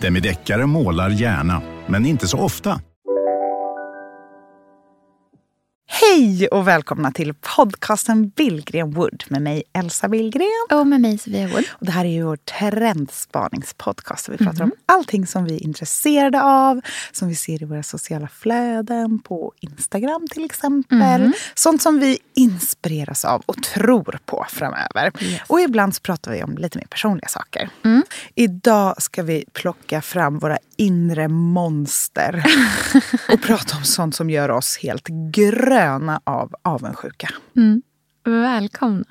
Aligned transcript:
Demideckare 0.00 0.66
målar 0.66 1.10
gärna, 1.10 1.62
men 1.86 2.06
inte 2.06 2.28
så 2.28 2.38
ofta. 2.38 2.80
Hej 5.92 6.48
och 6.48 6.68
välkomna 6.68 7.12
till 7.12 7.34
podcasten 7.34 8.28
Billgren 8.28 8.90
Wood 8.90 9.24
med 9.28 9.42
mig 9.42 9.62
Elsa 9.72 10.08
Billgren. 10.08 10.46
Och 10.70 10.86
med 10.86 11.00
mig 11.00 11.18
Sofia 11.18 11.48
Wood. 11.48 11.64
Och 11.70 11.86
det 11.86 11.92
här 11.92 12.04
är 12.04 12.08
ju 12.08 12.22
vår 12.22 12.36
trendspaningspodcast. 12.36 14.28
Vi 14.28 14.36
pratar 14.36 14.64
om 14.64 14.72
allting 14.86 15.26
som 15.26 15.44
vi 15.44 15.54
är 15.56 15.62
intresserade 15.62 16.42
av, 16.42 16.80
som 17.12 17.28
vi 17.28 17.34
ser 17.34 17.62
i 17.62 17.64
våra 17.64 17.82
sociala 17.82 18.28
flöden, 18.28 19.18
på 19.18 19.52
Instagram 19.60 20.26
till 20.30 20.44
exempel. 20.44 21.32
Sånt 21.54 21.82
som 21.82 21.98
vi 21.98 22.18
inspireras 22.34 23.24
av 23.24 23.42
och 23.46 23.62
tror 23.62 24.18
på 24.26 24.46
framöver. 24.50 25.12
Och 25.46 25.60
ibland 25.60 25.94
så 25.94 26.00
pratar 26.00 26.32
vi 26.32 26.42
om 26.42 26.58
lite 26.58 26.78
mer 26.78 26.86
personliga 26.86 27.28
saker. 27.28 27.68
Idag 28.34 29.02
ska 29.02 29.22
vi 29.22 29.44
plocka 29.52 30.02
fram 30.02 30.38
våra 30.38 30.58
inre 30.76 31.28
monster 31.28 32.44
och 33.32 33.42
prata 33.42 33.76
om 33.76 33.84
sånt 33.84 34.14
som 34.14 34.30
gör 34.30 34.50
oss 34.50 34.78
helt 34.78 35.08
gröna 35.08 35.79
av 36.24 36.54
avundsjuka. 36.62 37.28
Välkomna. 38.24 39.04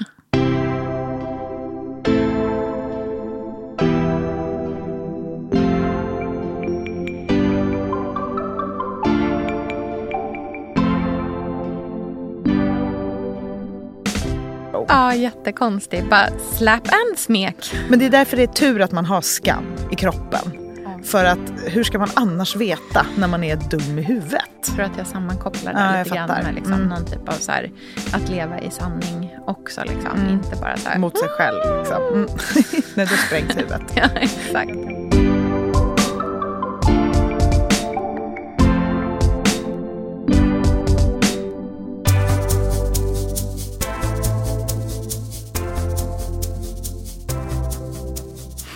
Ja, 14.87 15.15
jättekonstigt. 15.15 16.09
Bara 16.09 16.27
slap 16.57 16.87
and 16.87 17.17
smek. 17.17 17.73
Men 17.89 17.99
det 17.99 18.05
är 18.05 18.09
därför 18.09 18.37
det 18.37 18.43
är 18.43 18.47
tur 18.47 18.81
att 18.81 18.91
man 18.91 19.05
har 19.05 19.21
skam 19.21 19.63
i 19.91 19.95
kroppen. 19.95 20.68
För 21.03 21.25
att 21.25 21.39
hur 21.67 21.83
ska 21.83 21.99
man 21.99 22.09
annars 22.13 22.55
veta 22.55 23.05
när 23.17 23.27
man 23.27 23.43
är 23.43 23.55
dum 23.55 23.99
i 23.99 24.01
huvudet? 24.01 24.41
Jag 24.65 24.75
tror 24.75 24.85
att 24.85 24.97
jag 24.97 25.07
sammankopplar 25.07 25.73
det 25.73 25.79
Ja, 25.79 26.03
lite 26.03 26.15
grann 26.15 26.43
med 26.43 26.55
liksom 26.55 26.73
Mm. 26.73 26.87
någon 26.89 27.05
typ 27.05 27.29
av 27.29 27.33
så 27.33 27.51
här, 27.51 27.71
att 28.13 28.29
leva 28.29 28.59
i 28.59 28.71
sanning 28.71 29.35
också. 29.47 29.81
Liksom. 29.81 30.29
Inte 30.29 30.55
bara 30.61 30.77
så 30.77 30.89
här... 30.89 30.99
Mot 30.99 31.17
sig 31.17 31.27
själv. 31.29 31.77
Liksom. 31.79 32.03
Mm. 32.13 32.29
när 32.95 33.05
du 33.05 33.17
sprängt 33.17 33.57
huvudet. 33.57 33.81
Ja, 33.95 34.09
exakt. 34.15 34.71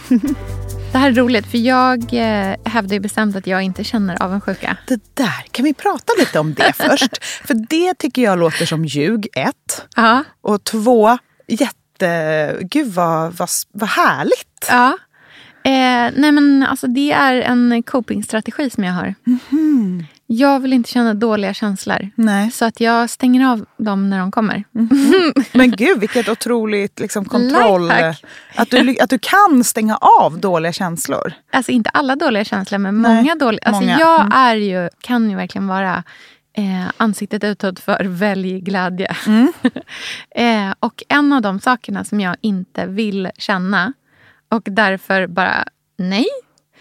Det 0.93 0.99
här 0.99 1.09
är 1.09 1.13
roligt 1.13 1.47
för 1.51 1.57
jag 1.57 1.99
eh, 2.13 2.55
hävdar 2.65 2.93
ju 2.93 2.99
bestämt 2.99 3.35
att 3.35 3.47
jag 3.47 3.61
inte 3.61 3.83
känner 3.83 4.23
avundsjuka. 4.23 4.77
Det 4.87 5.01
där, 5.13 5.45
kan 5.51 5.65
vi 5.65 5.73
prata 5.73 6.13
lite 6.19 6.39
om 6.39 6.53
det 6.53 6.73
först? 6.77 7.25
För 7.25 7.53
det 7.69 7.93
tycker 7.93 8.21
jag 8.21 8.39
låter 8.39 8.65
som 8.65 8.85
ljug, 8.85 9.27
ett. 9.35 9.87
Ja. 9.95 10.23
Och 10.41 10.63
två, 10.63 11.17
jätte... 11.47 12.57
Gud 12.61 12.87
vad, 12.93 13.33
vad, 13.33 13.49
vad 13.71 13.89
härligt. 13.89 14.67
ja. 14.69 14.97
Eh, 15.65 16.11
nej 16.15 16.31
men 16.31 16.63
alltså 16.63 16.87
det 16.87 17.11
är 17.11 17.41
en 17.41 17.83
copingstrategi 17.83 18.69
som 18.69 18.83
jag 18.83 18.93
har. 18.93 19.15
Jag 20.35 20.59
vill 20.59 20.73
inte 20.73 20.89
känna 20.89 21.13
dåliga 21.13 21.53
känslor. 21.53 22.09
Nej. 22.15 22.51
Så 22.51 22.65
att 22.65 22.79
jag 22.79 23.09
stänger 23.09 23.47
av 23.51 23.65
dem 23.77 24.09
när 24.09 24.19
de 24.19 24.31
kommer. 24.31 24.63
Men 25.57 25.71
gud, 25.71 25.99
vilket 25.99 26.29
otroligt 26.29 26.99
liksom, 26.99 27.25
kontroll. 27.25 27.81
Lifehack. 27.87 28.23
Att 28.55 28.69
du, 28.69 28.97
att 29.01 29.09
du 29.09 29.19
kan 29.19 29.63
stänga 29.63 29.97
av 29.97 30.39
dåliga 30.39 30.73
känslor. 30.73 31.33
Alltså 31.51 31.71
inte 31.71 31.89
alla 31.89 32.15
dåliga 32.15 32.43
känslor 32.43 32.79
men 32.79 33.01
Nej, 33.01 33.15
många 33.15 33.35
dåliga. 33.35 33.61
Alltså 33.65 33.81
många. 33.81 33.99
jag 33.99 34.19
Mm. 34.21 34.31
är 34.33 34.55
ju, 34.55 34.89
kan 35.01 35.29
ju 35.29 35.35
verkligen 35.35 35.67
vara 35.67 36.03
eh, 36.57 36.91
ansiktet 36.97 37.43
utåt 37.43 37.79
för 37.79 38.05
välj 38.05 38.59
glädje. 38.59 39.15
Mm. 39.27 39.53
eh, 40.35 40.73
och 40.79 41.03
en 41.09 41.33
av 41.33 41.41
de 41.41 41.59
sakerna 41.59 42.03
som 42.03 42.19
jag 42.19 42.35
inte 42.41 42.85
vill 42.85 43.29
känna 43.37 43.93
och 44.49 44.61
därför 44.65 45.27
bara 45.27 45.65
nej, 45.97 46.25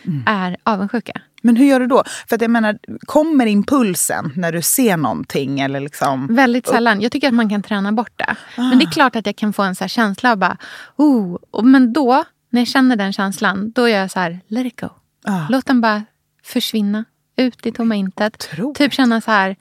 Mm. 0.07 0.23
är 0.27 0.57
avundsjuka. 0.63 1.13
Men 1.43 1.57
hur 1.57 1.67
gör 1.67 1.81
du 1.81 1.87
då? 1.87 2.05
För 2.29 2.37
att 2.37 2.43
jag 2.43 2.51
menar, 2.51 2.79
kommer 3.07 3.47
impulsen 3.47 4.33
när 4.37 4.53
du 4.53 4.63
ser 4.63 4.97
någonting? 4.97 5.61
Eller 5.61 5.81
liksom... 5.81 6.35
Väldigt 6.35 6.67
sällan. 6.67 7.01
Jag 7.01 7.13
tycker 7.13 7.29
att 7.29 7.35
man 7.35 7.49
kan 7.49 7.63
träna 7.63 7.93
bort 7.93 8.13
det. 8.17 8.37
Men 8.57 8.79
det 8.79 8.85
är 8.85 8.91
klart 8.91 9.17
att 9.17 9.27
jag 9.27 9.37
kan 9.37 9.53
få 9.53 9.63
en 9.63 9.75
så 9.75 9.89
känsla 9.89 10.33
av 10.33 10.39
bara, 10.39 10.57
oh. 10.97 11.39
Men 11.63 11.93
då, 11.93 12.25
när 12.51 12.61
jag 12.61 12.69
känner 12.69 12.97
den 12.97 13.13
känslan, 13.13 13.71
då 13.71 13.89
är 13.89 13.99
jag 13.99 14.11
så 14.11 14.21
här, 14.21 14.41
let 14.49 14.67
it 14.67 14.81
go. 14.81 14.89
Ah. 15.25 15.47
Låt 15.49 15.67
den 15.67 15.81
bara 15.81 16.05
försvinna 16.45 17.05
ut 17.37 17.67
i 17.67 17.73
tomma 17.73 17.95
intet. 17.95 18.49
Otroligt. 18.53 18.79
Typ 18.79 18.93
känna 18.93 19.21
så 19.21 19.31
här, 19.31 19.57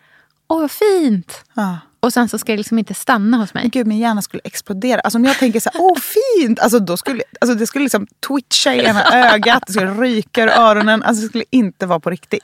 åh 0.47 0.61
vad 0.61 0.71
fint. 0.71 1.45
Ah. 1.53 1.75
Och 2.03 2.13
sen 2.13 2.29
så 2.29 2.37
ska 2.37 2.51
det 2.53 2.57
liksom 2.57 2.79
inte 2.79 2.93
stanna 2.93 3.37
hos 3.37 3.53
mig. 3.53 3.69
Gud, 3.73 3.87
min 3.87 3.97
hjärna 3.97 4.21
skulle 4.21 4.41
explodera. 4.43 5.01
Alltså 5.01 5.17
om 5.17 5.25
jag 5.25 5.37
tänker 5.37 5.59
så 5.59 5.69
här, 5.73 5.81
åh 5.81 5.97
fint! 5.97 6.59
Alltså, 6.59 6.79
då 6.79 6.97
skulle, 6.97 7.23
alltså, 7.41 7.55
det 7.55 7.67
skulle 7.67 7.83
liksom 7.83 8.07
twitcha 8.27 8.73
i 8.73 8.85
ena 8.85 9.31
ögat, 9.33 9.63
det 9.67 9.73
skulle 9.73 9.91
ryka 9.91 10.43
ur 10.43 10.49
öronen. 10.49 11.03
Alltså 11.03 11.21
det 11.21 11.27
skulle 11.27 11.43
inte 11.49 11.85
vara 11.85 11.99
på 11.99 12.09
riktigt. 12.09 12.43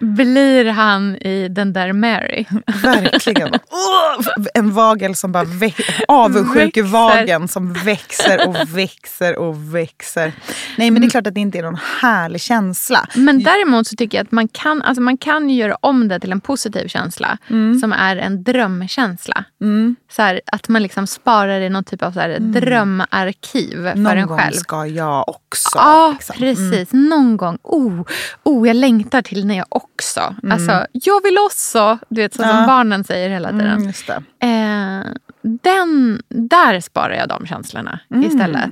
Blir 0.00 0.64
han 0.64 1.16
i 1.16 1.48
den 1.48 1.72
där 1.72 1.92
Mary. 1.92 2.44
Verkligen. 2.82 3.48
Åh, 3.54 4.44
en 4.54 4.72
vagel 4.72 5.16
som 5.16 5.32
bara 5.32 5.46
avundsjukevagen 6.08 7.48
som 7.48 7.72
växer 7.72 8.48
och 8.48 8.56
växer 8.78 9.38
och 9.38 9.74
växer. 9.74 10.32
Nej 10.78 10.90
men 10.90 11.02
det 11.02 11.08
är 11.08 11.10
klart 11.10 11.26
att 11.26 11.34
det 11.34 11.40
inte 11.40 11.58
är 11.58 11.62
någon 11.62 11.78
härlig 12.00 12.40
känsla. 12.40 13.06
Men 13.14 13.42
däremot 13.42 13.86
så 13.86 13.96
tycker 13.96 14.18
jag 14.18 14.24
att 14.24 14.32
man 14.32 14.48
kan, 14.48 14.82
alltså 14.82 15.02
man 15.02 15.18
kan 15.18 15.50
göra 15.50 15.76
om 15.80 16.08
det 16.08 16.20
till 16.20 16.32
en 16.32 16.40
positiv 16.40 16.88
känsla. 16.88 17.38
Mm. 17.50 17.80
Som 17.80 17.92
är 17.92 18.16
en 18.16 18.41
drömkänsla. 18.44 19.44
Så 20.10 20.22
här, 20.22 20.40
att 20.46 20.68
man 20.68 20.82
liksom 20.82 21.06
sparar 21.06 21.60
i 21.60 21.68
någon 21.68 21.84
typ 21.84 22.02
av 22.02 22.12
så 22.12 22.20
här 22.20 22.38
drömarkiv 22.38 23.70
för 23.76 23.90
Mm. 23.92 24.02
Någon 24.02 24.18
en 24.18 24.26
gång 24.26 24.38
själv. 24.38 24.52
ska 24.52 24.86
jag 24.86 25.28
också. 25.28 25.68
Ja, 25.78 26.10
liksom. 26.12 26.36
precis. 26.38 26.88
Någon 26.92 27.36
gång. 27.36 27.58
Oh, 27.62 28.02
oh, 28.42 28.66
jag 28.68 28.76
längtar 28.76 29.22
till 29.22 29.46
när 29.46 29.56
jag 29.56 29.66
också. 29.68 30.34
Alltså, 30.50 30.86
jag 30.92 31.22
vill 31.22 31.38
också. 31.38 31.98
Du 32.08 32.20
vet, 32.22 32.34
så 32.34 32.42
som 32.42 32.50
Mm. 32.50 32.60
Ja. 32.62 32.66
barnen 32.66 33.04
säger 33.04 33.28
hela 33.30 33.48
tiden. 33.50 33.66
Mm, 33.66 33.92
det. 34.06 34.46
Eh, 34.46 35.12
den, 35.42 36.22
där 36.28 36.80
sparar 36.80 37.14
jag 37.14 37.28
de 37.28 37.46
känslorna 37.46 38.00
Mm. 38.10 38.26
istället. 38.26 38.70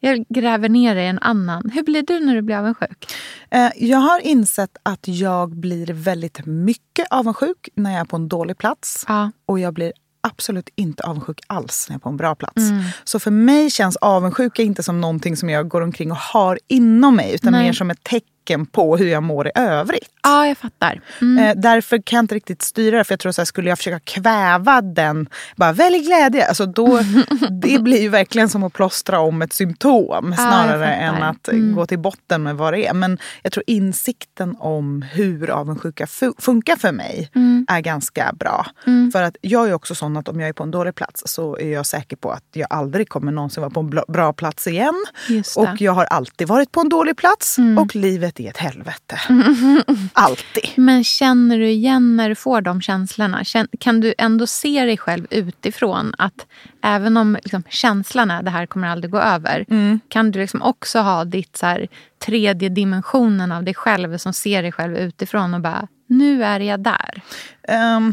Jag 0.00 0.24
gräver 0.28 0.68
ner 0.68 0.96
i 0.96 1.06
en 1.06 1.18
annan. 1.18 1.70
Hur 1.74 1.82
blir 1.82 2.02
du 2.02 2.20
när 2.20 2.34
du 2.34 2.42
blir 2.42 2.56
avundsjuk? 2.56 3.14
Eh, 3.50 3.70
Jag 3.76 3.98
har 3.98 4.20
insett 4.20 4.76
att 4.82 5.08
jag 5.08 5.56
blir 5.56 5.86
väldigt 5.86 6.46
mycket 6.46 7.06
avundsjuk 7.10 7.68
när 7.74 7.90
jag 7.92 8.00
är 8.00 8.04
på 8.04 8.16
en 8.16 8.28
dålig 8.28 8.58
plats. 8.58 9.04
Ja. 9.08 9.30
Och 9.46 9.60
jag 9.60 9.74
blir 9.74 9.92
absolut 10.22 10.68
inte 10.76 11.02
avundsjuk 11.02 11.40
alls 11.46 11.86
när 11.88 11.94
jag 11.94 11.98
är 11.98 12.02
på 12.02 12.08
en 12.08 12.16
bra 12.16 12.34
plats. 12.34 12.56
Mm. 12.56 12.84
Så 13.04 13.18
för 13.18 13.30
mig 13.30 13.70
känns 13.70 13.96
avundsjuka 13.96 14.62
inte 14.62 14.82
som 14.82 15.00
någonting 15.00 15.36
som 15.36 15.50
jag 15.50 15.68
går 15.68 15.80
omkring 15.80 16.10
och 16.10 16.18
har 16.18 16.58
inom 16.68 17.16
mig. 17.16 17.34
Utan 17.34 17.52
Nej. 17.52 17.62
mer 17.64 17.72
som 17.72 17.90
ett 17.90 18.04
tecken 18.04 18.26
på 18.72 18.96
hur 18.96 19.06
jag 19.06 19.22
mår 19.22 19.48
i 19.48 19.50
övrigt. 19.54 20.08
Ja, 20.22 20.46
jag 20.46 20.58
fattar. 20.58 21.00
Mm. 21.20 21.38
Eh, 21.44 21.54
därför 21.62 21.98
kan 21.98 22.16
jag 22.16 22.22
inte 22.22 22.34
riktigt 22.34 22.62
styra 22.62 22.98
det. 22.98 23.04
För 23.04 23.12
jag 23.12 23.20
tror 23.20 23.32
så 23.32 23.40
här, 23.40 23.46
skulle 23.46 23.68
jag 23.68 23.78
försöka 23.78 24.00
kväva 24.00 24.80
den, 24.80 25.28
bara 25.56 25.72
välj 25.72 25.98
glädje. 25.98 26.46
Alltså 26.48 26.66
då, 26.66 27.00
det 27.62 27.78
blir 27.82 28.00
ju 28.02 28.08
verkligen 28.08 28.48
som 28.48 28.64
att 28.64 28.72
plåstra 28.72 29.20
om 29.20 29.42
ett 29.42 29.52
symptom. 29.52 30.34
Snarare 30.36 30.86
fattar. 30.86 30.92
än 30.92 31.22
att 31.22 31.48
Mm. 31.48 31.74
gå 31.74 31.86
till 31.86 31.98
botten 31.98 32.42
med 32.42 32.56
vad 32.56 32.72
det 32.72 32.86
är. 32.86 32.94
Men 32.94 33.18
jag 33.42 33.52
tror 33.52 33.64
insikten 33.66 34.56
om 34.58 35.02
hur 35.02 35.50
avundsjuka 35.50 36.04
fu- 36.06 36.34
funkar 36.38 36.76
för 36.76 36.92
mig 36.92 37.30
Mm. 37.34 37.66
är 37.68 37.80
ganska 37.80 38.32
bra. 38.38 38.66
För 39.12 39.22
att 39.22 39.36
jag 39.40 39.68
är 39.68 39.72
också 39.74 39.94
sån 39.94 40.16
att 40.16 40.28
om 40.28 40.40
jag 40.40 40.48
är 40.48 40.52
på 40.52 40.62
en 40.62 40.70
dålig 40.70 40.94
plats 40.94 41.22
så 41.26 41.56
är 41.58 41.72
jag 41.72 41.86
säker 41.86 42.16
på 42.16 42.30
att 42.30 42.44
jag 42.52 42.66
aldrig 42.70 43.08
kommer 43.08 43.32
någonsin 43.32 43.60
vara 43.60 43.70
på 43.70 43.80
en 43.80 43.90
bra 44.08 44.32
plats 44.32 44.66
igen. 44.66 44.94
Och 45.56 45.68
jag 45.80 45.92
har 45.92 46.04
alltid 46.04 46.48
varit 46.48 46.72
på 46.72 46.80
en 46.80 46.88
dålig 46.88 47.16
plats. 47.16 47.56
Och 47.78 47.96
livet 47.96 48.29
livet 48.38 48.56
är 48.56 48.62
ett 48.62 48.72
helvete. 48.72 49.20
Alltid. 50.12 50.70
Men 50.76 51.04
känner 51.04 51.58
du 51.58 51.68
igen 51.68 52.16
när 52.16 52.28
du 52.28 52.34
får 52.34 52.60
de 52.60 52.80
känslorna? 52.80 53.42
Kän- 53.42 53.68
Kan 53.80 54.00
du 54.00 54.14
ändå 54.18 54.46
se 54.46 54.84
dig 54.84 54.96
själv 54.96 55.26
utifrån? 55.30 56.14
Att 56.18 56.46
även 56.82 57.16
om 57.16 57.38
liksom, 57.42 57.62
känslan 57.68 58.30
är 58.30 58.42
det 58.42 58.50
här 58.50 58.66
kommer 58.66 58.88
aldrig 58.88 59.10
gå 59.10 59.18
över. 59.18 59.64
Mm. 59.70 60.00
Kan 60.08 60.30
du 60.30 60.38
liksom 60.38 60.62
också 60.62 60.98
ha 60.98 61.24
ditt 61.24 61.56
så 61.56 61.66
här, 61.66 61.88
tredje 62.24 62.68
dimensionen 62.68 63.52
av 63.52 63.64
dig 63.64 63.74
själv 63.74 64.18
som 64.18 64.32
ser 64.32 64.62
dig 64.62 64.72
själv 64.72 64.96
utifrån 64.96 65.54
och 65.54 65.60
bara 65.60 65.88
nu 66.06 66.44
är 66.44 66.60
jag 66.60 66.80
där. 66.80 67.22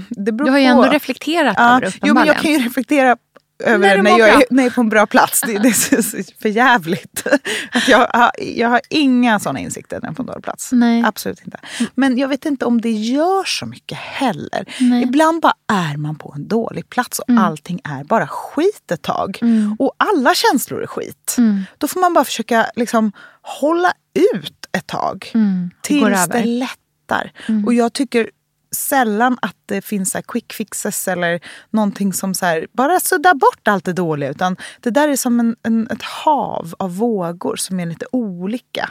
Beror 0.10 0.46
Du 0.46 0.52
har 0.52 0.60
ju 0.60 0.66
ändå 0.66 0.84
reflekterat 0.84 1.58
över 1.60 1.82
det 1.82 1.92
jo, 2.04 2.14
men 2.14 2.26
jag 2.28 2.38
kan 2.38 2.52
ju 2.52 2.58
reflektera 2.60 3.18
över 3.60 3.88
När 3.88 4.02
när 4.04 4.20
jag, 4.20 4.30
är, 4.30 4.44
när 4.50 4.64
jag 4.64 4.72
är 4.72 4.76
på 4.76 4.82
en 4.82 4.90
bra 4.90 5.06
plats. 5.06 5.42
Det, 5.42 5.58
det 5.58 5.68
är 5.68 6.02
så, 6.02 6.34
för 6.42 6.50
jävligt. 6.50 7.28
Att 7.72 7.88
jag, 7.88 8.08
har, 8.14 8.32
jag 8.38 8.70
har 8.70 8.82
inga 8.90 9.40
såna 9.40 9.60
insikter 9.60 10.00
när 10.02 10.08
jag 10.08 10.12
är 10.12 10.16
på 10.16 10.22
en 10.22 10.28
dålig 10.28 10.44
plats. 10.44 10.70
Nej. 10.72 11.04
Absolut 11.06 11.42
inte. 11.46 11.60
Men 11.96 12.18
jag 12.18 12.28
vet 12.28 12.46
inte 12.46 12.66
om 12.66 12.82
det 12.82 12.92
gör 12.92 13.44
så 13.46 13.66
mycket 13.66 13.98
heller. 13.98 14.66
Nej. 14.80 15.04
Ibland 15.04 15.42
bara 15.42 15.54
är 15.68 15.98
man 15.98 16.16
på 16.16 16.34
en 16.36 16.48
dålig 16.48 16.90
plats 16.90 17.20
och 17.20 17.30
allting 17.30 17.80
är 17.84 18.04
bara 18.04 18.28
skit 18.28 18.92
ett 18.92 19.02
tag. 19.02 19.40
Och 19.80 19.94
alla 19.98 20.36
känslor 20.36 20.82
är 20.84 20.88
skit. 20.88 21.36
Då 21.78 21.88
får 21.88 22.00
man 22.00 22.14
bara 22.14 22.26
försöka 22.26 22.72
liksom, 22.76 23.12
hålla 23.42 23.94
ut 24.14 24.66
ett 24.72 24.88
tag. 24.88 25.32
Mm. 25.34 25.70
Tills 25.82 26.28
det 26.28 26.46
lättar. 26.46 27.32
Och 27.66 27.74
jag 27.74 27.94
tycker 27.94 28.30
sällan 28.72 29.38
att 29.42 29.56
det 29.66 29.82
finns 29.82 30.12
så 30.12 30.22
quick 30.22 30.54
fixes 30.54 31.08
eller 31.08 31.40
någonting 31.70 32.14
som 32.14 32.34
så 32.34 32.46
här, 32.46 32.68
bara 32.74 33.00
suddar 33.00 33.34
bort 33.34 33.68
allt 33.68 33.86
det 33.86 33.94
dåliga. 33.94 34.30
Utan 34.30 34.58
det 34.82 34.90
där 34.90 35.10
är 35.10 35.16
som 35.16 35.40
en, 35.40 35.56
en, 35.64 35.88
ett 35.92 36.04
hav 36.04 36.74
av 36.80 36.98
vågor 36.98 37.56
som 37.56 37.80
är 37.80 37.86
lite 37.86 38.06
olika. 38.12 38.90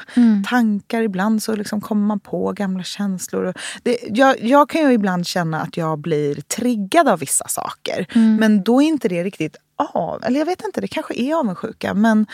Tankar, 0.48 1.02
ibland 1.02 1.42
så 1.42 1.56
liksom 1.56 1.80
kommer 1.80 2.06
man 2.06 2.20
på 2.20 2.52
gamla 2.52 2.82
känslor. 2.82 3.54
Det, 3.82 3.98
jag, 4.08 4.42
jag 4.42 4.68
kan 4.68 4.80
ju 4.80 4.92
ibland 4.92 5.26
känna 5.26 5.60
att 5.60 5.76
jag 5.76 5.98
blir 5.98 6.34
triggad 6.34 7.08
av 7.08 7.18
vissa 7.18 7.48
saker. 7.48 8.06
Men 8.38 8.62
då 8.62 8.82
är 8.82 8.86
inte 8.86 9.08
det 9.08 9.24
riktigt 9.24 9.56
av. 9.76 10.24
Eller 10.24 10.38
jag 10.38 10.46
vet 10.46 10.64
inte, 10.64 10.80
det 10.80 10.88
kanske 10.88 11.14
är 11.14 11.34
avundsjuka. 11.34 11.94
Men 11.94 12.26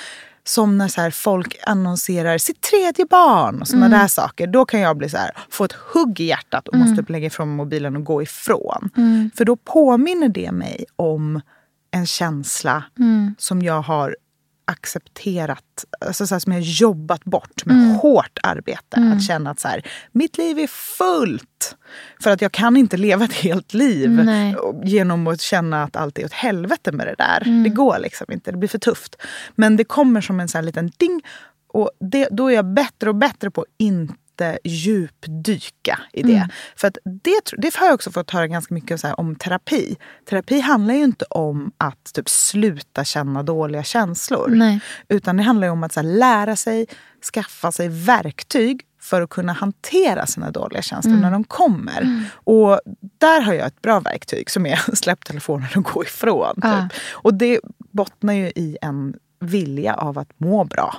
som 0.44 0.78
när 0.78 0.88
så 0.88 1.00
här 1.00 1.10
folk 1.10 1.56
annonserar 1.66 2.38
sitt 2.38 2.60
tredje 2.60 3.06
barn 3.06 3.60
och 3.60 3.68
såna 3.68 3.88
där 3.88 4.06
saker. 4.08 4.46
Då 4.46 4.64
kan 4.64 4.80
jag 4.80 4.96
bli 4.96 5.08
så 5.08 5.16
här, 5.16 5.30
få 5.50 5.64
ett 5.64 5.72
hugg 5.72 6.20
i 6.20 6.24
hjärtat 6.24 6.68
och 6.68 6.74
måste 6.78 7.12
lägga 7.12 7.26
ifrån 7.26 7.48
mobilen 7.48 7.96
och 7.96 8.04
gå 8.04 8.22
ifrån. 8.22 8.90
För 9.34 9.44
då 9.44 9.56
påminner 9.56 10.28
det 10.28 10.52
mig 10.52 10.84
om 10.96 11.40
en 11.90 12.06
känsla 12.06 12.84
som 13.38 13.62
jag 13.62 13.82
har 13.82 14.16
accepterat, 14.72 15.84
alltså 16.00 16.26
så 16.26 16.40
som 16.40 16.52
jag 16.52 16.62
jobbat 16.62 17.24
bort 17.24 17.64
med 17.64 17.96
hårt 17.96 18.38
arbete. 18.42 19.12
Att 19.16 19.22
känna 19.22 19.50
att 19.50 19.60
så 19.60 19.68
här, 19.68 19.86
mitt 20.12 20.38
liv 20.38 20.58
är 20.58 20.66
fullt. 20.66 21.76
För 22.22 22.30
att 22.30 22.42
jag 22.42 22.52
kan 22.52 22.76
inte 22.76 22.96
leva 22.96 23.24
ett 23.24 23.32
helt 23.32 23.74
liv 23.74 24.10
Nej. 24.10 24.56
genom 24.84 25.26
att 25.26 25.40
känna 25.40 25.82
att 25.82 25.96
allt 25.96 26.18
är 26.18 26.24
åt 26.24 26.32
helvete 26.32 26.92
med 26.92 27.06
det 27.06 27.14
där. 27.18 27.62
Det 27.64 27.70
går 27.70 27.98
liksom 27.98 28.26
inte, 28.32 28.50
det 28.50 28.56
blir 28.56 28.68
för 28.68 28.78
tufft. 28.78 29.16
Men 29.54 29.76
det 29.76 29.84
kommer 29.84 30.20
som 30.20 30.40
en 30.40 30.48
sån 30.48 30.58
här 30.58 30.66
liten 30.66 30.92
ding. 30.96 31.22
Och 31.68 31.90
det, 32.00 32.28
då 32.30 32.48
är 32.50 32.54
jag 32.54 32.74
bättre 32.74 33.08
och 33.08 33.16
bättre 33.16 33.50
på 33.50 33.60
att 33.60 33.66
inte 33.78 34.14
djupdyka 34.64 36.00
i 36.12 36.22
det. 36.22 36.48
För 36.76 36.88
att 36.88 36.98
det, 37.04 37.52
det 37.58 37.76
har 37.76 37.86
jag 37.86 37.94
också 37.94 38.10
fått 38.10 38.30
höra 38.30 38.46
ganska 38.46 38.74
mycket 38.74 39.00
så 39.00 39.14
om 39.14 39.36
terapi. 39.36 39.96
Terapi 40.28 40.60
handlar 40.60 40.94
ju 40.94 41.04
inte 41.04 41.24
om 41.24 41.72
att 41.76 42.12
typ 42.14 42.28
sluta 42.28 43.04
känna 43.04 43.42
dåliga 43.42 43.82
känslor. 43.82 44.48
Nej. 44.48 44.80
Utan 45.08 45.36
det 45.36 45.42
handlar 45.42 45.66
ju 45.66 45.72
om 45.72 45.82
att 45.82 45.96
här, 45.96 46.02
lära 46.02 46.56
sig, 46.56 46.86
skaffa 47.32 47.72
sig 47.72 47.88
verktyg 47.88 48.82
för 49.00 49.22
att 49.22 49.30
kunna 49.30 49.52
hantera 49.52 50.26
sina 50.26 50.50
dåliga 50.50 50.82
känslor 50.82 51.16
när 51.16 51.30
de 51.30 51.44
kommer. 51.44 52.30
Och 52.34 52.80
där 53.18 53.40
har 53.40 53.52
jag 53.52 53.66
ett 53.66 53.82
bra 53.82 54.00
verktyg 54.00 54.50
som 54.50 54.66
är 54.66 54.94
släpp 54.96 55.24
telefonen 55.24 55.68
och 55.76 55.84
gå 55.84 56.04
ifrån. 56.04 56.54
Typ. 56.54 56.64
Ja. 56.64 56.88
Och 57.12 57.34
det 57.34 57.60
bottnar 57.92 58.32
ju 58.32 58.46
i 58.46 58.76
en 58.82 59.14
vilja 59.40 59.94
av 59.94 60.18
att 60.18 60.40
må 60.40 60.64
bra. 60.64 60.96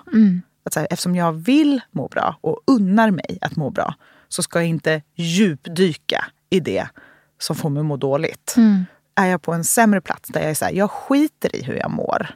Att 0.65 0.73
så 0.73 0.79
här, 0.79 0.87
eftersom 0.91 1.15
jag 1.15 1.31
vill 1.33 1.81
må 1.91 2.07
bra 2.07 2.37
och 2.41 2.59
unnar 2.67 3.11
mig 3.11 3.37
att 3.41 3.55
må 3.55 3.69
bra 3.69 3.95
så 4.27 4.43
ska 4.43 4.59
jag 4.59 4.67
inte 4.69 5.01
djupdyka 5.15 6.25
i 6.49 6.59
det 6.59 6.87
som 7.41 7.55
får 7.55 7.69
mig 7.69 7.79
att 7.79 7.85
må 7.85 7.97
dåligt. 7.97 8.55
Är 9.15 9.25
jag 9.25 9.41
på 9.41 9.53
en 9.53 9.63
sämre 9.63 10.01
plats 10.01 10.29
där 10.29 10.41
jag 10.41 10.49
är 10.49 10.53
så 10.55 10.65
här, 10.65 10.71
jag 10.71 10.91
skiter 10.91 11.55
i 11.55 11.63
hur 11.63 11.73
jag 11.73 11.91
mår. 11.91 12.35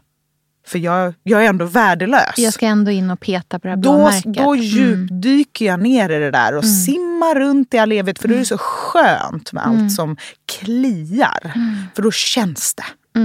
För 0.68 0.80
jag, 0.80 1.14
jag 1.24 1.46
är 1.46 1.50
ändå 1.50 1.66
värdelös. 1.66 2.38
Jag 2.38 2.54
ska 2.54 2.66
ändå 2.66 2.92
in 2.92 3.12
och 3.12 3.20
peta 3.20 3.60
på 3.60 3.68
det 3.68 3.72
här 3.72 3.78
Då, 3.78 4.12
då 4.26 4.56
djupdyker 4.56 5.66
jag 5.66 5.80
ner 5.80 6.10
i 6.10 6.20
det 6.20 6.32
där 6.32 6.56
och 6.56 6.66
simmar 6.66 7.36
runt 7.36 7.74
i 7.74 7.78
all 7.78 7.92
evighet. 7.92 8.20
För 8.20 8.28
då 8.28 8.34
är 8.34 8.40
det 8.40 8.46
så 8.46 8.58
skönt 8.58 9.54
med 9.54 9.68
allt 9.68 9.92
som 9.92 10.18
kliar. 10.46 11.54
För 11.96 12.02
då 12.02 12.12
känns 12.12 12.74
det. 12.76 13.20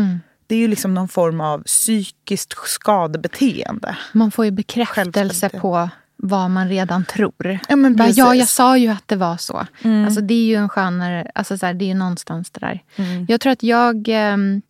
Det 0.52 0.56
är 0.56 0.60
ju 0.60 0.68
liksom 0.68 0.94
någon 0.94 1.08
form 1.08 1.40
av 1.40 1.62
psykiskt 1.62 2.54
skadebeteende. 2.66 3.96
Man 4.12 4.30
får 4.30 4.44
ju 4.44 4.50
bekräftelse 4.50 5.48
på 5.48 5.88
vad 6.16 6.50
man 6.50 6.68
redan 6.68 7.04
tror. 7.04 7.58
Ja, 7.68 7.76
men 7.76 7.96
Bara, 7.96 8.08
ja, 8.08 8.34
jag 8.34 8.48
sa 8.48 8.76
ju 8.76 8.88
att 8.88 9.08
det 9.08 9.16
var 9.16 9.36
så. 9.36 9.66
Alltså, 10.06 10.20
det 10.20 10.34
är 10.34 10.44
ju 10.44 10.54
en 10.54 10.68
skönare... 10.68 11.30
Alltså, 11.34 11.58
så 11.58 11.66
här, 11.66 11.74
det 11.74 11.84
är 11.84 11.86
ju 11.86 11.94
någonstans 11.94 12.50
det 12.50 12.60
där. 12.60 12.82
Jag 13.28 13.40
tror 13.40 13.52
att 13.52 13.62
jag 13.62 14.08
ehm, 14.08 14.62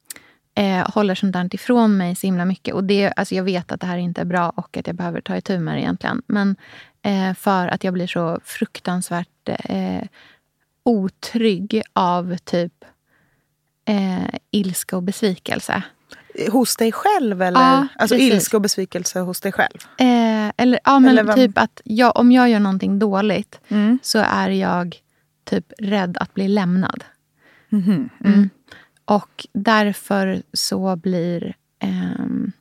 eh, 0.54 0.90
håller 0.90 1.14
sånt 1.14 1.32
där 1.32 1.54
ifrån 1.54 1.96
mig 1.96 2.16
så 2.16 2.26
himla 2.26 2.44
mycket. 2.44 2.74
Och 2.74 2.84
det, 2.84 3.12
alltså, 3.16 3.34
jag 3.34 3.44
vet 3.44 3.72
att 3.72 3.80
det 3.80 3.86
här 3.86 3.98
inte 3.98 4.20
är 4.20 4.24
bra 4.24 4.50
och 4.50 4.76
att 4.76 4.86
jag 4.86 4.96
behöver 4.96 5.20
ta 5.20 5.36
itu 5.36 5.58
med 5.58 5.74
det 5.74 5.80
egentligen. 5.80 6.22
Men 6.26 6.56
eh, 7.02 7.34
för 7.34 7.68
att 7.68 7.84
jag 7.84 7.94
blir 7.94 8.06
så 8.06 8.40
fruktansvärt 8.44 9.48
eh, 9.48 10.02
otrygg 10.84 11.82
av 11.92 12.36
typ 12.36 12.72
eh, 13.84 14.34
ilska 14.50 14.96
och 14.96 15.02
besvikelse. 15.02 15.82
Hos 16.52 16.76
dig 16.76 16.92
själv? 16.92 17.42
Eller? 17.42 17.60
Ja, 17.60 17.86
alltså 17.96 18.14
precis. 18.16 18.32
ilska 18.34 18.56
och 18.56 18.60
besvikelse 18.62 19.20
hos 19.20 19.40
dig 19.40 19.52
själv? 19.52 19.78
Eh, 19.98 20.52
eller 20.56 20.80
ja, 20.84 20.98
men 20.98 21.18
Eller 21.18 21.32
typ 21.32 21.58
att 21.58 21.80
jag, 21.84 22.16
om 22.16 22.32
jag 22.32 22.50
gör 22.50 22.60
någonting 22.60 22.98
dåligt 22.98 23.60
Mm. 23.68 23.98
så 24.02 24.18
är 24.18 24.48
jag 24.50 24.96
typ 25.44 25.72
rädd 25.78 26.16
att 26.20 26.34
bli 26.34 26.48
lämnad. 26.48 27.04
Mhm, 27.68 28.08
Mm. 28.24 28.50
Och 29.04 29.46
därför 29.52 30.42
så 30.52 30.96
blir, 30.96 31.54
ehm, 31.78 32.52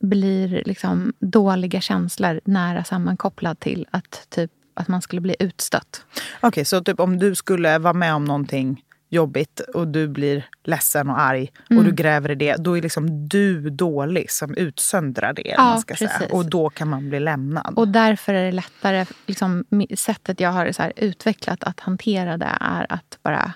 blir 0.00 0.62
liksom 0.66 1.12
dåliga 1.18 1.80
känslor 1.80 2.40
nära 2.44 2.84
sammankopplad 2.84 3.60
till 3.60 3.86
att, 3.90 4.26
typ, 4.28 4.50
att 4.74 4.88
man 4.88 5.02
skulle 5.02 5.20
bli 5.20 5.36
utstött. 5.38 6.04
Okej, 6.40 6.64
så 6.64 6.80
typ 6.84 7.00
om 7.00 7.18
du 7.18 7.34
skulle 7.34 7.78
vara 7.78 7.92
med 7.94 8.14
om 8.14 8.24
någonting 8.24 8.82
jobbigt 9.08 9.60
och 9.60 9.88
du 9.88 10.08
blir 10.08 10.46
ledsen 10.64 11.10
och 11.10 11.20
arg 11.20 11.52
Mm. 11.70 11.78
och 11.78 11.84
du 11.84 11.92
gräver 11.96 12.30
i 12.30 12.34
det, 12.34 12.56
då 12.56 12.78
är 12.78 12.82
liksom 12.82 13.28
du 13.28 13.70
dålig 13.70 14.30
som 14.30 14.54
utsöndrar 14.54 15.32
det. 15.32 15.54
Ja, 15.56 15.64
man 15.64 15.80
ska 15.80 15.96
säga. 15.96 16.10
Och 16.30 16.50
då 16.50 16.70
kan 16.70 16.88
man 16.88 17.08
bli 17.08 17.20
lämnad. 17.20 17.74
Och 17.76 17.88
därför 17.88 18.34
är 18.34 18.44
det 18.44 18.52
lättare, 18.52 19.06
liksom, 19.26 19.64
sättet 19.96 20.40
jag 20.40 20.50
har 20.52 20.72
så 20.72 20.82
utvecklat 20.96 21.64
att 21.64 21.80
hantera 21.80 22.36
det 22.36 22.56
är 22.60 22.86
att 22.92 23.18
bara 23.22 23.52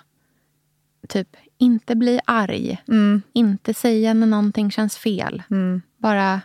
typ 1.09 1.29
inte 1.59 1.95
bli 1.97 2.21
arg. 2.25 2.83
Mm. 2.89 3.23
Inte 3.33 3.75
säga 3.75 4.15
när 4.15 4.27
någonting 4.27 4.71
känns 4.71 4.97
fel. 4.97 5.43
Bara 5.97 6.41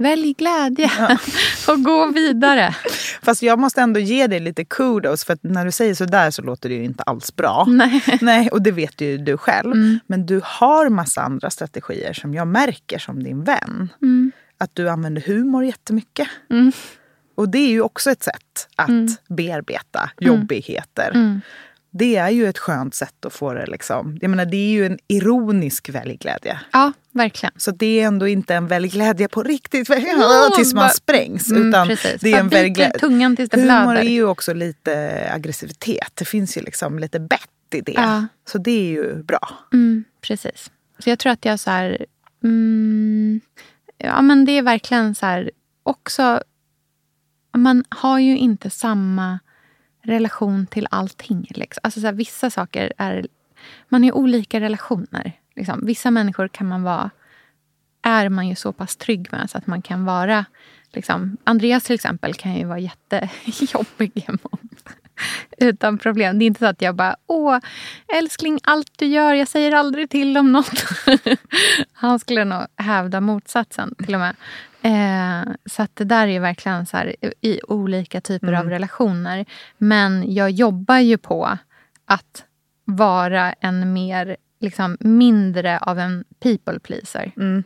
välj 0.00 0.32
glädje 0.32 0.90
och 1.68 1.82
gå 1.82 2.06
vidare. 2.06 2.74
Fast 3.22 3.42
jag 3.42 3.58
måste 3.58 3.80
ändå 3.80 4.00
ge 4.00 4.26
dig 4.26 4.40
lite 4.40 4.64
kudos 4.64 5.24
för 5.24 5.32
att 5.32 5.42
när 5.42 5.64
du 5.64 5.70
säger 5.72 5.94
sådär 5.94 6.30
så 6.30 6.42
låter 6.42 6.68
det 6.68 6.74
ju 6.74 6.84
inte 6.84 7.02
alls 7.02 7.36
bra. 7.36 7.64
Nej. 7.68 8.02
Nej, 8.20 8.48
och 8.50 8.62
det 8.62 8.70
vet 8.70 9.00
ju 9.00 9.18
du 9.18 9.36
själv. 9.36 9.72
Mm. 9.72 10.00
Men 10.06 10.26
du 10.26 10.40
har 10.44 10.88
massa 10.88 11.22
andra 11.22 11.50
strategier 11.50 12.12
som 12.12 12.34
jag 12.34 12.46
märker 12.48 12.98
som 12.98 13.22
din 13.22 13.44
vän. 13.44 13.88
Mm. 14.02 14.32
Att 14.58 14.70
du 14.74 14.88
använder 14.90 15.22
humor 15.22 15.64
jättemycket. 15.64 16.28
Och 17.34 17.48
det 17.48 17.58
är 17.58 17.68
ju 17.68 17.80
också 17.80 18.10
ett 18.10 18.22
sätt 18.22 18.68
att 18.76 18.88
Mm. 18.88 19.08
bearbeta 19.28 20.10
jobbigheter. 20.20 21.40
Det 21.90 22.16
är 22.16 22.30
ju 22.30 22.48
ett 22.48 22.58
skönt 22.58 22.94
sätt 22.94 23.24
att 23.24 23.32
få 23.32 23.54
det 23.54 23.66
liksom. 23.66 24.18
Jag 24.20 24.30
menar, 24.30 24.44
det 24.44 24.56
är 24.56 24.70
ju 24.70 24.86
en 24.86 24.98
ironisk 25.08 25.88
väljglädje. 25.88 26.60
Ja, 26.72 26.92
verkligen. 27.12 27.52
Så 27.56 27.70
det 27.70 28.00
är 28.00 28.06
ändå 28.06 28.28
inte 28.28 28.54
en 28.54 28.66
väljglädje 28.66 29.28
på 29.28 29.42
riktigt 29.42 29.88
Jo, 29.88 30.56
tills 30.56 30.74
man 30.74 30.90
sprängs. 30.90 31.50
Mm, 31.50 31.68
utan 31.68 31.86
precis. 31.86 32.20
det 32.20 32.32
är 32.32 32.80
en 32.80 32.92
tungan 33.00 33.36
tills 33.36 33.50
det 33.50 33.60
Humor 33.60 33.92
blöder. 33.92 34.00
är 34.00 34.10
ju 34.10 34.24
också 34.24 34.54
lite 34.54 35.28
aggressivitet. 35.32 36.12
Det 36.14 36.24
finns 36.24 36.56
ju 36.56 36.60
liksom 36.60 36.98
lite 36.98 37.20
bett 37.20 37.74
i 37.74 37.80
det. 37.80 37.92
Ja. 37.92 38.26
Så 38.48 38.58
det 38.58 38.70
är 38.70 38.90
ju 38.90 39.22
bra. 39.22 39.48
Mm, 39.72 40.04
precis. 40.20 40.70
Så 40.98 41.10
jag 41.10 41.18
tror 41.18 41.32
att 41.32 41.44
jag 41.44 41.60
så 41.60 41.70
här... 41.70 42.06
Mm, 42.44 43.40
ja, 43.98 44.22
men 44.22 44.44
det 44.44 44.52
är 44.52 44.62
verkligen 44.62 45.14
så 45.14 45.26
här... 45.26 45.50
Också... 45.82 46.42
Man 47.56 47.84
har 47.88 48.18
ju 48.18 48.38
inte 48.38 48.70
samma 48.70 49.38
relation 50.02 50.66
till 50.66 50.86
allting. 50.90 51.46
Liksom. 51.50 51.80
Alltså 51.84 52.00
så 52.00 52.06
här, 52.06 52.14
vissa 52.14 52.50
saker 52.50 52.92
är... 52.96 53.26
Man 53.88 54.04
har 54.04 54.12
olika 54.12 54.60
relationer. 54.60 55.32
Liksom. 55.56 55.86
Vissa 55.86 56.10
människor 56.10 56.48
kan 56.48 56.68
man 56.68 56.82
vara... 56.82 57.10
Är 58.02 58.28
man 58.28 58.48
ju 58.48 58.54
så 58.54 58.72
pass 58.72 58.96
trygg 58.96 59.28
med 59.32 59.50
så 59.50 59.58
att 59.58 59.66
man 59.66 59.82
kan 59.82 60.04
vara 60.04 60.44
Liksom. 60.92 61.36
Andreas 61.44 61.84
till 61.84 61.94
exempel 61.94 62.34
kan 62.34 62.54
ju 62.54 62.64
vara 62.64 62.78
jättejobbig 62.78 64.24
emot. 64.28 64.60
utan 65.58 65.98
problem. 65.98 66.38
Det 66.38 66.44
är 66.44 66.46
inte 66.46 66.60
så 66.60 66.66
att 66.66 66.82
jag 66.82 66.94
bara, 66.94 67.16
åh 67.26 67.58
älskling, 68.14 68.60
allt 68.62 68.98
du 68.98 69.06
gör, 69.06 69.34
jag 69.34 69.48
säger 69.48 69.72
aldrig 69.72 70.10
till 70.10 70.36
om 70.36 70.52
något. 70.52 70.84
Han 71.92 72.18
skulle 72.18 72.44
nog 72.44 72.62
hävda 72.76 73.20
motsatsen 73.20 73.94
till 74.04 74.14
och 74.14 74.20
med. 74.20 74.36
Eh, 74.82 75.52
så 75.66 75.82
att 75.82 75.96
det 75.96 76.04
där 76.04 76.26
är 76.26 76.40
verkligen 76.40 76.86
så 76.86 76.96
här, 76.96 77.16
i 77.40 77.60
olika 77.68 78.20
typer 78.20 78.48
mm. 78.48 78.60
av 78.60 78.70
relationer. 78.70 79.44
Men 79.78 80.34
jag 80.34 80.50
jobbar 80.50 80.98
ju 80.98 81.18
på 81.18 81.58
att 82.04 82.44
vara 82.84 83.52
en 83.52 83.92
mer, 83.92 84.36
liksom, 84.60 84.96
mindre 85.00 85.78
av 85.78 85.98
en 85.98 86.24
people 86.40 86.78
pleaser. 86.78 87.32
Mm. 87.36 87.64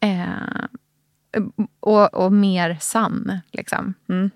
Eh, 0.00 0.64
och, 1.80 2.14
och 2.14 2.32
mer 2.32 2.76
sann. 2.80 3.40
Liksom. 3.52 3.94
Mm. 4.08 4.30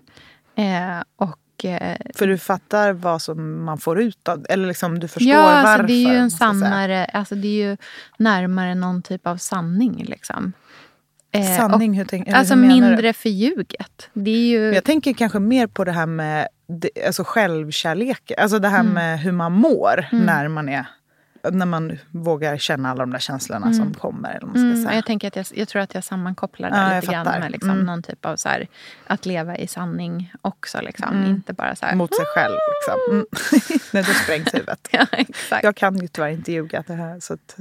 Eh, 0.55 1.03
och 1.17 1.39
Eh, 1.65 1.97
För 2.15 2.27
du 2.27 2.39
fattar 2.39 2.93
vad 2.93 3.23
som 3.23 3.65
man 3.65 3.79
får 3.79 4.01
ut 4.01 4.29
av 4.29 4.47
Eller 4.49 4.69
liksom 4.69 4.99
du 4.99 5.09
förstår 5.09 5.33
ja, 5.33 5.41
alltså, 5.41 5.71
varför. 5.71 5.87
Det 5.87 5.93
är 5.93 6.13
ju 6.13 6.17
en 6.17 6.31
sannare, 6.31 7.05
alltså, 7.05 7.35
det 7.35 7.49
är 7.49 7.71
ju 7.71 7.77
närmare 8.19 8.75
någon 8.75 9.03
typ 9.03 9.27
av 9.27 9.37
sanning. 9.37 10.05
Liksom. 10.05 10.53
Eh, 11.33 11.57
sanning, 11.57 11.91
och, 11.91 11.97
hur, 11.97 12.05
tänk, 12.05 12.29
Alltså 12.29 12.55
hur 12.55 12.67
mindre 12.67 13.09
du? 13.09 13.13
förljuget. 13.13 14.11
Det 14.13 14.31
är 14.31 14.47
ju... 14.47 14.75
Jag 14.75 14.85
tänker 14.85 15.13
kanske 15.13 15.39
mer 15.39 15.67
på 15.67 15.85
det 15.85 15.93
här 15.93 16.07
med 16.07 16.49
alltså 17.07 17.25
självkärlek. 17.25 18.33
Alltså 18.39 18.59
det 18.59 18.69
här 18.69 18.81
mm. 18.81 18.93
med 18.93 19.21
hur 19.21 19.33
man 19.33 19.53
mår 19.53 20.09
mm. 20.13 20.25
när 20.25 20.49
man 20.49 20.69
är 20.69 20.87
när 21.51 21.67
man 21.67 21.99
vågar 22.11 22.59
känna 22.59 22.91
alla 22.91 23.01
de 23.01 23.11
där 23.11 23.19
känslorna 23.19 23.67
mm. 23.67 23.79
som 23.79 23.95
kommer. 23.95 24.31
Eller 24.31 24.47
man 24.47 24.55
ska 24.55 24.65
mm, 24.65 24.83
säga. 24.83 24.95
Jag, 24.95 25.07
tänker 25.07 25.29
att 25.29 25.37
jag, 25.37 25.47
jag 25.55 25.69
tror 25.69 25.83
att 25.83 25.95
jag 25.95 26.05
sammankopplar 26.05 26.71
det 26.71 26.77
ja, 26.77 27.01
lite 27.01 27.13
grann 27.13 27.41
med 27.41 27.51
liksom, 27.51 27.71
mm. 27.71 27.87
någon 27.87 28.03
typ 28.03 28.27
av 28.27 28.37
så 28.37 28.49
här, 28.49 28.69
att 29.07 29.27
leva 29.27 29.57
i 29.57 29.67
sanning 29.67 30.33
också. 30.43 30.81
Liksom. 30.81 31.17
Mm. 31.17 31.31
Inte 31.31 31.53
bara 31.53 31.77
så 31.77 31.87
här, 31.87 31.95
Mot 31.95 32.17
sig 32.17 32.25
själv. 32.27 32.57
Liksom. 32.75 33.15
Mm. 33.15 33.27
Nej, 33.93 34.03
då 34.03 34.13
sprängs 34.13 34.55
huvudet. 34.55 34.89
ja, 34.91 35.07
exakt. 35.11 35.65
Jag 35.65 35.77
kan 35.77 35.97
ju 35.97 36.09
tyvärr 36.09 36.31
inte 36.31 36.53
ljuga 36.53 36.85
det 36.87 36.95
här. 36.95 37.21
Så 37.21 37.35
att, 37.35 37.57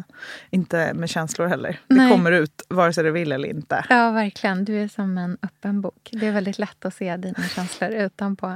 inte 0.50 0.94
med 0.94 1.10
känslor 1.10 1.48
heller. 1.48 1.80
Nej. 1.88 2.08
Det 2.08 2.14
kommer 2.14 2.32
ut 2.32 2.66
vare 2.70 2.94
sig 2.94 3.04
du 3.04 3.12
vill 3.12 3.32
eller 3.32 3.50
inte. 3.50 3.86
Ja, 3.90 4.12
verkligen. 4.12 4.66
Du 4.66 4.84
är 4.84 4.88
som 4.88 5.18
en 5.18 5.38
öppen 5.42 5.82
bok. 5.82 6.10
Det 6.12 6.28
är 6.28 6.32
väldigt 6.32 6.60
lätt 6.60 6.86
att 6.86 6.94
se 6.94 7.18
dina 7.18 7.44
känslor 7.44 7.90
utanpå. 7.90 8.56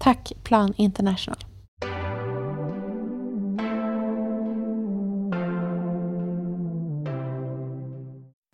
Tack 0.00 0.32
Plan 0.42 0.74
International. 0.76 1.44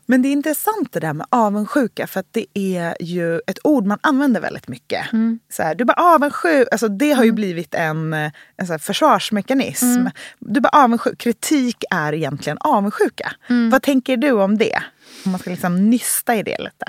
Men 0.06 0.22
det 0.22 0.28
är 0.28 0.32
intressant 0.32 0.92
det 0.92 1.00
där 1.00 1.12
med 1.12 1.26
avundsjuka, 1.30 2.06
för 2.06 2.20
att 2.20 2.26
det 2.30 2.46
är 2.54 2.96
ju 3.00 3.40
ett 3.46 3.58
ord 3.64 3.86
man 3.86 3.98
använder 4.00 4.40
väldigt 4.40 4.68
mycket. 4.68 5.06
Så 5.52 5.62
här, 5.62 5.74
du 5.74 5.84
bara 5.84 6.14
avundsjuk, 6.14 6.68
alltså 6.72 6.88
det 6.88 7.12
har 7.12 7.24
ju 7.24 7.32
blivit 7.32 7.74
en, 7.74 8.12
en 8.56 8.66
så 8.66 8.78
försvarsmekanism. 8.78 10.06
Du 10.38 10.60
bara 10.60 10.84
avundsjuk, 10.84 11.18
kritik 11.18 11.84
är 11.90 12.12
egentligen 12.12 12.58
avundsjuka. 12.60 13.32
Vad 13.70 13.82
tänker 13.82 14.16
du 14.16 14.30
om 14.30 14.58
det? 14.58 14.82
Om 15.24 15.30
man 15.30 15.40
ska 15.40 15.50
liksom 15.50 15.90
nysta 15.90 16.36
i 16.36 16.42
det 16.42 16.58
lite. 16.58 16.86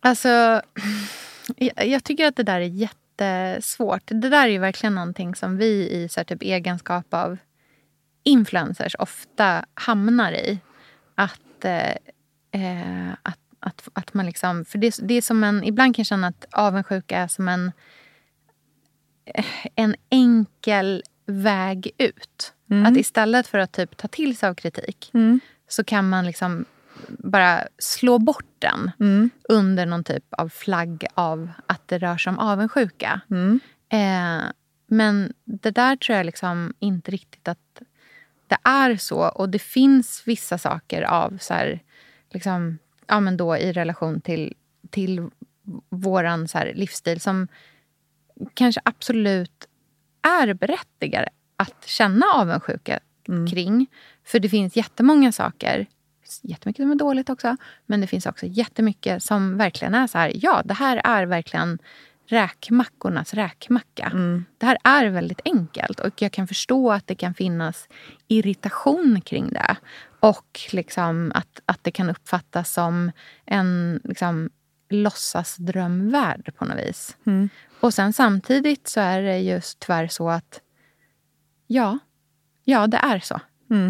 Alltså, 0.00 0.62
jag, 1.56 1.86
jag 1.86 2.04
tycker 2.04 2.26
att 2.28 2.36
det 2.36 2.42
där 2.42 2.60
är 2.60 2.64
jättesvårt. 3.18 4.02
Det 4.06 4.28
där 4.28 4.46
är 4.46 4.52
ju 4.52 4.58
verkligen 4.58 4.94
någonting 4.94 5.34
som 5.34 5.56
vi 5.56 5.90
i 5.90 6.08
så 6.08 6.24
typ 6.24 6.42
egenskap 6.42 7.14
av 7.14 7.38
influencers 8.22 8.96
ofta 8.98 9.64
hamnar 9.74 10.32
i. 10.32 10.58
Att, 11.14 11.64
eh, 11.64 11.94
eh, 12.50 13.12
att, 13.22 13.38
att, 13.60 13.88
att 13.92 14.14
man 14.14 14.26
liksom... 14.26 14.64
För 14.64 14.78
det, 14.78 14.98
det 15.02 15.14
är 15.14 15.22
som 15.22 15.44
en... 15.44 15.64
Ibland 15.64 15.94
kan 15.94 16.00
jag 16.02 16.06
känna 16.06 16.26
att 16.26 16.46
avundsjuka 16.50 17.18
är 17.18 17.28
som 17.28 17.48
en, 17.48 17.72
eh, 19.34 19.44
en 19.74 19.94
enkel 20.10 21.02
väg 21.26 21.90
ut. 21.98 22.52
Att 22.86 22.96
istället 22.96 23.46
för 23.46 23.58
att 23.58 23.72
typ 23.72 23.96
ta 23.96 24.08
till 24.08 24.36
sig 24.36 24.48
av 24.48 24.54
kritik 24.54 25.12
så 25.68 25.84
kan 25.84 26.08
man 26.08 26.26
liksom 26.26 26.64
bara 27.08 27.64
slå 27.78 28.18
bort 28.18 28.54
den 28.58 28.90
under 29.48 29.86
någon 29.86 30.04
typ 30.04 30.24
av 30.30 30.48
flagg 30.48 31.06
av 31.14 31.50
att 31.66 31.88
det 31.88 31.98
rör 31.98 32.16
sig 32.16 32.30
om 32.30 32.38
avundsjuka. 32.38 33.20
Eh, 33.88 34.42
men 34.86 35.32
det 35.44 35.70
där 35.70 35.96
tror 35.96 36.16
jag 36.16 36.26
liksom 36.26 36.74
inte 36.78 37.10
riktigt 37.10 37.48
att 37.48 37.82
det 38.46 38.58
är 38.62 38.96
så. 38.96 39.28
Och 39.28 39.48
det 39.48 39.58
finns 39.58 40.22
vissa 40.26 40.58
saker 40.58 41.02
av 41.02 41.38
så 41.40 41.54
här, 41.54 41.82
liksom, 42.30 42.78
ja, 43.06 43.20
men 43.20 43.36
då 43.36 43.56
i 43.56 43.72
relation 43.72 44.20
till, 44.20 44.54
till 44.90 45.28
våran 45.88 46.48
så 46.48 46.58
här, 46.58 46.72
livsstil 46.74 47.20
som 47.20 47.48
kanske 48.54 48.80
absolut 48.84 49.66
är 50.22 50.54
berättigade 50.54 51.28
att 51.56 51.86
känna 51.86 52.26
avundsjuka 52.26 53.00
kring. 53.50 53.86
För 54.24 54.38
det 54.38 54.48
finns 54.48 54.76
jättemånga 54.76 55.32
saker, 55.32 55.86
jättemycket 56.42 56.82
som 56.82 56.90
är 56.90 56.94
dåligt 56.94 57.30
också, 57.30 57.56
men 57.86 58.00
det 58.00 58.06
finns 58.06 58.26
också 58.26 58.46
jättemycket 58.46 59.22
som 59.22 59.56
verkligen 59.56 59.94
är 59.94 60.06
så 60.06 60.18
här, 60.18 60.32
ja, 60.34 60.62
det 60.64 60.74
här 60.74 61.00
är 61.04 61.26
verkligen 61.26 61.78
räkmackornas 62.26 63.34
räkmacka. 63.34 64.12
Det 64.58 64.66
här 64.66 64.78
är 64.84 65.06
väldigt 65.06 65.40
enkelt 65.44 66.00
och 66.00 66.22
jag 66.22 66.32
kan 66.32 66.48
förstå 66.48 66.92
att 66.92 67.06
det 67.06 67.14
kan 67.14 67.34
finnas 67.34 67.88
irritation 68.28 69.20
kring 69.20 69.52
det. 69.52 69.76
Och 70.20 70.60
liksom 70.72 71.32
att, 71.34 71.60
att 71.66 71.84
det 71.84 71.90
kan 71.90 72.10
uppfattas 72.10 72.72
som 72.72 73.12
en 73.44 74.00
liksom, 74.04 74.50
låtsasdrömvärld 74.88 76.54
på 76.56 76.64
något 76.64 76.78
vis. 76.78 77.16
Och 77.80 77.94
sen 77.94 78.12
samtidigt 78.12 78.88
så 78.88 79.00
är 79.00 79.22
det 79.22 79.38
just 79.38 79.78
tyvärr 79.78 80.08
så 80.08 80.30
att 80.30 80.60
ja, 81.66 81.98
ja 82.64 82.86
det 82.86 82.96
är 82.96 83.18
så. 83.18 83.40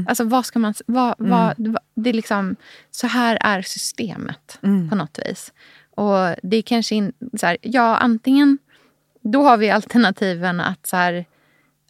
Alltså 0.09 0.25
vad 0.25 0.47
ska 0.47 0.59
man... 0.59 0.75
Vad, 0.87 1.15
vad, 1.19 1.55
vad- 1.59 1.83
det 1.95 2.11
är 2.11 2.15
liksom, 2.15 2.57
så 2.91 3.07
här 3.07 3.39
är 3.41 3.63
systemet 3.63 4.59
på 4.91 4.97
något 4.97 5.19
vis. 5.27 5.53
Och 5.91 6.35
det 6.43 6.57
är 6.57 6.63
kanske 6.63 6.95
in, 6.95 7.13
så 7.41 7.47
här, 7.47 7.57
ja 7.63 7.97
antingen, 7.97 8.59
då 9.23 9.43
har 9.43 9.57
vi 9.57 9.71
alternativen 9.71 10.61
att 10.61 10.87
så 10.87 10.97
här, 10.97 11.25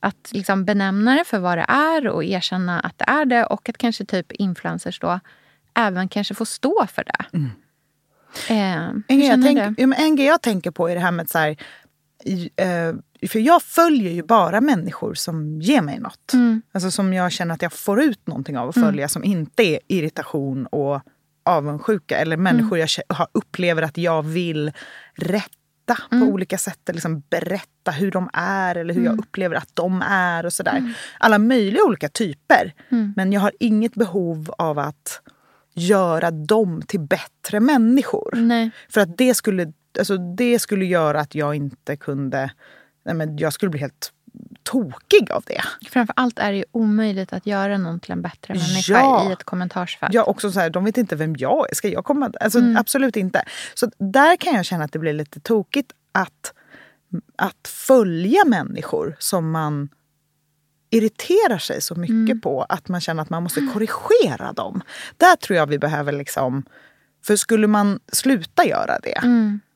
att 0.01 0.31
liksom 0.33 0.65
benämna 0.65 1.15
det 1.15 1.25
för 1.25 1.39
vad 1.39 1.59
det 1.59 1.65
är 1.69 2.07
och 2.09 2.25
erkänna 2.25 2.81
att 2.81 2.99
det 2.99 3.05
är 3.09 3.25
det 3.25 3.45
och 3.45 3.69
att 3.69 3.79
kanske 3.79 4.05
typ 4.05 4.33
influencers 4.33 5.01
då 5.01 5.21
även 5.75 6.09
kanske 6.09 6.35
får 6.35 6.45
stå 6.45 6.87
för 6.87 7.05
det. 7.05 7.39
Eh, 8.49 8.89
En 8.89 9.05
grej, 9.09 9.27
jag 9.29 9.43
tänk, 9.43 9.79
en 9.99 10.17
grej 10.17 10.27
jag 10.27 10.43
tänker 10.43 10.71
på 10.71 10.89
är 10.89 10.95
det 10.95 11.01
här 11.01 11.11
med 11.13 11.31
så 11.31 11.39
här, 11.39 11.57
i, 12.25 12.51
eh, 12.57 12.95
för 13.29 13.39
jag 13.39 13.63
följer 13.63 14.13
ju 14.13 14.23
bara 14.23 14.61
människor 14.61 15.15
som 15.15 15.61
ger 15.61 15.83
mig 15.83 15.99
något. 15.99 16.33
Mm. 16.33 16.63
Alltså 16.73 16.91
som 16.91 17.13
jag 17.15 17.33
känner 17.33 17.55
att 17.55 17.63
jag 17.63 17.73
får 17.73 18.03
ut 18.03 18.27
någonting 18.27 18.59
av 18.59 18.69
att 18.69 18.75
följa 18.75 19.09
som 19.09 19.25
inte 19.25 19.63
är 19.63 19.79
irritation 19.89 20.67
och 20.67 21.01
avundsjuka. 21.45 22.19
Eller 22.19 22.37
människor 22.37 22.77
Mm. 22.79 22.89
jag 23.09 23.27
upplever 23.33 23.83
att 23.83 23.99
jag 23.99 24.23
vill 24.23 24.73
rätta 25.15 25.99
på 26.11 26.17
olika 26.17 26.59
sätt. 26.59 26.81
Liksom 26.93 27.23
berätta 27.31 27.91
hur 27.91 28.11
de 28.11 28.31
är 28.33 28.75
eller 28.75 28.95
hur 28.95 29.05
jag 29.05 29.19
upplever 29.19 29.57
att 29.57 29.71
de 29.75 30.03
är 30.09 30.47
och 30.47 30.53
sådär. 30.53 30.95
Alla 31.19 31.39
möjliga 31.39 31.85
olika 31.85 32.09
typer. 32.09 32.75
Men 33.17 33.33
jag 33.33 33.41
har 33.41 33.53
inget 33.61 33.95
behov 33.95 34.51
av 34.59 34.79
att 34.79 35.21
göra 35.75 36.31
dem 36.31 36.83
till 36.87 37.01
bättre 37.01 37.61
människor. 37.61 38.31
Nej. 38.37 38.71
För 38.89 39.01
att 39.01 39.19
det 39.19 39.35
skulle, 39.35 39.73
alltså 39.99 40.17
det 40.17 40.59
skulle 40.59 40.85
göra 40.85 41.21
att 41.21 41.35
jag 41.35 41.55
inte 41.55 41.97
kunde... 41.97 42.51
Nej 43.05 43.15
men 43.15 43.37
jag 43.37 43.53
skulle 43.53 43.71
bli 43.71 43.81
helt 43.81 44.13
tokig 44.63 45.33
av 45.33 45.45
det. 45.47 45.63
Framför 45.91 46.15
allt 46.17 46.39
är 46.39 46.53
det 46.53 46.59
ju 46.59 46.65
omöjligt 46.73 47.33
att 47.33 47.47
göra 47.47 47.79
någon 47.79 48.01
till 48.01 48.13
en 48.13 48.23
bättre 48.23 48.55
människa 48.55 48.93
Ja. 48.93 49.29
i 49.31 49.33
ett 49.33 49.45
kommentarsfält. 49.45 50.15
Ja, 50.15 50.25
också 50.25 50.53
så 50.53 50.61
här, 50.61 50.71
de 50.71 50.85
vet 50.85 50.99
inte 50.99 51.17
vem 51.17 51.37
jag 51.39 51.71
är. 51.71 51.75
Ska 51.75 51.89
jag 51.89 52.05
komma? 52.05 52.33
Alltså, 52.41 52.61
Absolut 52.77 53.17
inte. 53.17 53.43
Så 53.75 53.91
där 53.99 54.37
kan 54.37 54.55
jag 54.55 54.65
känna 54.65 54.85
att 54.85 54.93
det 54.93 54.99
blir 54.99 55.13
lite 55.13 55.41
tokigt 55.41 55.93
att, 56.13 56.53
att 57.37 57.69
följa 57.69 58.45
människor 58.47 59.17
som 59.19 59.51
man 59.51 59.89
irriterar 60.91 61.59
sig 61.59 61.81
så 61.83 61.95
mycket 61.95 62.43
på 62.43 62.63
att 62.63 62.89
man 62.89 63.01
känner 63.01 63.23
att 63.23 63.31
man 63.31 63.43
måste 63.43 63.61
korrigera 63.75 64.53
dem. 64.53 64.83
Där 65.17 65.37
tror 65.37 65.57
jag 65.57 65.67
vi 65.67 65.79
behöver 65.79 66.13
liksom... 66.13 66.65
För 67.27 67.37
skulle 67.37 67.67
man 67.67 68.01
sluta 68.13 68.65
göra 68.65 68.99
det, 69.03 69.21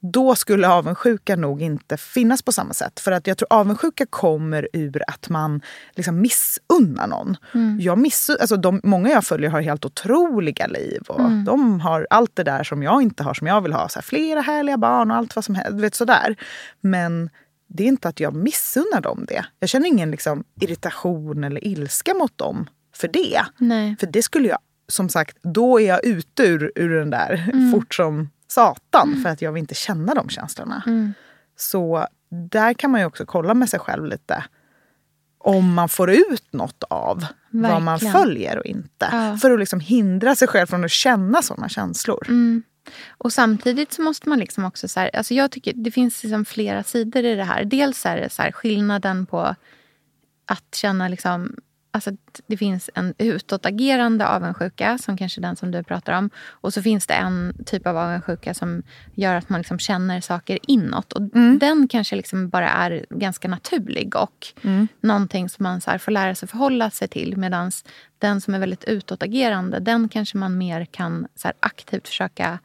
då 0.01 0.35
skulle 0.35 0.69
avundsjuka 0.69 1.37
nog 1.37 1.63
inte 1.63 1.97
finnas 1.97 2.43
på 2.43 2.53
samma 2.53 2.73
sätt. 2.73 3.01
För 3.01 3.13
att 3.13 3.27
jag 3.27 3.39
tror 3.39 3.47
avundsjuka 3.51 4.07
kommer 4.07 4.69
ur 4.73 5.03
att 5.07 5.29
man 5.29 5.61
liksom 5.95 6.21
missunnar 6.21 7.07
någon. 7.07 7.37
Jag 7.81 7.99
missun, 7.99 8.37
alltså 8.41 8.57
de, 8.57 8.81
många 8.85 9.11
jag 9.11 9.25
följer 9.25 9.51
har 9.51 9.61
helt 9.61 9.85
otroliga 9.85 10.67
liv. 10.67 11.03
Och 11.09 11.31
De 11.45 11.81
har 11.81 12.07
allt 12.11 12.37
det 12.37 12.45
där 12.45 12.65
som 12.65 12.83
jag 12.83 13.03
inte 13.03 13.23
har, 13.23 13.35
som 13.35 13.47
jag 13.47 13.61
vill 13.61 13.73
ha. 13.73 13.89
Så 13.89 13.99
här, 13.99 14.03
flera 14.03 14.41
härliga 14.41 14.77
barn 14.77 15.11
och 15.11 15.17
allt 15.17 15.37
vad 15.37 15.45
som 15.45 15.55
helst. 15.55 15.81
Vet, 15.81 15.95
sådär. 15.95 16.37
Men 16.81 17.31
det 17.67 17.83
är 17.83 17.89
inte 17.89 18.09
att 18.09 18.21
jag 18.21 18.35
missunnar 18.35 19.01
dem 19.01 19.25
det. 19.29 19.45
Jag 19.59 19.69
känner 19.69 19.87
ingen 19.87 20.11
liksom, 20.11 20.45
irritation 20.61 21.45
eller 21.45 21.65
ilska 21.65 22.15
mot 22.15 22.39
dem 22.39 22.69
för 22.97 23.09
det. 23.09 23.43
Nej. 23.59 23.97
För 24.01 24.07
det 24.07 24.23
skulle 24.23 24.49
jag, 24.49 24.59
som 24.93 25.09
sagt, 25.09 25.39
då 25.43 25.81
är 25.81 25.89
jag 25.89 26.05
ute 26.05 26.43
ur, 26.43 26.73
ur 26.75 26.89
den 26.89 27.11
där 27.11 27.71
fort 27.73 27.95
som 27.95 28.31
satan. 28.49 29.21
För 29.23 29.31
att 29.31 29.43
jag 29.43 29.53
vill 29.53 29.61
inte 29.61 29.75
känna 29.75 30.15
de 30.15 30.29
känslorna. 30.29 30.83
Så 31.57 32.07
där 32.29 32.75
kan 32.75 32.91
man 32.91 33.01
ju 33.01 33.07
också 33.07 33.27
kolla 33.27 33.55
med 33.55 33.69
sig 33.69 33.81
själv 33.81 34.07
lite. 34.07 34.45
Om 35.39 35.75
man 35.75 35.89
får 35.89 36.11
ut 36.11 36.53
något 36.53 36.85
av 36.91 37.27
vad 37.51 37.83
man 37.83 37.85
Verkligen. 37.85 38.13
följer 38.13 38.59
och 38.59 38.65
inte. 38.67 39.09
Ja. 39.13 39.37
För 39.37 39.51
att 39.51 39.59
liksom 39.59 39.81
hindra 39.81 40.35
sig 40.35 40.49
själv 40.49 40.67
från 40.67 40.85
att 40.85 40.91
känna 40.91 41.43
sådana 41.43 41.69
känslor. 41.69 42.27
Och 43.09 43.33
samtidigt 43.33 43.93
så 43.93 44.03
måste 44.03 44.29
man 44.29 44.39
liksom 44.39 44.65
också... 44.65 44.89
Så 44.89 45.01
här, 45.01 45.17
alltså 45.17 45.35
jag 45.35 45.51
tycker 45.51 45.73
Det 45.77 45.91
finns 45.91 46.23
liksom 46.23 46.45
flera 46.45 46.83
sidor 46.83 47.25
i 47.25 47.35
det 47.35 47.45
här. 47.45 47.65
Dels 47.65 48.07
är 48.07 48.17
det 48.17 48.31
så 48.31 48.43
här, 48.43 48.53
skillnaden 48.53 49.27
på 49.27 49.55
att 50.47 50.75
känna... 50.75 51.09
liksom 51.09 51.57
Alltså 51.95 52.11
det 52.47 52.57
finns 52.57 52.91
en 52.95 53.15
utåtagerande 53.19 54.29
avundsjuka, 54.29 54.99
som 54.99 55.17
kanske 55.17 55.41
är 55.41 55.43
den 55.43 55.57
som 55.57 55.71
du 55.71 55.83
pratar 55.83 56.13
om. 56.19 56.31
Och 56.49 56.75
så 56.75 56.83
finns 56.83 57.07
det 57.07 57.15
en 57.15 57.55
typ 57.67 57.87
av 57.87 57.97
avundsjuka 57.97 58.55
som 58.55 58.83
gör 59.15 59.35
att 59.35 59.49
man 59.49 59.61
liksom 59.61 59.79
känner 59.79 60.21
saker 60.21 60.59
inåt. 60.63 61.13
Och 61.13 61.23
Den 61.59 61.89
kanske 61.89 62.17
liksom 62.17 62.49
bara 62.49 62.69
är 62.71 63.07
ganska 63.11 63.49
naturlig 63.49 64.17
och 64.17 64.47
någonting 65.01 65.49
som 65.49 65.63
man 65.63 65.81
så 65.81 65.99
får 65.99 66.13
lära 66.13 66.35
sig 66.35 66.49
förhålla 66.49 66.91
sig 66.91 67.09
till. 67.09 67.37
Medan 67.37 67.71
den 68.19 68.41
som 68.41 68.55
är 68.55 68.59
väldigt 68.59 68.85
utåtagerande, 68.85 69.79
den 69.79 70.09
kanske 70.09 70.37
man 70.39 70.59
mer 70.59 70.85
kan 70.85 71.27
så 71.35 71.53
aktivt 71.61 72.09
försöka 72.09 72.59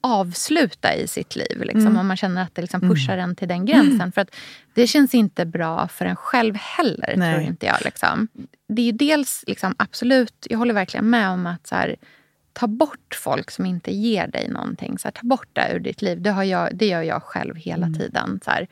avsluta 0.00 0.94
i 0.94 1.06
sitt 1.06 1.36
liv. 1.36 1.60
Liksom, 1.62 1.96
Om 1.96 2.06
man 2.06 2.16
känner 2.16 2.42
att 2.42 2.54
det 2.54 2.62
liksom 2.62 2.80
pushar 2.80 3.18
en 3.18 3.36
till 3.36 3.48
den 3.48 3.66
gränsen. 3.66 4.12
För 4.14 4.20
att 4.20 4.30
det 4.74 4.86
känns 4.86 5.14
inte 5.14 5.46
bra 5.46 5.88
för 5.88 6.06
en 6.06 6.16
själv 6.16 6.54
heller, 6.56 7.14
Nej. 7.16 7.34
tror 7.34 7.48
inte 7.48 7.66
jag. 7.66 7.76
Liksom. 7.84 8.28
Det 8.68 8.82
är 8.82 8.86
ju 8.86 8.92
dels 8.92 9.44
liksom, 9.46 9.74
absolut, 9.78 10.46
jag 10.50 10.58
håller 10.58 10.74
verkligen 10.74 11.10
med 11.10 11.30
om 11.30 11.46
att 11.46 11.66
så 11.66 11.74
här, 11.74 11.96
ta 12.52 12.66
bort 12.66 13.14
folk 13.14 13.50
som 13.50 13.66
inte 13.66 13.94
ger 13.94 14.26
dig 14.26 14.48
någonting. 14.48 14.98
Så 14.98 15.08
här, 15.08 15.12
ta 15.12 15.26
bort 15.26 15.48
det 15.52 15.72
ur 15.74 15.80
ditt 15.80 16.02
liv. 16.02 16.22
Det, 16.22 16.30
har 16.30 16.44
jag, 16.44 16.76
det 16.76 16.86
gör 16.86 17.02
jag 17.02 17.22
själv 17.22 17.56
hela 17.56 17.86
tiden. 17.86 18.40
Så 18.44 18.50
här, 18.50 18.68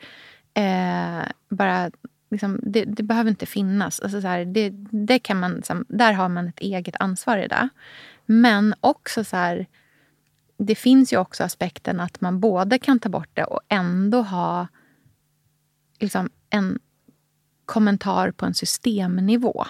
eh, 0.53 1.25
bara, 1.49 1.91
liksom, 2.31 2.59
det, 2.63 2.83
det 2.85 3.03
behöver 3.03 3.29
inte 3.29 3.45
finnas. 3.45 3.99
Alltså, 3.99 4.21
så 4.21 4.27
här, 4.27 4.45
det, 4.45 4.69
det 5.07 5.19
kan 5.19 5.39
man, 5.39 5.53
liksom, 5.53 5.85
där 5.87 6.13
har 6.13 6.29
man 6.29 6.47
ett 6.47 6.59
eget 6.59 6.95
ansvar 6.99 7.37
i 7.37 7.47
det. 7.47 7.69
Men 8.25 8.75
också 8.79 9.23
så 9.23 9.37
här, 9.37 9.65
det 10.57 10.75
finns 10.75 11.13
ju 11.13 11.17
också 11.17 11.43
aspekten 11.43 11.99
att 11.99 12.21
man 12.21 12.39
både 12.39 12.79
kan 12.79 12.99
ta 12.99 13.09
bort 13.09 13.29
det 13.33 13.43
och 13.43 13.61
ändå 13.69 14.21
ha 14.21 14.67
liksom, 16.03 16.29
en 16.49 16.79
kommentar 17.65 18.31
på 18.31 18.45
en 18.45 18.53
systemnivå. 18.53 19.65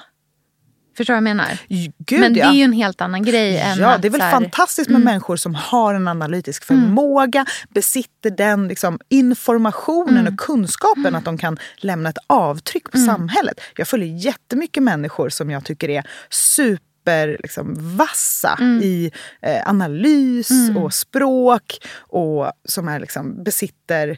Förstår 0.97 1.13
du 1.13 1.15
vad 1.21 1.29
jag 1.29 1.35
menar? 1.37 1.59
Gud, 1.97 2.19
Men 2.19 2.33
det 2.33 2.39
ja. 2.39 2.49
är 2.49 2.53
ju 2.53 2.63
en 2.63 2.73
helt 2.73 3.01
annan 3.01 3.23
grej 3.23 3.57
än 3.57 3.77
Ja, 3.77 3.87
att 3.95 4.01
det 4.01 4.07
är 4.07 4.09
väl 4.09 4.21
här, 4.21 4.37
Mm. 4.37 4.41
fantastiskt 4.43 4.89
med 4.89 5.01
människor 5.01 5.35
som 5.35 5.55
har 5.55 5.93
en 5.93 6.07
analytisk 6.07 6.63
förmåga, 6.63 7.45
besitter 7.69 8.29
den 8.29 8.67
liksom, 8.67 8.99
informationen 9.09 10.17
Mm. 10.17 10.33
och 10.33 10.39
kunskapen 10.39 11.15
att 11.15 11.25
de 11.25 11.37
kan 11.37 11.57
lämna 11.77 12.09
ett 12.09 12.17
avtryck 12.27 12.91
på 12.91 12.97
samhället. 12.97 13.61
Jag 13.77 13.87
följer 13.87 14.07
jättemycket 14.17 14.83
människor 14.83 15.29
som 15.29 15.49
jag 15.49 15.63
tycker 15.65 15.89
är 15.89 16.03
super 16.29 17.37
liksom, 17.43 17.75
vassa 17.97 18.57
Mm. 18.59 18.81
i 18.83 19.11
eh, 19.41 19.69
analys 19.69 20.49
och 20.77 20.93
språk 20.93 21.77
och 21.97 22.51
som 22.65 22.87
är, 22.87 22.99
liksom, 22.99 23.43
besitter 23.43 24.17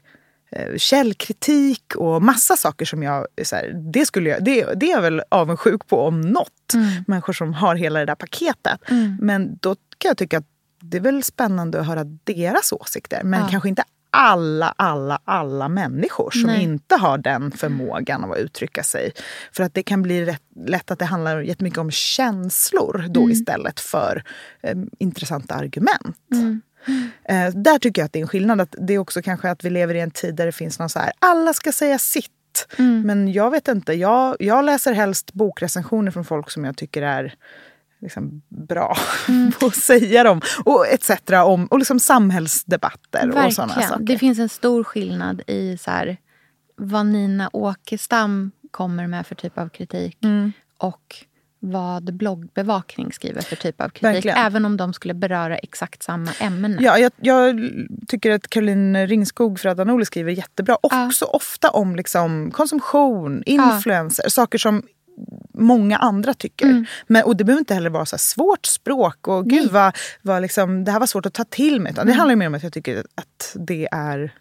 källkritik 0.78 1.96
och 1.96 2.22
massa 2.22 2.56
saker 2.56 2.86
som 2.86 3.04
jag... 3.04 3.28
Så 3.44 3.56
här, 3.56 3.92
det, 3.94 4.06
skulle 4.06 4.30
jag 4.30 4.44
det, 4.44 4.74
det 4.76 4.86
är 4.86 4.92
jag 4.92 5.02
väl 5.02 5.22
avundsjuk 5.30 5.88
på 5.88 6.02
om 6.02 6.22
något. 6.22 6.74
Människor 7.08 7.34
som 7.34 7.54
har 7.54 7.76
hela 7.76 8.00
det 8.00 8.06
där 8.06 8.16
paketet. 8.16 8.80
Men 9.22 9.58
då 9.62 9.76
kan 9.98 10.10
jag 10.10 10.18
tycka 10.18 10.38
att 10.38 10.46
det 10.82 10.98
är 10.98 11.02
väl 11.02 11.24
spännande 11.24 11.80
att 11.80 11.88
höra 11.88 12.04
deras 12.24 12.72
åsikter. 12.74 13.24
Men 13.24 13.40
Ja. 13.42 13.48
kanske 13.52 13.70
inte 13.70 13.84
alla, 14.10 14.74
alla, 14.78 15.20
alla 15.26 15.70
människor 15.70 16.32
som 16.32 16.42
Nej. 16.50 16.64
inte 16.64 16.96
har 16.96 17.18
den 17.18 17.52
förmågan 17.52 18.32
att 18.32 18.38
uttrycka 18.38 18.84
sig. 18.84 19.12
För 19.52 19.64
att 19.64 19.74
det 19.74 19.84
kan 19.84 20.02
bli 20.02 20.26
rätt, 20.26 20.42
lätt 20.66 20.92
att 20.92 21.00
det 21.00 21.06
handlar 21.06 21.42
jättemycket 21.42 21.80
om 21.80 21.92
känslor 21.92 23.06
då 23.10 23.30
istället 23.32 23.80
för 23.80 24.24
eh, 24.64 24.78
intressanta 25.00 25.56
argument. 25.56 26.18
Eh, 27.30 27.50
där 27.54 27.80
tycker 27.80 28.02
jag 28.02 28.06
att 28.06 28.14
det 28.14 28.20
är 28.20 28.22
en 28.22 28.28
skillnad. 28.28 28.62
Att 28.62 28.76
det 28.80 28.94
är 28.94 28.98
också 29.00 29.22
kanske 29.22 29.50
att 29.52 29.64
vi 29.64 29.70
lever 29.70 29.96
i 29.96 30.00
en 30.00 30.12
tid 30.12 30.36
där 30.36 30.46
det 30.46 30.52
finns 30.52 30.80
någon 30.80 30.90
så 30.90 31.00
här, 31.00 31.12
alla 31.20 31.54
ska 31.54 31.72
säga 31.72 32.00
sitt. 32.00 32.32
Men 32.78 33.32
jag 33.34 33.52
vet 33.52 33.68
inte, 33.68 33.94
jag, 33.94 34.36
jag 34.40 34.66
läser 34.66 34.94
helst 34.94 35.34
bokrecensioner 35.34 36.12
från 36.12 36.26
folk 36.26 36.52
som 36.52 36.66
jag 36.66 36.78
tycker 36.78 37.02
är 37.02 37.34
liksom 38.02 38.42
bra 38.50 38.98
på 39.60 39.66
att 39.66 39.76
säga 39.76 40.24
dem. 40.24 40.42
Och 40.66 40.88
etc. 40.88 41.12
Om, 41.46 41.66
och 41.66 41.80
liksom 41.80 42.00
samhällsdebatter 42.00 43.30
och 43.30 43.54
sådana 43.54 43.74
Verkligen. 43.74 43.90
saker. 43.90 44.04
Det 44.04 44.18
finns 44.18 44.40
en 44.40 44.50
stor 44.50 44.84
skillnad 44.84 45.42
i 45.48 45.78
så 45.78 45.92
här, 45.92 46.18
vad 46.78 47.06
Nina 47.06 47.50
Åkestam 47.54 48.52
kommer 48.72 49.08
med 49.08 49.28
för 49.28 49.36
typ 49.36 49.58
av 49.58 49.70
kritik 49.70 50.18
Mm. 50.24 50.52
och 50.78 51.16
vad 51.72 52.14
bloggbevakning 52.14 53.12
skriver 53.12 53.42
för 53.42 53.56
typ 53.56 53.82
av 53.82 53.90
kritik. 53.90 54.04
Verkligen. 54.16 54.38
Även 54.38 54.66
om 54.66 54.78
de 54.78 54.94
skulle 54.94 55.14
beröra 55.14 55.58
exakt 55.58 56.04
samma 56.04 56.32
ämne. 56.40 56.78
Ja, 56.80 56.98
jag, 56.98 57.12
jag 57.22 57.70
tycker 58.08 58.32
att 58.32 58.48
Caroline 58.50 59.08
Ringskog 59.08 59.60
för 59.60 59.86
Norli 59.86 60.06
skriver 60.06 60.32
jättebra. 60.32 60.78
Också 60.82 61.26
ofta 61.26 61.70
om 61.70 61.96
liksom 61.96 62.52
konsumtion, 62.52 63.44
influencer, 63.46 64.30
saker 64.30 64.58
som 64.58 64.84
många 65.54 65.98
andra 65.98 66.34
tycker. 66.34 66.66
Mm. 66.66 66.86
Men, 67.08 67.24
och 67.24 67.36
det 67.38 67.44
behöver 67.44 67.60
inte 67.60 67.74
heller 67.74 67.90
vara 67.90 68.06
så 68.06 68.18
svårt 68.18 68.66
språk 68.66 69.28
och 69.28 69.50
gud 69.50 69.72
vad, 69.72 69.96
vad 70.22 70.42
liksom, 70.42 70.84
det 70.84 70.92
här 70.92 71.00
var 71.00 71.08
svårt 71.08 71.26
att 71.26 71.34
ta 71.34 71.44
till 71.44 71.82
mig. 71.82 71.92
Utan 71.92 72.06
Det 72.06 72.12
Mm. 72.12 72.20
handlar 72.20 72.36
mer 72.36 72.48
om 72.48 72.54
att 72.56 72.64
jag 72.64 72.74
tycker 72.74 72.98
att 73.16 73.56
det 73.56 73.88
är 73.92 74.34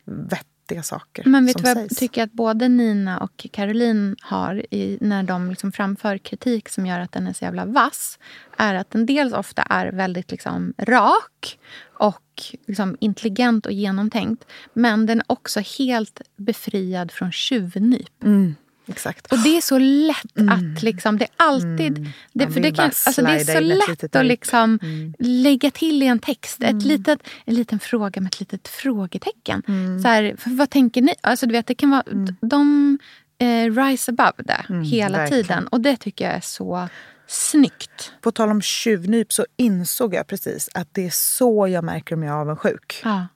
vettiga 0.65 0.83
saker 0.83 1.25
Men 1.27 1.47
vet 1.47 1.57
du 1.57 1.63
vad 1.63 1.77
jag 1.77 1.91
tycker 1.91 2.23
att 2.23 2.33
både 2.33 2.69
Nina 2.69 3.19
och 3.19 3.47
Caroline 3.53 4.17
har 4.21 4.75
i, 4.75 4.99
när 5.01 5.23
de 5.23 5.51
liksom 5.51 5.73
framför 5.73 6.19
kritik 6.19 6.69
som 6.69 6.87
gör 6.87 7.01
att 7.01 7.13
den 7.13 7.27
är 7.27 7.33
så 7.33 7.45
jävla 7.45 7.65
vass? 7.65 8.19
Är 8.57 8.75
att 8.75 8.91
den 8.91 9.07
dels 9.07 9.33
ofta 9.33 9.63
är 9.63 9.93
väldigt 9.93 10.31
liksom 10.31 10.75
rak 10.79 11.59
och 11.99 12.43
liksom 12.67 12.97
intelligent 13.01 13.67
och 13.67 13.73
genomtänkt. 13.73 14.45
Men 14.73 15.07
den 15.07 15.19
är 15.19 15.25
också 15.27 15.61
helt 15.79 16.21
befriad 16.37 17.13
från 17.13 17.33
tjuvnyp. 17.33 18.23
Mm, 18.23 18.55
exakt. 18.87 19.33
Och 19.33 19.39
det 19.39 19.57
är 19.57 19.61
så 19.61 19.79
lätt 19.79 20.51
att 20.51 20.83
liksom, 20.83 21.19
det 21.19 21.25
är 21.25 21.31
alltid... 21.37 22.13
Det, 22.33 22.45
Man 22.45 22.53
för 22.53 22.61
det, 22.61 22.73
kan, 22.73 22.85
alltså 22.85 23.23
det 23.23 23.31
är 23.31 23.45
så 23.45 23.61
lätt 23.61 24.17
att 24.17 24.27
liksom 24.27 24.79
lägga 25.19 25.71
till 25.71 26.03
i 26.03 26.07
en 26.07 26.19
text. 26.19 26.63
Ett 26.63 26.83
litet, 26.83 27.19
en 27.45 27.55
liten 27.55 27.79
fråga 27.79 28.21
med 28.21 28.29
ett 28.29 28.41
litet 28.41 28.69
frågetecken. 28.69 29.63
Så 30.03 30.09
här, 30.09 30.35
för 30.39 30.51
vad 30.51 30.71
tänker 30.71 31.03
ni? 31.03 31.15
Alltså, 31.21 31.47
du 31.47 31.53
vet, 31.53 31.67
det 31.67 31.75
kan 31.75 31.91
vara, 31.91 32.03
De 32.41 32.99
eh, 33.39 33.85
rise 33.85 34.11
above 34.11 34.33
det 34.39 34.85
hela 34.85 35.19
verkligen. 35.19 35.45
tiden. 35.45 35.67
Och 35.67 35.81
det 35.81 35.97
tycker 35.97 36.25
jag 36.25 36.35
är 36.35 36.41
så 36.41 36.89
snyggt. 37.27 38.13
På 38.21 38.33
tal 38.33 38.51
om 38.51 38.63
tjuvnyp 38.63 39.33
så 39.33 39.47
insåg 39.57 40.15
jag 40.15 40.27
precis 40.27 40.69
att 40.75 40.89
det 40.93 41.07
är 41.07 41.11
så 41.11 41.69
jag 41.69 41.85
märker 41.85 42.15
om 42.15 42.23
jag 42.23 42.37
är 42.37 42.41
avundsjuk. 42.41 43.01
Ja. 43.05 43.27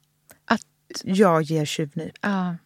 Att 0.45 0.61
jag 1.05 1.43
ger 1.43 1.65
tjuvnyp. 1.65 2.13
Ja. 2.21 2.57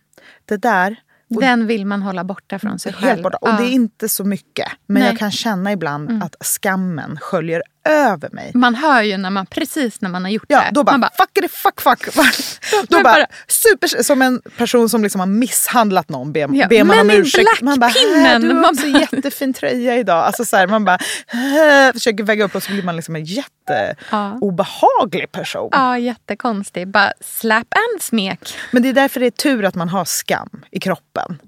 Det 0.45 0.57
där, 0.57 0.97
Den 1.41 1.67
vill 1.67 1.87
man 1.87 2.03
hålla 2.03 2.25
borta 2.25 2.59
från 2.59 2.79
sig 2.79 2.93
själv. 2.93 3.09
helt 3.11 3.23
borta. 3.23 3.37
Och 3.41 3.49
Ja. 3.49 3.57
det 3.57 3.65
är 3.65 3.71
inte 3.73 4.09
så 4.09 4.25
mycket. 4.25 4.69
Men 4.87 4.95
Nej. 4.95 5.03
Mm. 5.03 5.13
jag 5.13 5.19
kan 5.19 5.31
känna 5.31 5.73
ibland 5.73 6.23
att 6.23 6.35
skammen 6.41 7.19
sköljer 7.21 7.63
över 7.89 8.29
mig. 8.33 8.51
Man 8.55 8.75
hör 8.75 9.03
ju 9.03 9.17
när 9.17 9.31
man, 9.31 9.47
precis 9.47 10.01
när 10.01 10.09
man 10.11 10.25
har 10.25 10.31
gjort 10.31 10.45
Ja, 10.49 10.59
det. 10.61 10.69
då 10.73 10.85
bara, 10.85 10.93
man 10.93 11.01
bara 11.01 11.11
fuck 11.27 11.39
it, 11.45 11.51
fuck 11.51 11.81
fuck. 11.81 12.07
då 12.89 12.97
Men 12.97 13.03
bara, 13.03 13.27
super, 13.49 14.03
som 14.03 14.23
en 14.23 14.43
person 14.57 14.89
som 14.89 15.03
liksom 15.03 15.21
har 15.21 15.27
misshandlat 15.27 16.09
någon 16.09 16.33
ber, 16.33 16.49
Ja, 16.53 16.67
ber 16.69 16.85
man 16.85 16.97
men 16.97 17.01
om 17.07 17.11
i 17.11 17.15
ursäkt. 17.17 17.63
Man 17.63 17.81
bara, 17.81 17.91
Blackpinnen, 17.91 18.43
"Äh, 18.45 18.49
du 18.49 18.55
har 18.55 18.69
också 18.71 18.87
jättefin 18.87 19.55
tröja 19.55 19.97
idag. 19.97 20.25
Alltså 20.25 20.45
så 20.45 20.57
här, 20.57 20.67
man 20.67 20.85
bara 20.85 20.99
"Äh", 21.89 21.93
försöker 21.93 22.25
väga 22.25 22.45
upp 22.45 22.55
och 22.55 22.63
så 22.63 22.73
blir 22.73 22.83
man 22.83 22.97
liksom 22.97 23.17
en 23.17 23.25
jätteobehaglig 23.25 25.33
person. 25.33 25.69
Ja, 25.73 25.99
jättekonstig. 25.99 26.89
Bara 26.89 27.13
slap 27.21 27.67
and 27.75 28.03
smek. 28.03 28.55
Men 28.71 28.83
det 28.83 28.89
är 28.89 28.93
därför 28.93 29.21
det 29.21 29.27
är 29.27 29.31
tur 29.31 29.65
att 29.65 29.75
man 29.75 29.89
har 29.89 30.05
skam 30.05 30.49
i 30.71 30.81
kroppen. 30.81 31.39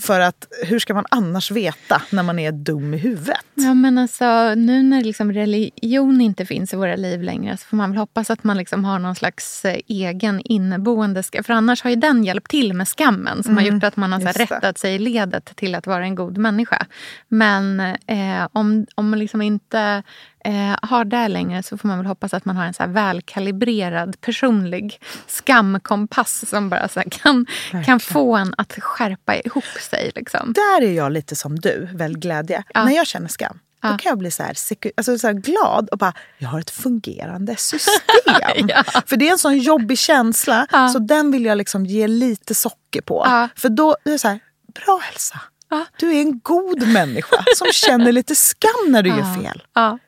För 0.00 0.20
att 0.20 0.46
hur 0.64 0.78
ska 0.78 0.94
man 0.94 1.04
annars 1.10 1.50
veta 1.50 2.02
när 2.10 2.22
man 2.22 2.38
är 2.38 2.52
dum 2.52 2.94
i 2.94 2.96
huvudet? 2.96 3.44
Ja, 3.54 3.74
men 3.74 3.98
alltså, 3.98 4.54
nu 4.54 4.82
när 4.82 5.04
liksom 5.04 5.32
religion 5.32 6.20
inte 6.20 6.46
finns 6.46 6.72
i 6.72 6.76
våra 6.76 6.96
liv 6.96 7.22
längre 7.22 7.56
så 7.56 7.66
får 7.66 7.76
man 7.76 7.90
väl 7.90 7.98
hoppas 7.98 8.30
att 8.30 8.44
man 8.44 8.56
liksom 8.56 8.84
har 8.84 8.98
någon 8.98 9.14
slags 9.14 9.64
eh, 9.64 9.80
egen 9.88 10.40
inneboende 10.40 11.22
skam. 11.22 11.44
För 11.44 11.52
annars 11.52 11.82
har 11.82 11.90
ju 11.90 11.96
den 11.96 12.24
hjälpt 12.24 12.50
till 12.50 12.74
med 12.74 12.88
skammen 12.88 13.42
som 13.42 13.56
har 13.56 13.64
gjort 13.64 13.84
att 13.84 13.96
man 13.96 14.12
har 14.12 14.20
så 14.20 14.24
Mm, 14.34 14.46
rättat 14.46 14.78
sig 14.78 14.94
i 14.94 14.98
ledet 14.98 15.56
till 15.56 15.74
att 15.74 15.86
vara 15.86 16.04
en 16.04 16.14
god 16.14 16.38
människa. 16.38 16.86
Men 17.28 17.80
eh, 18.06 18.48
om, 18.52 18.86
om 18.94 19.10
man 19.10 19.18
liksom 19.18 19.42
inte 19.42 20.02
eh, 20.44 20.76
har 20.82 21.04
det 21.04 21.28
längre 21.28 21.62
så 21.62 21.78
får 21.78 21.88
man 21.88 21.98
väl 21.98 22.06
hoppas 22.06 22.34
att 22.34 22.44
man 22.44 22.56
har 22.56 22.64
en 22.64 22.74
så 22.74 22.82
här 22.82 22.90
välkalibrerad 22.90 24.20
personlig 24.20 25.00
skamkompass 25.26 26.44
som 26.50 26.68
bara 26.70 26.88
så 26.88 27.02
kan, 27.10 27.46
kan 27.86 28.00
få 28.00 28.36
en 28.36 28.54
att 28.58 28.72
skärpa 28.72 29.34
ihop 29.36 29.64
sig. 29.90 30.12
Liksom. 30.14 30.52
Där 30.52 30.82
är 30.82 30.92
jag 30.92 31.12
lite 31.12 31.36
som 31.36 31.58
du, 31.60 31.88
väl 31.92 32.18
glädje. 32.18 32.62
Ja. 32.74 32.84
När 32.84 32.92
jag 32.96 33.06
känner 33.06 33.28
skam, 33.28 33.58
då 33.82 33.88
kan 33.88 34.10
jag 34.10 34.18
bli 34.18 34.30
så 34.30 34.42
här, 34.42 34.56
alltså 34.96 35.18
så 35.18 35.26
här 35.26 35.34
glad 35.34 35.88
och 35.88 35.98
bara, 35.98 36.12
jag 36.38 36.48
har 36.48 36.60
ett 36.60 36.70
fungerande 36.70 37.56
system. 37.56 37.92
Ja. 38.68 38.84
För 39.06 39.16
det 39.16 39.28
är 39.28 39.32
en 39.32 39.38
sån 39.38 39.58
jobbig 39.58 39.98
känsla, 39.98 40.66
Ja. 40.72 40.88
så 40.88 40.98
den 40.98 41.30
vill 41.30 41.44
jag 41.44 41.58
liksom 41.58 41.86
ge 41.86 42.06
lite 42.08 42.54
socker 42.54 43.00
på. 43.00 43.22
Ja. 43.26 43.48
För 43.56 43.68
då 43.68 43.96
är 44.04 44.10
det 44.10 44.18
så 44.18 44.28
här, 44.28 44.40
bra 44.84 45.00
Elsa. 45.12 45.40
Ja. 45.68 45.86
Du 45.96 46.14
är 46.16 46.20
en 46.20 46.40
god 46.40 46.88
människa 46.88 47.44
som 47.56 47.66
känner 47.72 48.12
lite 48.12 48.34
skam 48.34 48.70
när 48.88 49.02
du 49.02 49.08
gör 49.10 49.42
fel. 49.42 49.62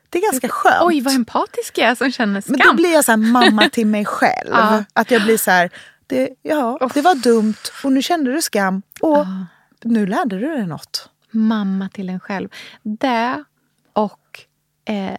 Det 0.09 0.17
är 0.17 0.31
ganska 0.31 0.49
skönt. 0.49 0.81
Oj, 0.81 1.01
vad 1.01 1.15
empatisk 1.15 1.77
jag 1.77 1.89
är 1.89 1.95
som 1.95 2.11
känner 2.11 2.41
skam. 2.41 2.55
Men 2.57 2.67
då 2.67 2.73
blir 2.73 2.93
jag 2.93 3.05
så 3.05 3.11
här 3.11 3.17
mamma 3.17 3.69
till 3.69 3.87
mig 3.87 4.05
själv. 4.05 4.49
Ja. 4.51 4.83
Att 4.93 5.11
jag 5.11 5.23
blir 5.23 5.37
så 5.37 5.51
här, 5.51 5.69
det, 6.07 6.29
ja, 6.41 6.89
det 6.93 7.01
var 7.01 7.15
dumt 7.15 7.53
och 7.83 7.91
nu 7.91 8.01
kände 8.01 8.31
du 8.31 8.41
skam 8.41 8.81
och 9.01 9.25
nu 9.83 10.07
lärde 10.07 10.39
du 10.39 10.47
dig 10.47 10.67
något. 10.67 11.09
mamma 11.31 11.89
till 11.89 12.09
en 12.09 12.19
själv. 12.19 12.49
Det 12.83 13.43
och 13.93 14.41
eh, 14.85 15.17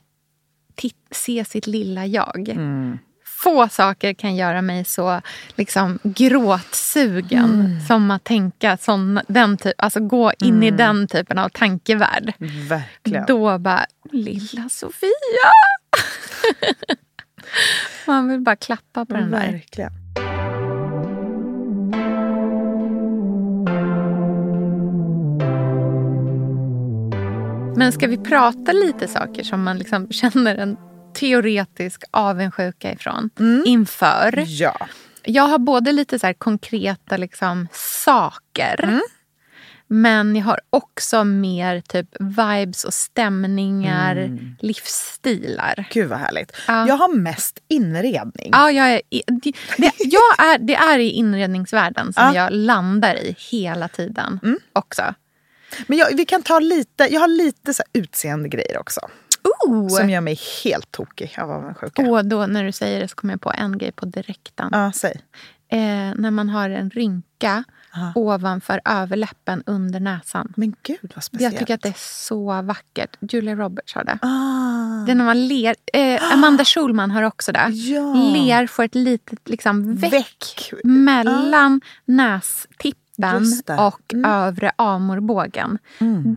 se 1.11 1.44
sitt 1.44 1.66
lilla 1.66 2.07
jag. 2.07 2.48
Mm. 2.48 2.98
Få 3.42 3.68
saker 3.68 4.12
kan 4.14 4.37
göra 4.37 4.62
mig 4.62 4.85
så 4.85 5.20
liksom, 5.55 5.98
gråtsugen 6.03 7.44
Mm. 7.44 7.81
som 7.81 8.11
att 8.11 8.24
tänka 8.24 8.77
sån, 8.77 9.20
den 9.29 9.57
typ, 9.57 9.74
alltså 9.79 10.01
gå 10.01 10.33
in 10.38 10.62
i 10.62 10.70
den 10.70 11.09
typen 11.09 11.38
av 11.38 11.48
tankevärld. 11.48 12.33
Verkligen. 12.68 13.24
Då 13.27 13.59
bara, 13.59 13.87
lilla 14.12 14.68
Sofia! 14.68 15.11
Man 18.07 18.29
vill 18.29 18.40
bara 18.40 18.57
klappa 18.57 19.05
på 19.07 19.14
den 19.14 19.31
där. 19.31 19.53
Verkligen. 19.53 19.92
Men 27.77 27.92
ska 27.92 28.07
vi 28.07 28.16
prata 28.16 28.72
lite 28.72 29.09
saker 29.09 29.42
som 29.42 29.62
man 29.62 29.79
liksom 29.79 30.09
känner 30.11 30.57
en 30.57 30.77
teoretisk 31.14 32.03
avundsjuka 32.11 32.92
ifrån 32.92 33.31
inför? 33.64 34.44
Ja. 34.47 34.87
Jag 35.23 35.42
har 35.42 35.59
både 35.59 35.92
lite 35.92 36.18
så 36.18 36.35
konkreta 36.38 37.16
liksom, 37.16 37.68
saker 37.73 39.01
men 39.90 40.37
jag 40.37 40.44
har 40.44 40.61
också 40.71 41.25
mer 41.25 41.81
typ 41.81 42.09
vibes 42.21 42.85
och 42.85 42.94
stämningar, 42.94 44.38
livsstilar. 44.61 45.88
Gud 45.92 46.09
vad 46.09 46.18
härligt. 46.18 46.53
Ja. 46.66 46.88
Jag 46.88 46.94
har 46.94 47.14
mest 47.16 47.59
inredning. 47.68 48.49
Ja, 48.53 48.71
jag 48.71 48.90
är, 48.90 49.01
det, 49.27 49.53
det, 49.77 49.92
jag 49.99 50.38
är, 50.47 50.59
det 50.59 50.75
är 50.75 50.99
i 50.99 51.11
inredningsvärlden 51.11 52.12
som 52.12 52.23
Ja. 52.23 52.35
jag 52.35 52.53
landar 52.53 53.14
i 53.14 53.37
hela 53.51 53.88
tiden 53.88 54.40
också. 54.73 55.14
Men 55.87 55.99
jag, 55.99 56.16
vi 56.16 56.25
kan 56.25 56.42
ta 56.42 56.59
lite, 56.59 57.09
jag 57.11 57.21
har 57.21 57.29
lite 57.29 57.75
så 57.75 57.83
utseende 57.92 58.49
grejer 58.49 58.79
också. 58.79 59.01
Oh. 59.68 59.88
Som 59.88 60.11
gör 60.11 60.20
mig 60.20 60.38
helt 60.64 60.90
tokig 60.92 61.35
av 61.38 61.50
avundsjuka. 61.50 62.02
Och 62.11 62.24
då 62.26 62.46
när 62.46 62.64
du 62.64 62.72
säger 62.72 63.00
det 63.00 63.09
så 63.09 63.14
kommer 63.16 63.35
jag 63.35 63.40
på 63.40 63.52
en 63.54 63.78
grej 63.78 63.92
på 63.92 64.07
direkten. 64.07 64.68
Ja, 64.72 64.92
säg. 64.94 65.20
Eh, 65.70 65.78
när 66.16 66.31
man 66.31 66.48
har 66.48 66.70
en 66.70 66.90
rynka 66.90 67.64
ovanför 68.14 68.81
överläppen 68.85 69.62
under 69.66 70.00
näsan. 70.00 70.52
Men 70.57 70.74
gud 70.83 71.12
vad 71.14 71.24
speciellt. 71.24 71.52
Jag 71.54 71.59
tycker 71.61 71.74
att 71.74 71.83
det 71.83 71.88
är 71.88 71.94
så 72.28 72.62
vackert. 72.62 73.16
Julia 73.33 73.54
Roberts 73.54 73.94
har 73.94 74.04
det. 74.04 74.18
Ah, 74.22 75.04
Det 75.07 75.12
är 75.12 75.14
när 75.14 75.24
man 75.24 75.48
ler. 75.48 75.74
Eh, 75.92 76.33
Amanda 76.33 76.64
Schulman 76.64 77.11
har 77.11 77.22
också 77.22 77.52
det. 77.52 77.68
Ja. 77.68 78.14
Ler 78.14 78.66
får 78.66 78.83
ett 78.85 78.94
litet 78.94 79.48
liksom, 79.48 79.94
väck, 79.96 80.12
Väck. 80.12 80.72
mellan 80.85 81.81
nästippen 82.04 83.38
Just 83.38 83.66
det. 83.66 83.76
och 83.76 84.14
övre 84.26 84.72
amorbågen. 84.76 85.78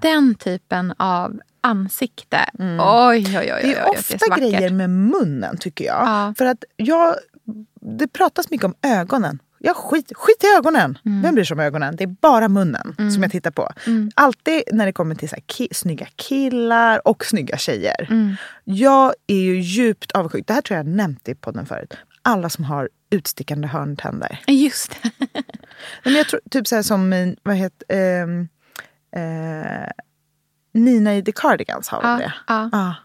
Den 0.01 0.35
typen 0.35 0.93
av 0.97 1.39
ansikte. 1.61 2.39
Oj, 2.59 2.77
oj, 2.79 3.37
oj. 3.37 3.37
oj, 3.37 3.53
oj, 3.53 3.61
Det 3.63 3.75
är 3.75 3.89
ofta 3.89 4.17
så 4.19 4.29
vackert. 4.29 4.51
grejer 4.51 4.69
med 4.69 4.89
munnen 4.89 5.57
tycker 5.57 5.85
jag. 5.85 6.01
Ja. 6.07 6.33
För 6.37 6.45
att 6.45 6.63
jag, 6.75 7.15
det 7.81 8.07
pratas 8.07 8.49
mycket 8.49 8.65
om 8.65 8.73
ögonen. 8.81 9.39
Jag 9.63 9.75
skit, 9.75 10.11
skit 10.15 10.43
i 10.43 10.47
ögonen. 10.57 10.97
Mm. 11.05 11.21
Vem 11.21 11.35
bryr 11.35 11.43
sig 11.45 11.55
om 11.55 11.59
ögonen? 11.59 11.95
Det 11.95 12.03
är 12.03 12.15
bara 12.21 12.47
munnen 12.47 12.95
som 13.13 13.23
jag 13.23 13.31
tittar 13.31 13.51
på. 13.51 13.69
Mm. 13.87 14.11
Alltid 14.15 14.61
när 14.71 14.85
det 14.85 14.91
kommer 14.93 15.15
till 15.15 15.29
så 15.29 15.35
här 15.35 15.43
ki- 15.43 15.73
snygga 15.73 16.07
killar 16.15 17.07
och 17.07 17.25
snygga 17.25 17.57
tjejer. 17.57 18.07
Mm. 18.09 18.35
Jag 18.63 19.13
är 19.27 19.35
ju 19.35 19.59
djupt 19.61 20.11
avundsjuk. 20.11 20.47
Det 20.47 20.53
här 20.53 20.61
tror 20.61 20.77
jag 20.77 20.85
jag 20.87 20.93
nämnt 20.95 21.29
i 21.29 21.35
podden 21.35 21.65
förut. 21.65 21.93
Alla 22.21 22.49
som 22.49 22.63
har 22.63 22.89
utstickande 23.09 23.67
hörntänder. 23.67 24.39
Just 24.47 24.95
det. 25.03 25.09
Men 26.03 26.13
jag 26.13 26.27
tror, 26.27 26.41
typ 26.51 26.67
så 26.67 26.75
här 26.75 26.83
som 26.83 27.09
min, 27.09 27.35
vad 27.43 27.55
heter, 27.55 27.85
ehm, 27.95 28.47
eh, 29.15 29.89
Nina 30.71 31.15
i 31.15 31.23
The 31.23 31.31
Cardigans 31.31 31.89
har 31.89 32.01
väl 32.01 32.19
det? 32.19 32.33
ja. 32.47 32.95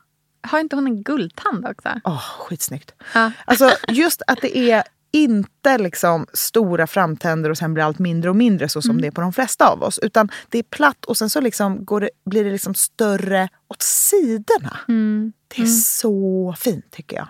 Har 0.42 0.60
inte 0.60 0.76
hon 0.76 0.86
en 0.86 1.02
guldtand 1.02 1.66
också? 1.66 1.88
Åh, 2.04 2.22
skitsnyggt. 2.38 2.94
Ja. 3.14 3.32
Alltså 3.44 3.70
just 3.88 4.22
att 4.26 4.38
det 4.42 4.56
är 4.58 4.82
inte 5.12 5.78
liksom 5.78 6.26
stora 6.32 6.86
framtänder 6.86 7.50
och 7.50 7.58
sen 7.58 7.74
blir 7.74 7.84
allt 7.84 7.98
mindre 7.98 8.30
och 8.30 8.36
mindre 8.36 8.68
så 8.68 8.82
som 8.82 8.90
Mm. 8.90 9.00
det 9.02 9.06
är 9.06 9.10
på 9.10 9.20
de 9.20 9.32
flesta 9.32 9.68
av 9.68 9.82
oss. 9.82 9.98
Utan 9.98 10.28
det 10.48 10.58
är 10.58 10.62
platt 10.62 11.04
och 11.04 11.16
sen 11.16 11.30
så 11.30 11.40
liksom 11.40 11.84
går 11.84 12.00
det, 12.00 12.10
blir 12.24 12.44
det 12.44 12.52
liksom 12.52 12.74
större 12.74 13.48
åt 13.68 13.82
sidorna. 13.82 14.76
Mm. 14.88 15.32
Det 15.56 15.62
är 15.62 15.66
så 15.66 16.54
fint 16.58 16.90
tycker 16.90 17.16
jag. 17.16 17.28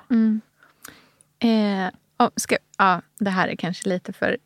Eh, 1.38 1.90
oh, 2.18 2.28
ska, 2.36 2.56
ja, 2.78 3.02
det 3.18 3.30
här 3.30 3.48
är 3.48 3.56
kanske 3.56 3.88
lite 3.88 4.12
för 4.12 4.36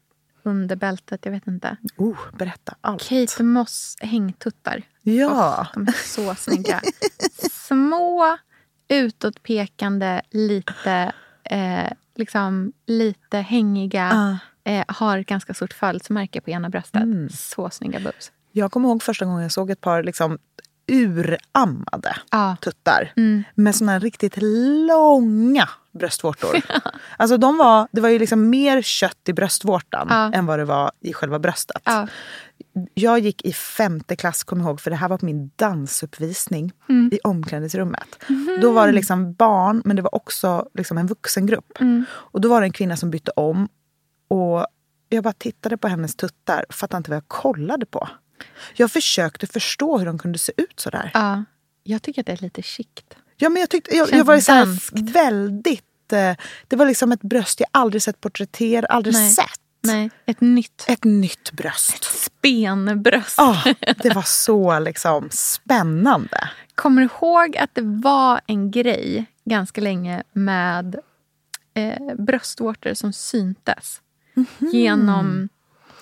under 0.42 0.76
bältet, 0.76 1.20
jag 1.24 1.32
vet 1.32 1.46
inte. 1.46 1.76
Oh, 1.96 2.18
berätta 2.38 2.74
allt. 2.80 3.08
Kate 3.08 3.42
Moss 3.42 3.96
hängtuttar. 4.00 4.82
Ja. 5.02 5.66
De 5.74 5.88
är 5.88 5.92
så 6.06 6.34
snygga. 6.34 6.80
Små, 7.50 8.36
utåtpekande, 8.88 10.22
lite, 10.30 11.12
eh, 11.44 11.92
liksom, 12.16 12.72
lite 12.86 13.38
hängiga. 13.38 14.38
Eh, 14.64 14.84
har 14.88 15.18
ett 15.18 15.26
ganska 15.26 15.54
stort 15.54 15.72
födelsemärke 15.72 16.40
på 16.40 16.50
ena 16.50 16.68
bröstet. 16.70 17.02
Mm. 17.02 17.28
Så 17.30 17.70
snygga 17.70 18.00
boobs. 18.00 18.32
Jag 18.52 18.72
kommer 18.72 18.88
ihåg 18.88 19.02
första 19.02 19.24
gången 19.24 19.42
jag 19.42 19.52
såg 19.52 19.70
ett 19.70 19.80
par 19.80 20.02
liksom 20.02 20.38
urammade 20.92 22.16
Ja. 22.30 22.56
tuttar. 22.60 23.12
Mm. 23.16 23.42
Med 23.54 23.74
såna 23.76 23.92
här 23.92 24.00
riktigt 24.00 24.34
långa 24.88 25.68
bröstvårtor. 25.92 26.56
alltså 27.16 27.36
de 27.36 27.56
var, 27.56 27.88
det 27.92 28.00
var 28.00 28.08
ju 28.08 28.18
liksom 28.18 28.50
mer 28.50 28.82
kött 28.82 29.28
i 29.28 29.32
bröstvårtan 29.32 30.06
Ja. 30.10 30.32
än 30.32 30.46
vad 30.46 30.58
det 30.58 30.64
var 30.64 30.90
i 31.00 31.12
själva 31.12 31.38
bröstet. 31.38 31.82
Ja. 31.84 32.06
Jag 32.94 33.18
gick 33.18 33.44
i 33.44 33.52
femte 33.52 34.16
klass, 34.16 34.44
kom 34.44 34.60
ihåg, 34.60 34.80
för 34.80 34.90
det 34.90 34.96
här 34.96 35.08
var 35.08 35.18
på 35.18 35.24
min 35.26 35.50
dansuppvisning 35.56 36.72
Mm. 36.88 37.10
i 37.12 37.18
omklädningsrummet. 37.24 38.22
Mhm. 38.28 38.58
Då 38.62 38.72
var 38.72 38.86
det 38.86 38.92
liksom 38.92 39.32
barn, 39.34 39.82
men 39.84 39.96
det 39.96 40.02
var 40.02 40.14
också 40.14 40.68
liksom 40.74 40.98
en 40.98 41.06
vuxengrupp. 41.06 41.80
Mm. 41.80 42.04
Och 42.12 42.40
då 42.40 42.48
var 42.48 42.60
det 42.60 42.66
en 42.66 42.72
kvinna 42.72 42.96
som 42.96 43.10
bytte 43.10 43.30
om. 43.36 43.68
Och 44.28 44.66
jag 45.08 45.24
bara 45.24 45.32
tittade 45.32 45.76
på 45.76 45.88
hennes 45.88 46.16
tuttar 46.16 46.64
fattade 46.70 46.96
inte 46.98 47.10
vad 47.10 47.16
jag 47.16 47.28
kollade 47.28 47.86
på. 47.86 48.08
Jag 48.74 48.92
försökte 48.92 49.46
förstå 49.46 49.98
hur 49.98 50.06
de 50.06 50.18
kunde 50.18 50.38
se 50.38 50.52
ut 50.56 50.80
så 50.80 50.90
där. 50.90 51.10
Ja. 51.14 51.44
Jag 51.82 52.02
tycker 52.02 52.20
att 52.22 52.26
det 52.26 52.32
är 52.32 52.42
lite 52.42 52.62
chict. 52.62 53.16
Ja, 53.40 53.48
men 53.48 53.60
jag, 53.60 53.70
tyckte, 53.70 53.96
jag, 53.96 54.08
Känns 54.08 54.18
jag 54.18 54.24
var 54.24 54.40
så 54.40 54.52
här 54.52 54.66
väldigt... 55.12 56.12
eh, 56.12 56.36
Det 56.68 56.76
var 56.76 56.86
liksom 56.86 57.12
ett 57.12 57.22
bröst 57.22 57.60
jag 57.60 57.68
aldrig 57.72 58.02
sett 58.02 58.20
porträtterad, 58.20 58.86
aldrig 58.90 59.14
Nej. 59.14 59.30
sett. 59.30 59.60
Nej, 59.82 60.10
ett 60.26 60.40
nytt 60.40 60.84
Ett 60.88 61.04
nytt 61.04 61.52
bröst. 61.52 62.04
spenbröst. 62.04 63.34
Ja, 63.36 63.62
det 64.02 64.14
var 64.14 64.22
så 64.26 64.78
liksom 64.78 65.28
spännande. 65.30 66.48
Kommer 66.74 67.02
du 67.02 67.08
ihåg 67.20 67.56
att 67.56 67.70
det 67.74 67.82
var 67.82 68.40
en 68.46 68.70
grej 68.70 69.26
ganska 69.44 69.80
länge 69.80 70.22
med 70.32 70.96
eh, 71.74 72.14
bröstvårtor 72.18 72.94
som 72.94 73.12
syntes? 73.12 74.00
Mhm. 74.34 74.46
Genom... 74.72 75.48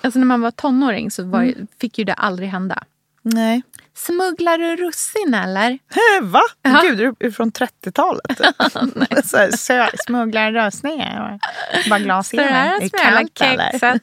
Alltså 0.01 0.19
när 0.19 0.27
man 0.27 0.41
var 0.41 0.51
tonåring 0.51 1.11
så 1.11 1.25
var, 1.25 1.43
Mm. 1.43 1.67
fick 1.81 1.99
ju 1.99 2.05
det 2.05 2.15
aldrig 2.15 2.49
hända. 2.49 2.85
Nej. 3.35 3.63
Smugglar 3.95 4.59
du 4.59 4.77
russin 4.77 5.35
eller? 5.35 5.79
Va? 6.23 6.41
Ja. 6.63 6.81
Gud, 6.83 7.01
är 7.01 7.13
du 7.19 7.33
från 7.33 7.53
30-talet? 7.53 8.39
så 9.27 9.37
här, 9.37 9.51
sö- 9.51 9.97
Smugglar 10.07 10.53
rösningar? 10.53 11.39
Bara 11.91 11.99
glas 11.99 12.35
i 12.35 12.37
det 12.37 12.43
här 12.43 12.81
är 12.83 12.89
kallt, 12.89 13.41
eller? 13.41 13.95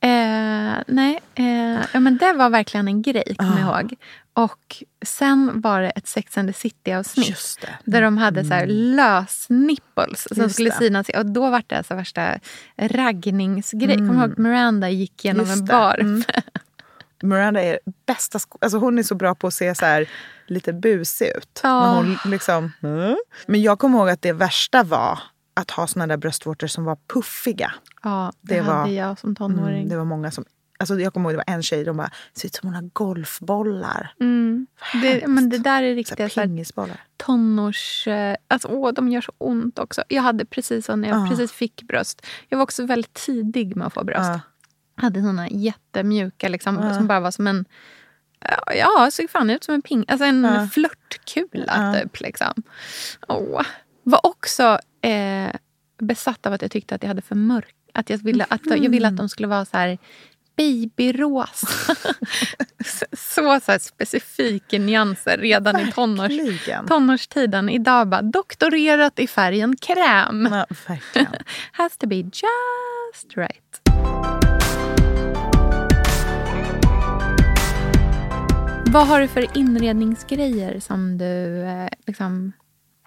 eh, 0.00 0.82
nej, 0.86 1.20
eh, 1.34 1.80
ja, 1.92 2.00
men 2.00 2.16
det 2.16 2.32
var 2.32 2.50
verkligen 2.50 2.88
en 2.88 3.02
grej, 3.02 3.34
kommer 3.38 3.60
jag 3.60 3.68
Ah. 3.74 3.80
ihåg. 3.80 3.94
Och 4.32 4.82
sen 5.06 5.60
var 5.60 5.80
det 5.82 5.90
ett 5.90 6.08
Sex 6.08 6.38
and 6.38 6.48
the 6.48 6.52
City-avsnitt. 6.60 7.58
Där 7.84 8.02
de 8.02 8.18
hade 8.18 8.44
så 8.44 8.54
här 8.54 8.66
lös 8.66 9.46
nipples 9.48 10.28
som 10.28 10.42
Just 10.42 10.54
skulle 10.54 10.70
det. 10.70 10.76
synas. 10.76 11.06
Och 11.16 11.26
då 11.26 11.50
var 11.50 11.62
det 11.66 11.84
så 11.88 11.94
värsta 11.94 12.38
raggningsgrej. 12.78 13.96
Kommer 13.96 14.12
du 14.14 14.20
ihåg 14.30 14.38
Miranda 14.38 14.88
gick 14.90 15.24
genom 15.24 15.40
Mm. 15.46 15.50
Just 15.50 15.60
en 15.60 15.66
bar? 15.66 15.98
Mm. 16.00 16.22
Miranda 17.22 17.62
är 17.62 17.78
bästa 18.06 18.38
alltså 18.60 18.78
Hon 18.78 18.98
är 18.98 19.02
så 19.02 19.14
bra 19.14 19.34
på 19.34 19.46
att 19.46 19.54
se 19.54 19.74
så 19.74 19.84
här 19.84 20.08
lite 20.46 20.72
busig 20.72 21.26
ut. 21.36 21.60
Ja. 21.62 22.02
Men, 22.02 22.16
hon 22.16 22.30
liksom, 22.30 22.72
mm. 22.82 23.16
Men 23.46 23.62
jag 23.62 23.78
kommer 23.78 23.98
ihåg 23.98 24.08
att 24.08 24.22
det 24.22 24.32
värsta 24.32 24.82
var 24.82 25.18
att 25.54 25.70
ha 25.70 25.86
såna 25.86 26.06
där 26.06 26.16
bröstvårtor 26.16 26.66
som 26.66 26.84
var 26.84 26.98
puffiga. 27.14 27.72
Ja, 28.02 28.32
det, 28.40 28.54
Det 28.54 28.60
var- 28.60 28.74
hade 28.74 28.90
jag 28.92 29.18
som 29.18 29.34
tonåring. 29.36 29.76
Mm, 29.76 29.88
det 29.88 29.96
var 29.96 30.04
många 30.04 30.30
som... 30.30 30.44
Alltså 30.78 31.00
jag 31.00 31.14
kommer 31.14 31.30
ihåg 31.30 31.34
det 31.38 31.44
var 31.46 31.54
en 31.54 31.62
tjej, 31.62 31.84
de 31.84 31.96
bara, 31.96 32.10
ser 32.34 32.46
ut 32.46 32.54
som 32.54 32.68
hon 32.68 32.74
har 32.74 32.90
golfbollar. 32.92 34.14
Mm. 34.20 34.66
Det, 35.02 35.26
men 35.26 35.48
det 35.50 35.58
där 35.58 35.82
är 35.82 35.94
riktiga 35.94 36.28
så 36.28 36.40
pingisbollar. 36.40 37.00
tonårs... 37.16 38.06
eh, 38.08 38.36
Alltså, 38.48 38.68
åh, 38.68 38.92
de 38.92 39.08
gör 39.08 39.20
så 39.20 39.32
ont 39.38 39.78
också. 39.78 40.02
Jag 40.08 40.22
hade 40.22 40.44
precis 40.44 40.86
så 40.86 40.96
när 40.96 41.08
jag 41.08 41.18
Ja. 41.18 41.26
precis 41.30 41.52
fick 41.52 41.82
bröst. 41.82 42.26
Jag 42.48 42.58
var 42.58 42.62
också 42.62 42.86
väldigt 42.86 43.14
tidig 43.14 43.76
med 43.76 43.86
att 43.86 43.94
få 43.94 44.04
bröst. 44.04 44.30
Ja. 44.30 44.40
Hade 44.96 45.22
såna 45.22 45.48
jättemjuka 45.48 46.48
liksom, 46.48 46.80
Ja. 46.82 46.94
som 46.94 47.06
bara 47.06 47.20
var 47.20 47.30
som 47.30 47.46
en... 47.46 47.64
ja, 48.76 49.08
såg 49.12 49.30
fan 49.30 49.50
ut 49.50 49.64
som 49.64 49.74
en 49.74 49.82
ping, 49.82 50.04
alltså 50.08 50.24
en 50.24 50.44
Ja. 50.44 50.68
flörtkula 50.72 51.92
Ja. 51.94 52.00
typ. 52.02 52.20
Liksom. 52.20 52.62
Åh. 53.28 53.62
Var 54.02 54.26
också 54.26 54.78
eh, 55.02 55.50
besatt 55.98 56.46
av 56.46 56.52
att 56.52 56.62
jag 56.62 56.70
tyckte 56.70 56.94
att 56.94 57.02
jag 57.02 57.08
hade 57.08 57.22
för 57.22 57.34
mörk... 57.34 57.74
Att 57.94 58.10
jag, 58.10 58.18
ville, 58.18 58.46
att, 58.50 58.60
jag 58.66 58.90
ville 58.90 59.08
att 59.08 59.16
de 59.16 59.28
skulle 59.28 59.48
vara 59.48 59.64
så 59.64 59.76
här 59.76 59.98
babyrosa. 60.56 61.94
så 63.16 63.60
så, 63.60 63.78
specifika 63.80 64.78
nyanser 64.78 65.38
redan 65.38 65.80
i 65.80 65.92
tonårs, 65.92 66.30
Verkligen. 66.30 66.86
tonårstiden. 66.86 67.68
Idag 67.68 68.08
bara 68.08 68.22
doktorerat 68.22 69.18
i 69.18 69.26
färgen 69.26 69.76
kräm. 69.76 70.42
Verkligen. 70.88 71.26
Has 71.72 71.96
to 71.96 72.06
be 72.06 72.16
just 72.16 73.36
right. 73.36 73.85
Vad 78.96 79.06
har 79.06 79.20
du 79.20 79.28
för 79.28 79.56
inredningsgrejer 79.58 80.80
som 80.80 81.18
du 81.18 81.62
eh, 81.62 81.88
liksom 82.06 82.52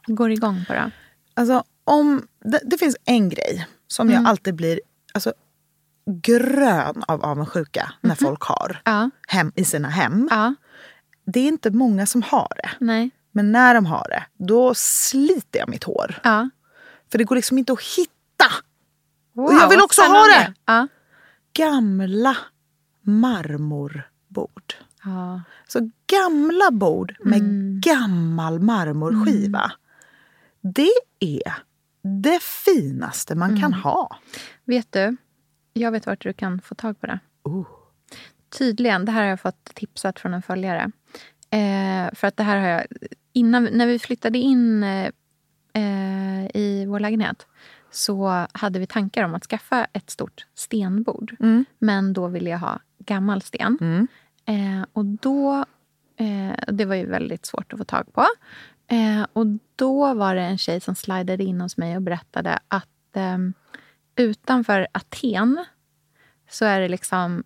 går 0.07 0.31
igång 0.31 0.65
på? 0.67 0.73
Då? 0.73 0.91
Alltså, 1.33 1.63
om, 1.83 2.27
det, 2.45 2.59
det 2.65 2.77
finns 2.77 2.97
en 3.05 3.29
grej 3.29 3.67
som 3.87 4.07
Mm. 4.09 4.21
jag 4.21 4.29
alltid 4.29 4.55
blir 4.55 4.79
alltså, 5.13 5.33
grön 6.21 7.03
av 7.07 7.25
avundsjuka 7.25 7.93
när 8.01 8.15
folk 8.15 8.41
har 8.43 8.81
Ja, 8.85 9.09
hem, 9.27 9.51
i 9.55 9.65
sina 9.65 9.89
hem. 9.89 10.27
Ja, 10.31 10.55
Det 11.25 11.39
är 11.39 11.47
inte 11.47 11.71
många 11.71 12.05
som 12.05 12.21
har 12.21 12.51
det. 12.63 12.69
nej, 12.79 13.09
Men 13.31 13.51
när 13.51 13.75
de 13.75 13.85
har 13.85 14.07
det, 14.09 14.23
då 14.45 14.73
sliter 14.75 15.59
jag 15.59 15.69
mitt 15.69 15.83
hår. 15.83 16.19
ja. 16.23 16.49
För 17.11 17.17
det 17.17 17.23
går 17.23 17.35
liksom 17.35 17.57
inte 17.57 17.73
att 17.73 17.83
hitta. 17.97 18.45
Wow, 19.33 19.53
jag 19.53 19.69
vill 19.69 19.81
också 19.81 20.01
ha 20.01 20.25
det! 20.25 20.53
Gamla 21.53 22.37
marmorbord. 23.01 24.73
Ja. 25.03 25.41
Så 25.67 25.89
gamla 26.07 26.71
bord 26.71 27.15
med 27.19 27.39
Mm. 27.39 27.81
gammal 27.81 28.59
marmorskiva. 28.59 29.71
Det 30.61 30.91
är 31.19 31.53
det 32.23 32.41
finaste 32.43 33.35
man 33.35 33.49
kan 33.49 33.73
Mm. 33.73 33.81
ha. 33.81 34.17
Vet 34.65 34.91
du, 34.91 35.17
jag 35.73 35.91
vet 35.91 36.05
vart 36.05 36.21
du 36.21 36.33
kan 36.33 36.61
få 36.61 36.75
tag 36.75 36.99
på 37.01 37.07
det. 37.07 37.19
Oh. 37.43 37.67
Tydligen, 38.57 39.05
det 39.05 39.11
här 39.11 39.21
har 39.21 39.29
jag 39.29 39.39
fått 39.39 39.65
tipsat 39.75 40.19
från 40.19 40.33
en 40.33 40.41
följare. 40.41 40.91
Eh, 41.49 42.13
för 42.13 42.27
att 42.27 42.37
det 42.37 42.43
här 42.43 42.57
har 42.57 42.67
jag... 42.67 42.85
Innan, 43.33 43.63
när 43.63 43.87
vi 43.87 43.99
flyttade 43.99 44.37
in 44.37 44.83
eh, 44.83 45.09
eh, 45.73 46.45
i 46.53 46.85
vår 46.87 46.99
lägenhet 46.99 47.47
så 47.91 48.47
hade 48.51 48.79
vi 48.79 48.87
tankar 48.87 49.23
om 49.23 49.35
att 49.35 49.43
skaffa 49.45 49.85
ett 49.93 50.09
stort 50.09 50.45
stenbord. 50.55 51.35
Mm. 51.39 51.65
Men 51.79 52.13
då 52.13 52.27
ville 52.27 52.49
jag 52.49 52.57
ha 52.59 52.79
gammal 52.99 53.41
sten. 53.41 53.77
Mm. 53.81 54.07
Eh, 54.49 54.85
och 54.93 55.05
då... 55.05 55.65
Eh, 56.15 56.73
det 56.73 56.85
var 56.85 56.95
ju 56.95 57.05
väldigt 57.05 57.45
svårt 57.45 57.73
att 57.73 57.79
få 57.79 57.85
tag 57.85 58.13
på. 58.13 58.25
Eh, 58.87 59.25
och 59.33 59.45
då 59.75 60.13
var 60.13 60.35
det 60.35 60.41
en 60.41 60.57
tjej 60.57 60.81
som 60.81 60.95
slidade 60.95 61.43
in 61.43 61.61
hos 61.61 61.77
mig 61.77 61.95
och 61.95 62.01
berättade 62.01 62.59
att 62.67 63.15
eh, 63.15 63.37
utanför 64.15 64.87
Aten 64.91 65.65
så 66.49 66.65
är 66.65 66.79
det 66.79 66.87
liksom 66.87 67.43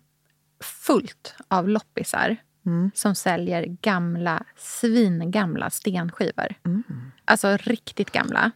fullt 0.60 1.34
av 1.48 1.68
loppisar 1.68 2.36
Mm. 2.66 2.90
som 2.94 3.14
säljer 3.14 3.64
gamla, 3.64 4.44
svingamla 4.56 5.70
stenskivor. 5.70 6.54
Mm. 6.64 6.82
Alltså 7.24 7.56
riktigt 7.56 8.10
gamla. 8.10 8.50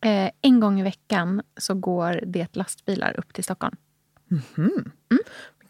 Eh, 0.00 0.30
en 0.40 0.60
gång 0.60 0.80
i 0.80 0.82
veckan 0.82 1.42
så 1.56 1.74
går 1.74 2.20
det 2.26 2.56
lastbilar 2.56 3.18
upp 3.18 3.32
till 3.32 3.44
Stockholm. 3.44 3.76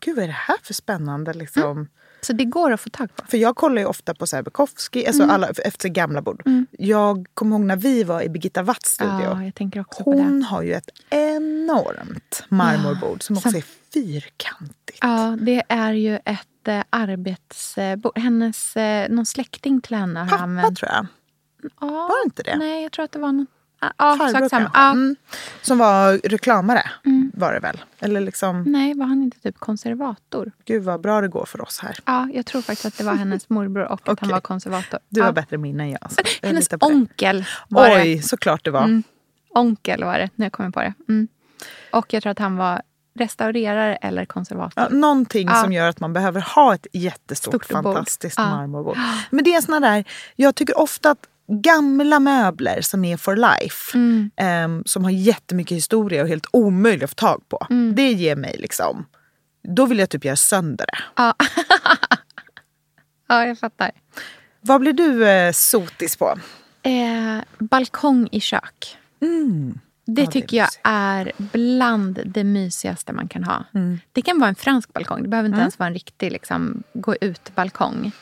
Gud, 0.00 0.16
vad 0.16 0.22
är 0.24 0.28
det 0.28 0.32
här 0.34 0.56
för 0.62 0.74
spännande? 0.74 1.32
Liksom? 1.32 1.88
Så 2.20 2.32
det 2.32 2.44
går 2.44 2.70
att 2.72 2.80
få 2.80 2.90
tag 2.90 3.16
på. 3.16 3.24
För 3.26 3.36
jag 3.38 3.56
kollar 3.56 3.82
ju 3.82 3.86
ofta 3.86 4.14
på 4.14 4.26
Bukowski, 4.44 5.06
alltså 5.06 5.22
Mm. 5.22 5.34
alla, 5.34 5.48
efter 5.64 5.88
gamla 5.88 6.22
bord. 6.22 6.42
Jag 6.70 7.26
kommer 7.34 7.56
ihåg 7.56 7.66
när 7.66 7.76
vi 7.76 8.04
var 8.04 8.22
i 8.22 8.28
Birgitta 8.28 8.62
Watts 8.62 8.90
studio. 8.90 9.52
Ja. 9.74 9.84
Hon 9.88 10.42
har 10.42 10.62
ju 10.62 10.74
ett 10.74 10.90
enormt 11.10 12.44
marmorbord 12.48 13.22
som 13.22 13.36
också 13.36 13.48
är 13.56 13.64
fyrkantigt. 13.94 14.98
Ja, 15.02 15.36
det 15.40 15.62
är 15.68 15.92
ju 15.92 16.16
ett 16.16 16.68
eh, 16.68 16.82
arbetsbord. 16.90 18.18
Hennes, 18.18 18.76
eh, 18.76 19.08
någon 19.10 19.26
släkting 19.26 19.80
till 19.80 19.96
henne 19.96 20.20
har 20.20 20.28
Pappa 20.28 20.42
använt. 20.42 20.78
tror 20.78 20.90
jag. 20.92 21.06
Ja, 21.80 21.86
Var 21.86 22.22
det 22.24 22.26
inte 22.26 22.42
det? 22.42 22.56
Nej, 22.58 22.82
jag 22.82 22.92
tror 22.92 23.04
att 23.04 23.12
det 23.12 23.18
var 23.18 23.32
något... 23.32 23.48
Ja, 23.80 23.92
Farbror 23.98 24.48
samma. 24.48 24.70
Ja. 24.74 24.90
Mm. 24.90 25.16
Som 25.62 25.78
var 25.78 26.20
reklamare 26.28 26.90
Mm. 27.04 27.32
var 27.34 27.52
det 27.52 27.60
väl? 27.60 27.84
Eller 27.98 28.20
liksom, 28.20 28.62
Nej, 28.62 28.94
var 28.94 29.06
han 29.06 29.22
inte 29.22 29.40
typ 29.40 29.58
konservator? 29.58 30.52
gud 30.64 30.82
vad 30.82 31.00
bra 31.00 31.20
det 31.20 31.28
går 31.28 31.44
för 31.44 31.60
oss 31.62 31.78
här. 31.82 31.98
Ja, 32.04 32.28
jag 32.34 32.46
tror 32.46 32.62
faktiskt 32.62 32.86
att 32.86 32.98
det 32.98 33.04
var 33.04 33.14
hennes 33.14 33.48
morbror 33.48 33.84
och 33.84 34.08
att 34.08 34.20
han 34.20 34.28
var 34.28 34.40
konservator. 34.40 35.00
Du 35.08 35.20
ja. 35.20 35.26
har 35.26 35.32
bättre 35.32 35.58
minne 35.58 35.82
än 35.82 35.90
jag. 35.90 36.12
Så 36.12 36.20
jag 36.40 36.48
Hennes 36.48 36.68
onkel 36.80 37.44
var 37.68 37.88
det. 37.88 38.02
Oj, 38.02 38.22
såklart 38.22 38.64
det 38.64 38.70
var. 38.70 38.84
Mm. 38.84 39.02
Onkel 39.54 40.04
var 40.04 40.18
det, 40.18 40.30
jag 40.34 40.52
kommer 40.52 40.70
på 40.70 40.80
det. 40.80 40.94
Mm. 41.08 41.28
Och 41.92 42.12
jag 42.14 42.22
tror 42.22 42.30
att 42.30 42.38
han 42.38 42.56
var 42.56 42.82
restaurerare 43.14 43.96
eller 43.96 44.24
konservator. 44.24 44.82
Ja, 44.82 44.88
någonting 44.96 45.48
Ja. 45.48 45.54
som 45.54 45.72
gör 45.72 45.88
att 45.88 46.00
man 46.00 46.12
behöver 46.12 46.40
ha 46.40 46.74
ett 46.74 46.86
jättestort, 46.92 47.64
fantastiskt 47.64 48.38
Ja. 48.38 48.50
marmorbord. 48.50 48.98
Men 49.30 49.44
det 49.44 49.54
är 49.54 49.60
såna 49.60 49.80
där, 49.80 50.04
jag 50.36 50.54
tycker 50.54 50.78
ofta 50.78 51.10
att 51.10 51.26
gamla 51.50 52.20
möbler 52.20 52.80
som 52.80 53.04
är 53.04 53.16
for 53.16 53.36
life, 53.36 53.98
Mm. 53.98 54.30
ehm, 54.36 54.82
som 54.86 55.04
har 55.04 55.10
jättemycket 55.10 55.76
historia 55.76 56.22
och 56.22 56.28
helt 56.28 56.46
omöjliga 56.52 57.04
att 57.04 57.10
få 57.10 57.14
tag 57.14 57.42
på. 57.48 57.66
Mm. 57.70 57.94
Det 57.94 58.12
ger 58.12 58.36
mig 58.36 58.56
liksom, 58.58 59.06
då 59.68 59.86
vill 59.86 59.98
jag 59.98 60.10
typ 60.10 60.24
göra 60.24 60.36
sönder 60.36 60.86
det. 60.86 60.98
Ja. 61.16 61.34
ja, 63.28 63.46
jag 63.46 63.58
fattar. 63.58 63.90
Vad 64.60 64.80
blir 64.80 64.92
du 64.92 65.28
eh, 65.28 65.52
sotis 65.52 66.16
på? 66.16 66.38
Eh, 66.82 67.44
balkong 67.58 68.28
i 68.32 68.40
kök. 68.40 68.96
Mm. 69.22 69.78
Det 70.06 70.22
Ja, 70.22 70.26
det 70.26 70.30
är 70.30 70.32
tycker 70.40 70.56
jag 70.56 70.64
mysigt. 70.66 70.80
är 70.84 71.32
bland 71.38 72.20
det 72.26 72.44
mysigaste 72.44 73.12
man 73.12 73.28
kan 73.28 73.44
ha. 73.44 73.64
Mm. 73.74 74.00
Det 74.12 74.22
kan 74.22 74.38
vara 74.40 74.48
en 74.48 74.54
fransk 74.54 74.92
balkong. 74.92 75.22
Det 75.22 75.28
behöver 75.28 75.48
inte 75.48 75.60
ens 75.60 75.78
vara 75.78 75.86
en 75.86 75.94
riktig 75.94 76.32
liksom, 76.32 76.82
gå 76.94 77.14
ut-balkong. 77.20 78.12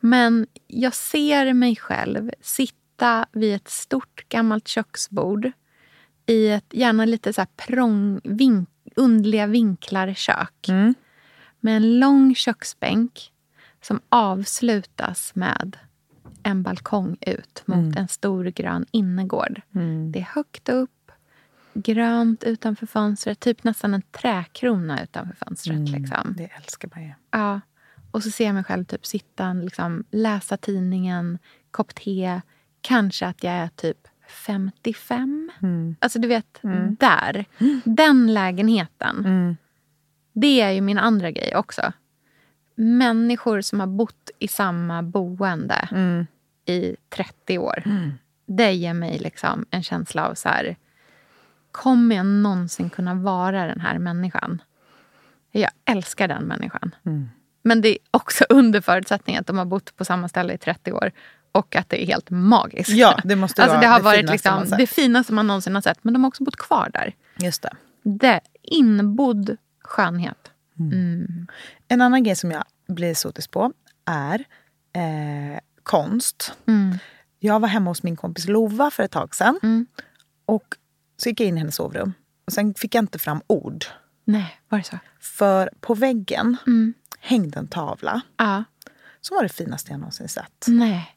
Men 0.00 0.46
jag 0.66 0.94
ser 0.94 1.52
mig 1.52 1.76
själv 1.76 2.30
sitta 2.40 3.26
vid 3.32 3.54
ett 3.54 3.68
stort 3.68 4.28
gammalt 4.28 4.68
köksbord 4.68 5.50
i 6.26 6.48
ett 6.48 6.66
gärna 6.70 7.04
lite 7.04 7.32
så 7.32 7.40
här 7.40 7.48
prång, 7.56 8.20
vink, 8.24 8.68
undliga 8.96 9.46
vinklar 9.46 10.14
kök. 10.14 10.68
Mm. 10.68 10.94
Med 11.60 11.76
en 11.76 11.98
lång 12.00 12.34
köksbänk 12.34 13.32
som 13.82 14.00
avslutas 14.08 15.34
med 15.34 15.76
en 16.42 16.62
balkong 16.62 17.16
ut 17.20 17.62
mot 17.66 17.76
Mm. 17.76 17.96
en 17.96 18.08
stor 18.08 18.44
grön 18.44 18.86
innergård. 18.90 19.60
Det 20.12 20.18
är 20.18 20.28
högt 20.34 20.68
upp, 20.68 21.10
grönt 21.74 22.44
utanför 22.44 22.86
fönstret. 22.86 23.40
Typ 23.40 23.64
nästan 23.64 23.94
en 23.94 24.02
träkrona 24.02 25.02
utanför 25.02 25.36
fönstret. 25.46 25.76
Mm. 25.88 26.02
Liksom. 26.02 26.34
Det 26.36 26.50
älskar 26.56 26.90
man 26.94 27.04
ju. 27.04 27.12
Ja. 27.30 27.60
Och 28.16 28.22
så 28.22 28.30
ser 28.30 28.46
jag 28.46 28.54
mig 28.54 28.64
själv 28.64 28.84
typ 28.84 29.06
sitta, 29.06 29.52
liksom, 29.52 30.04
läsa 30.10 30.56
tidningen, 30.56 31.38
kopp 31.70 31.94
te. 31.94 32.40
Kanske 32.80 33.26
att 33.26 33.44
jag 33.44 33.52
är 33.52 33.68
typ 33.68 34.08
55. 34.28 35.50
Mm. 35.62 35.96
Alltså 35.98 36.18
du 36.18 36.28
vet, 36.28 36.60
där. 36.98 37.44
Den 37.84 38.34
lägenheten. 38.34 39.18
Mm. 39.18 39.56
Det 40.32 40.60
är 40.60 40.70
ju 40.70 40.80
min 40.80 40.98
andra 40.98 41.30
grej 41.30 41.56
också. 41.56 41.92
Människor 42.74 43.60
som 43.60 43.80
har 43.80 43.86
bott 43.86 44.30
i 44.38 44.48
samma 44.48 45.02
boende 45.02 45.88
Mm. 45.92 46.26
i 46.64 46.96
30 47.08 47.58
år. 47.58 47.82
Det 48.46 48.72
ger 48.72 48.94
mig 48.94 49.18
liksom 49.18 49.66
en 49.70 49.82
känsla 49.82 50.28
av 50.28 50.34
så 50.34 50.48
här... 50.48 50.76
Kommer 51.70 52.16
jag 52.16 52.26
någonsin 52.26 52.90
kunna 52.90 53.14
vara 53.14 53.66
den 53.66 53.80
här 53.80 53.98
människan? 53.98 54.62
Jag 55.50 55.70
älskar 55.84 56.28
den 56.28 56.44
människan. 56.44 56.94
Mm. 57.66 57.68
Men 57.68 57.80
det 57.80 57.88
är 57.88 57.98
också 58.10 58.44
under 58.48 58.80
förutsättning 58.80 59.36
att 59.36 59.46
de 59.46 59.58
har 59.58 59.64
bott 59.64 59.96
på 59.96 60.04
samma 60.04 60.28
ställe 60.28 60.52
i 60.52 60.58
30 60.58 60.92
år. 60.92 61.12
Och 61.52 61.76
att 61.76 61.88
det 61.88 62.02
är 62.02 62.06
helt 62.06 62.30
magiskt. 62.30 62.90
Ja, 62.90 63.20
det 63.24 63.36
måste 63.36 63.62
alltså, 63.62 63.76
vara 63.76 63.80
det 63.80 63.86
har 63.86 63.98
det 63.98 64.04
varit 64.04 64.20
finaste 64.20 64.50
man 64.50 64.60
liksom, 64.60 64.70
sett. 64.70 64.78
det 64.78 64.86
finaste 64.86 65.32
man 65.32 65.46
någonsin 65.46 65.74
har 65.74 65.82
sett. 65.82 66.04
Men 66.04 66.14
de 66.14 66.24
har 66.24 66.28
också 66.28 66.44
bott 66.44 66.56
kvar 66.56 66.90
där. 66.92 67.14
Just 67.38 67.62
det. 67.62 67.72
Det, 68.02 68.40
inbodd 68.62 69.56
skönhet. 69.84 70.50
Mm. 70.78 71.46
En 71.88 72.00
annan 72.00 72.22
grej 72.22 72.36
som 72.36 72.50
jag 72.50 72.64
blir 72.88 73.14
sotis 73.14 73.48
på 73.48 73.72
är 74.04 74.44
eh, 74.92 75.60
konst. 75.82 76.52
Mm. 76.66 76.98
Jag 77.38 77.60
var 77.60 77.68
hemma 77.68 77.90
hos 77.90 78.02
min 78.02 78.16
kompis 78.16 78.48
Lova 78.48 78.90
för 78.90 79.02
ett 79.02 79.10
tag 79.10 79.34
sedan. 79.34 79.58
Mm. 79.62 79.86
Och 80.46 80.74
så 81.16 81.28
gick 81.28 81.40
jag 81.40 81.48
in 81.48 81.56
i 81.56 81.58
hennes 81.58 81.76
sovrum. 81.76 82.12
Och 82.46 82.52
sen 82.52 82.74
fick 82.74 82.94
jag 82.94 83.02
inte 83.02 83.18
fram 83.18 83.40
ord. 83.46 83.84
Nej, 84.24 84.60
var 84.68 84.78
det 84.78 84.84
så? 84.84 84.98
För 85.20 85.70
på 85.80 85.94
väggen 85.94 86.56
Mm. 86.66 86.94
Hängde 87.20 87.58
en 87.58 87.68
tavla 87.68 88.20
Ja. 88.36 88.64
som 89.20 89.34
var 89.34 89.42
det 89.42 89.48
finaste 89.48 89.90
jag 89.90 90.00
någonsin 90.00 90.28
sett. 90.28 90.64
Nej. 90.66 91.14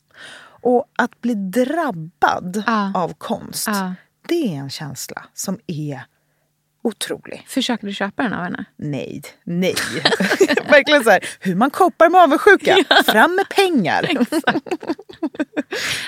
Och 0.62 0.86
att 0.98 1.22
bli 1.22 1.34
drabbad 1.34 2.64
Ja. 2.68 2.92
av 2.96 3.14
konst, 3.14 3.68
Ja. 3.68 3.94
det 4.28 4.56
är 4.56 4.60
en 4.60 4.70
känsla 4.70 5.24
som 5.34 5.60
är 5.68 6.02
otrolig. 6.82 7.46
Försökte 7.48 7.86
du 7.86 7.94
köpa 7.94 8.24
den 8.24 8.34
av 8.34 8.44
henne? 8.44 8.66
Nej, 8.76 9.22
nej. 9.44 9.76
Verkligen 10.70 11.04
så 11.04 11.10
här, 11.10 11.20
hur 11.40 11.56
man 11.56 11.70
koppar 11.70 12.10
med 12.10 12.22
avundsjuka. 12.22 12.76
Fram 13.06 13.36
med 13.36 13.50
pengar. 13.50 14.10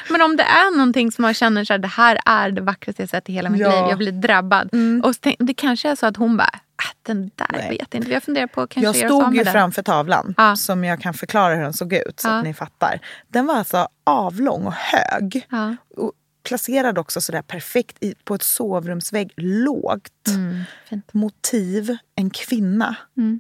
Men 0.10 0.22
om 0.22 0.38
det 0.38 0.44
är 0.44 0.78
någonting 0.78 1.12
som 1.12 1.22
man 1.22 1.34
känner 1.34 1.64
så 1.66 1.74
här, 1.74 1.78
det 1.78 1.88
här 1.88 2.20
är 2.26 2.52
det 2.52 2.62
vackraste 2.62 3.02
jag 3.02 3.10
sett 3.10 3.30
i 3.30 3.34
hela 3.34 3.50
mitt 3.50 3.62
Ja. 3.62 3.70
liv. 3.70 3.90
Jag 3.90 3.98
blir 3.98 4.12
drabbad. 4.12 4.70
Och 5.04 5.16
så 5.16 5.20
tänk, 5.22 5.36
det 5.40 5.54
kanske 5.54 5.90
är 5.90 5.96
så 5.96 6.06
att 6.06 6.18
hon 6.18 6.38
bara, 6.38 6.60
den 7.04 7.32
där 7.36 7.48
Nej. 7.52 7.70
vet 7.70 7.88
jag 7.94 8.02
inte. 8.02 8.12
Jag 8.12 8.24
funderar 8.24 8.48
på 8.48 8.68
kanske 8.68 9.00
Jag 9.00 9.10
stod 9.12 9.36
ju 9.36 9.46
framför 9.46 9.84
tavlan 9.84 10.34
Ja. 10.38 10.56
som 10.56 10.84
jag 10.84 11.02
kan 11.02 11.14
förklara 11.14 11.56
hur 11.56 11.62
den 11.62 11.74
såg 11.74 11.94
ut 11.94 12.20
så 12.20 12.28
Ja. 12.28 12.38
att 12.38 12.44
ni 12.44 12.54
fattar. 12.54 13.00
Den 13.28 13.46
var 13.46 13.56
alltså 13.56 13.88
avlång 14.04 14.66
och 14.66 14.74
hög. 14.74 15.48
Ja. 15.50 15.76
Och 15.98 16.12
placerad 16.44 16.98
också 16.98 17.22
sådär 17.22 17.42
perfekt 17.42 17.98
i, 18.04 18.16
på 18.24 18.36
ett 18.36 18.44
sovrumsvägg, 18.44 19.34
lågt. 19.38 20.28
Mm. 20.28 20.64
Motiv, 21.12 21.98
en 22.16 22.30
kvinna. 22.30 22.96
Mm. 23.18 23.40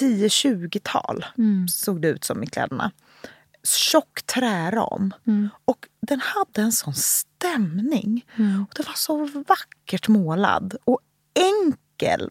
10-20-tal 0.00 1.26
Mm. 1.38 1.68
såg 1.68 2.02
det 2.02 2.08
ut 2.08 2.24
som 2.24 2.42
i 2.42 2.46
kläderna. 2.46 2.90
Tjock 3.64 4.22
träram. 4.26 5.14
Mm. 5.26 5.48
Och 5.64 5.78
den 6.06 6.20
hade 6.20 6.62
en 6.62 6.72
sån 6.72 6.94
stämning. 6.94 8.24
Mm. 8.36 8.62
Och 8.62 8.72
det 8.76 8.86
var 8.86 8.94
så 8.94 9.24
vackert 9.48 10.08
målad. 10.08 10.76
Och 10.84 11.00
enkel, 11.34 11.78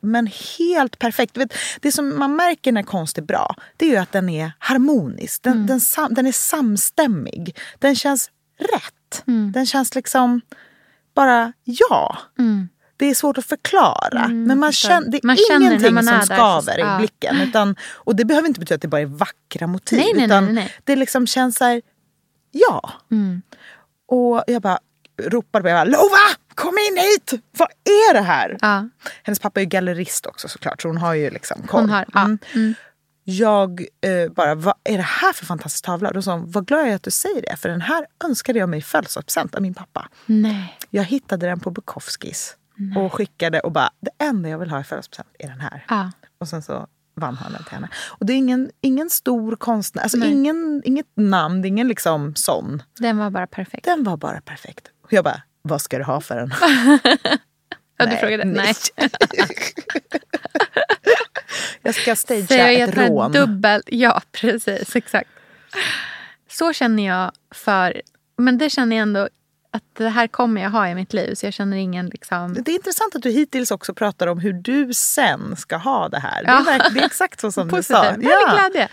men 0.02 0.30
helt 0.58 1.00
perfekt. 1.00 1.38
Vet, 1.38 1.54
det 1.82 1.92
som 1.92 2.20
man 2.20 2.36
märker 2.36 2.72
när 2.72 2.84
konst 2.84 3.18
är 3.18 3.22
bra, 3.22 3.56
det 3.78 3.86
är 3.86 3.90
ju 3.90 3.98
att 3.98 4.12
den 4.12 4.30
är 4.30 4.52
harmonisk. 4.60 5.44
Den, 5.44 5.66
den, 5.66 5.80
sam, 5.80 6.14
den 6.14 6.26
är 6.28 6.32
samstämmig. 6.32 7.56
Den 7.80 7.96
känns 7.96 8.30
rätt. 8.60 9.24
Den 9.54 9.66
känns 9.66 9.96
liksom 9.96 10.42
bara 11.16 11.54
ja. 11.64 12.18
Mm. 12.40 12.70
Det 12.98 13.06
är 13.06 13.14
svårt 13.14 13.38
att 13.38 13.46
förklara. 13.46 14.28
men 14.28 14.60
man 14.60 14.72
känner, 14.72 15.10
det 15.12 15.18
är 15.18 15.28
Man 15.28 15.38
känner 15.38 15.66
ingenting 15.68 15.96
som 15.98 16.06
där, 16.06 16.22
skaver 16.22 16.74
så- 16.74 16.96
i 16.96 16.98
blicken. 16.98 17.42
Utan, 17.42 17.76
och 17.94 18.16
det 18.16 18.26
behöver 18.26 18.48
inte 18.48 18.60
betyda 18.60 18.76
att 18.76 18.82
det 18.82 18.88
bara 18.88 19.02
är 19.02 19.06
vackra 19.06 19.68
motiv. 19.68 20.00
Nej, 20.00 20.12
nej, 20.16 20.26
utan 20.26 20.46
nej, 20.46 20.54
nej. 20.54 20.74
det 20.84 20.96
liksom 20.96 21.28
känns 21.28 21.58
så 21.58 21.66
här, 21.66 21.82
ja. 22.52 22.92
Mm. 23.12 23.42
Och 24.08 24.44
jag 24.48 24.62
bara 24.62 24.80
ropade 25.18 25.64
på 25.64 25.70
bara, 25.70 25.84
Lova! 25.84 26.28
Kom 26.56 26.78
in 26.90 26.98
hit! 26.98 27.44
Vad 27.58 27.70
är 27.84 28.14
det 28.14 28.22
här? 28.22 28.58
Ja. 28.62 28.90
Hennes 29.24 29.40
pappa 29.40 29.60
är 29.60 29.64
ju 29.64 29.70
gallerist 29.70 30.26
också 30.26 30.48
såklart, 30.48 30.82
så 30.82 30.88
hon 30.88 30.98
har 30.98 31.14
ju 31.14 31.30
liksom 31.30 31.62
koll. 31.68 31.82
Hon 31.82 31.90
har, 31.90 32.06
ja. 32.14 32.22
Mm. 32.22 32.40
Mm. 32.54 32.74
Jag 33.24 33.82
eh, 34.02 34.32
bara, 34.32 34.56
vad 34.56 34.74
är 34.84 34.98
det 34.98 35.04
här 35.04 35.34
för 35.34 35.46
fantastisk 35.46 35.86
tavla? 35.86 36.12
Då 36.12 36.22
sa 36.22 36.32
hon, 36.32 36.52
vad 36.52 36.68
glad 36.68 36.80
jag 36.80 36.90
är 36.90 36.96
att 36.96 37.04
du 37.04 37.12
säger 37.12 37.42
det, 37.42 37.56
för 37.56 37.70
den 37.70 37.82
här 37.82 38.06
önskade 38.24 38.60
jag 38.60 38.70
mig 38.70 38.80
i 38.80 38.82
födelsedagspresent 38.82 39.56
av 39.56 39.62
min 39.62 39.74
pappa. 39.74 40.10
Nej. 40.26 40.78
Jag 40.90 41.04
hittade 41.04 41.48
den 41.48 41.60
på 41.60 41.72
Bukowskis 41.72 42.56
och 42.96 43.14
skickade 43.14 43.60
och 43.60 43.72
bara, 43.72 43.90
det 44.00 44.26
enda 44.26 44.50
jag 44.50 44.60
vill 44.60 44.70
ha 44.70 44.82
i 44.82 44.84
födelsedagspresent 44.84 45.36
är 45.40 45.48
den 45.48 45.60
här. 45.60 45.86
Ja. 45.90 46.12
Och 46.40 46.48
sen 46.48 46.62
så 46.62 46.88
vann 47.16 47.36
han 47.36 47.52
den 47.54 47.64
till 47.64 47.74
henne. 47.74 47.90
Och 48.08 48.26
det 48.26 48.34
är 48.34 48.38
ingen, 48.38 48.70
ingen 48.82 49.10
stor 49.10 49.56
konstnär, 49.56 50.04
alltså 50.04 50.18
Nej. 50.18 50.32
ingen, 50.32 50.82
inget 50.86 51.08
namn, 51.16 51.66
ingen 51.66 51.88
liksom 51.88 52.36
sån. 52.36 52.84
Den 53.00 53.18
var 53.18 53.30
bara 53.30 53.48
perfekt. 53.48 53.86
Den 53.86 54.04
var 54.04 54.18
bara 54.18 54.42
perfekt. 54.42 54.88
Och 55.08 55.14
jag 55.14 55.24
bara, 55.24 55.42
vad 55.62 55.82
ska 55.82 55.98
du 55.98 56.04
ha 56.04 56.22
för 56.22 56.36
den? 56.36 56.54
Ja, 58.00 58.06
du 58.06 58.16
frågade? 58.18 58.46
Nej. 58.46 58.74
jag 61.82 61.96
ska 61.96 62.16
Så 62.16 62.22
stagea 62.22 62.72
jag 62.72 62.90
ett 62.90 62.98
rån. 62.98 63.32
dubbel... 63.32 63.82
Ja, 63.86 64.22
precis. 64.32 64.96
Exakt. 64.96 65.30
Så 66.50 66.74
känner 66.74 67.06
jag 67.08 67.32
för... 67.56 68.02
Men 68.38 68.58
det 68.58 68.70
känner 68.70 68.96
jag 68.96 69.02
ändå 69.04 69.30
att 69.72 69.84
det 69.98 70.10
här 70.10 70.28
kommer 70.28 70.62
jag 70.62 70.70
ha 70.70 70.90
i 70.90 70.96
mitt 70.96 71.14
liv. 71.14 71.34
Så 71.36 71.46
jag 71.46 71.54
känner 71.54 71.78
ingen 71.78 72.06
liksom... 72.08 72.54
Det 72.54 72.72
är 72.72 72.76
intressant 72.76 73.16
att 73.16 73.22
du 73.22 73.30
hittills 73.30 73.72
också 73.72 73.94
pratar 73.94 74.28
om 74.28 74.40
hur 74.40 74.54
du 74.54 74.94
sen 74.94 75.56
ska 75.56 75.78
ha 75.78 76.10
det 76.10 76.20
här. 76.20 76.44
Det, 76.44 76.50
Ja. 76.50 76.60
är, 76.60 76.64
verk- 76.80 76.94
det 76.94 77.00
är 77.00 77.06
exakt 77.06 77.40
så 77.40 77.52
som 77.52 77.68
du 77.68 77.84
sa. 77.84 78.06
Ja. 78.06 78.12
Med 78.18 78.72
glädje. 78.72 78.90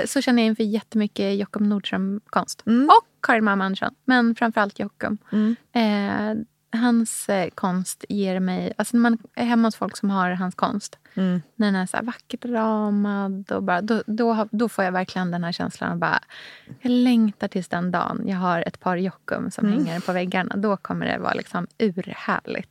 Eh, 0.00 0.06
så 0.06 0.20
känner 0.22 0.42
jag 0.42 0.46
inför 0.46 0.62
jättemycket 0.64 1.36
Jockum 1.38 1.68
Nordström-konst. 1.68 2.60
Och 2.66 3.06
Karin 3.22 3.44
Mamma 3.44 3.64
Andersson. 3.64 3.94
Men 4.04 4.34
framförallt 4.34 4.78
Jockum. 4.78 5.18
Eh, 5.72 6.34
hans 6.72 7.28
eh, 7.28 7.48
konst 7.54 8.04
ger 8.08 8.40
mig... 8.40 8.72
Alltså 8.76 8.96
när 8.96 9.02
man 9.02 9.18
är 9.34 9.44
hemma 9.44 9.68
hos 9.68 9.76
folk 9.76 9.96
som 9.96 10.10
har 10.10 10.30
hans 10.30 10.54
konst. 10.54 10.98
När 11.56 11.66
den 11.66 11.74
är 11.74 11.86
så 11.86 11.96
här 11.96 12.04
vackert 12.04 12.44
ramad. 12.44 13.52
Och 13.52 13.62
bara, 13.62 13.80
då, 13.80 14.02
då, 14.06 14.48
då 14.50 14.68
får 14.68 14.84
jag 14.84 14.92
verkligen 14.92 15.30
den 15.30 15.44
här 15.44 15.52
känslan. 15.52 15.92
av 15.92 15.98
Bara, 15.98 16.20
jag 16.80 16.90
längtar 16.90 17.48
tills 17.48 17.68
den 17.68 17.90
dagen 17.90 18.22
jag 18.26 18.36
har 18.36 18.64
ett 18.66 18.80
par 18.80 18.96
Jockum 18.96 19.50
som 19.50 19.68
hänger 19.72 20.00
på 20.00 20.12
väggarna. 20.12 20.56
Då 20.56 20.76
kommer 20.76 21.06
det 21.06 21.18
vara 21.18 21.34
liksom 21.34 21.66
urhärligt. 21.78 22.70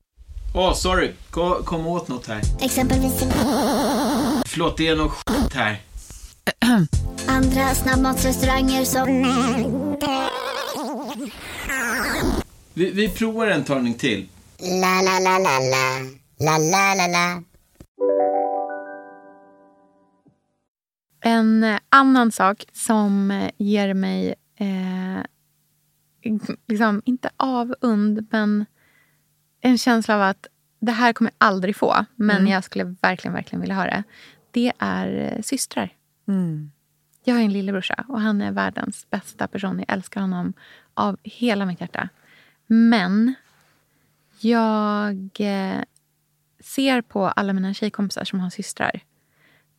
Åh, 0.53 0.73
sorry. 0.73 1.11
Kom, 1.29 1.63
kom 1.63 1.87
åt 1.87 2.07
något 2.07 2.27
här. 2.27 2.41
Exempelvis... 2.59 3.19
Förlåt, 4.45 4.77
det 4.77 4.87
är 4.87 4.95
något 4.95 5.11
skit 5.11 5.53
här. 5.53 5.81
Andra 7.27 7.75
snabbmatsrestauranger 7.75 8.85
som... 8.85 9.07
Vi, 12.73 12.91
vi 12.91 13.09
provar 13.09 13.47
en 13.47 13.63
talning 13.63 13.93
till. 13.93 14.27
La, 14.59 15.01
la, 15.01 15.19
la, 15.19 15.37
la, 15.39 15.59
la. 15.59 15.99
La, 16.39 16.57
la, 16.57 16.95
la, 16.95 17.07
la. 17.07 17.43
En 21.23 21.63
eh, 21.63 21.79
annan 21.89 22.31
sak 22.31 22.65
som 22.73 23.31
eh, 23.31 23.49
ger 23.57 23.93
mig, 23.93 24.35
eh, 24.55 25.23
liksom, 26.67 27.01
inte 27.05 27.29
avund, 27.37 28.27
men 28.31 28.65
en 29.61 29.77
känsla 29.77 30.15
av 30.15 30.21
att 30.21 30.47
det 30.79 30.91
här 30.91 31.13
kommer 31.13 31.31
jag 31.31 31.47
aldrig 31.47 31.75
få, 31.75 32.05
men 32.15 32.37
Mm. 32.37 32.51
jag 32.51 32.63
skulle 32.63 32.83
verkligen, 33.01 33.33
verkligen 33.33 33.61
vilja 33.61 33.75
ha 33.75 33.83
det. 33.83 34.03
Det 34.51 34.71
är 34.79 35.33
eh, 35.37 35.41
systrar. 35.41 35.93
Mm. 36.27 36.71
Jag 37.23 37.35
har 37.35 37.41
en 37.41 37.53
lillebrorsa 37.53 38.05
och 38.07 38.21
han 38.21 38.41
är 38.41 38.51
världens 38.51 39.09
bästa 39.09 39.47
person. 39.47 39.79
Jag 39.87 39.97
älskar 39.97 40.21
honom 40.21 40.53
av 40.93 41.17
hela 41.23 41.65
mitt 41.65 41.81
hjärta. 41.81 42.09
Men 42.67 43.33
jag 44.39 45.31
eh, 45.39 45.81
ser 46.59 47.01
på 47.01 47.27
alla 47.27 47.53
mina 47.53 47.73
tjejkompisar 47.73 48.23
som 48.23 48.39
har 48.39 48.49
systrar 48.49 48.99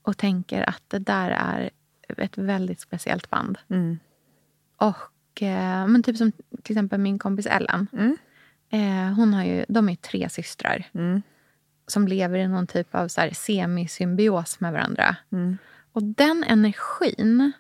och 0.03 0.17
tänker 0.19 0.69
att 0.69 0.83
det 0.89 0.99
där 0.99 1.31
är 1.31 1.71
ett 2.17 2.39
väldigt 2.39 2.81
speciellt 2.81 3.31
band. 3.31 3.59
Mm. 3.69 3.99
Och 4.77 5.43
eh, 5.43 5.87
men 5.87 6.03
typ 6.03 6.17
som 6.17 6.33
till 6.63 6.73
exempel 6.75 7.01
min 7.01 7.19
kompis 7.19 7.47
Ellen. 7.47 7.87
Mm. 7.93 8.17
Eh, 8.73 9.15
hon 9.17 9.35
har 9.35 9.45
ju, 9.45 9.65
de 9.69 9.89
är 9.89 9.97
tre 9.97 10.29
systrar 10.29 10.89
Mm. 10.95 11.23
som 11.87 12.09
lever 12.09 12.39
i 12.39 12.49
någon 12.49 12.67
typ 12.67 12.95
av 12.95 13.09
så 13.09 13.21
här 13.21 13.31
semisymbios 13.35 14.61
med 14.61 14.73
varandra. 14.73 15.17
Mm. 15.33 15.59
Och 15.93 16.03
den 16.03 16.45
energin 16.45 17.53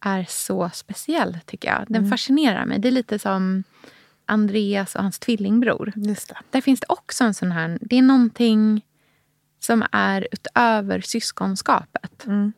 är 0.00 0.24
så 0.28 0.70
speciell, 0.70 1.38
tycker 1.46 1.68
jag. 1.68 1.84
Den 1.88 1.96
Mm. 1.96 2.10
fascinerar 2.10 2.66
mig. 2.66 2.78
Det 2.78 2.88
är 2.88 2.92
lite 2.92 3.18
som 3.18 3.64
Andreas 4.26 4.94
och 4.94 5.02
hans 5.02 5.18
tvillingbror. 5.18 5.92
Just 5.96 6.28
det. 6.28 6.36
Där 6.50 6.60
finns 6.60 6.80
det 6.80 6.86
också 6.88 7.24
en 7.24 7.34
sån 7.34 7.52
här... 7.52 7.78
Det 7.80 7.96
är 7.96 8.02
någonting 8.02 8.82
som 9.60 9.84
är 9.92 10.28
utöver 10.32 11.00
syskonskapet. 11.00 12.26
Mm. 12.26 12.52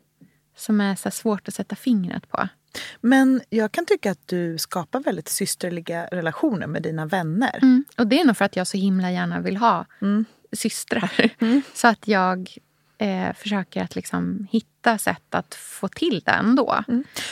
Som 0.55 0.81
är 0.81 0.95
så 0.95 1.11
svårt 1.11 1.47
att 1.47 1.53
sätta 1.53 1.75
fingret 1.75 2.29
på. 2.29 2.47
Men 3.01 3.41
jag 3.49 3.71
kan 3.71 3.85
tycka 3.85 4.11
att 4.11 4.27
du 4.27 4.57
skapar 4.57 4.99
väldigt 4.99 5.29
systerliga 5.29 6.05
relationer 6.05 6.67
med 6.67 6.83
dina 6.83 7.05
vänner. 7.05 7.59
Mm. 7.61 7.85
Och 7.97 8.07
det 8.07 8.19
är 8.19 8.25
nog 8.25 8.37
för 8.37 8.45
att 8.45 8.55
jag 8.55 8.67
så 8.67 8.77
himla 8.77 9.11
gärna 9.11 9.39
vill 9.39 9.57
ha 9.57 9.85
Mm. 10.01 10.25
systrar. 10.51 11.11
Så 11.73 11.87
att 11.87 12.07
jag 12.07 12.57
eh, 12.97 13.33
försöker 13.33 13.83
att 13.83 13.95
liksom 13.95 14.47
hitta 14.51 14.97
sätt 14.97 15.35
att 15.35 15.55
få 15.55 15.87
till 15.87 16.21
det 16.25 16.31
ändå. 16.31 16.83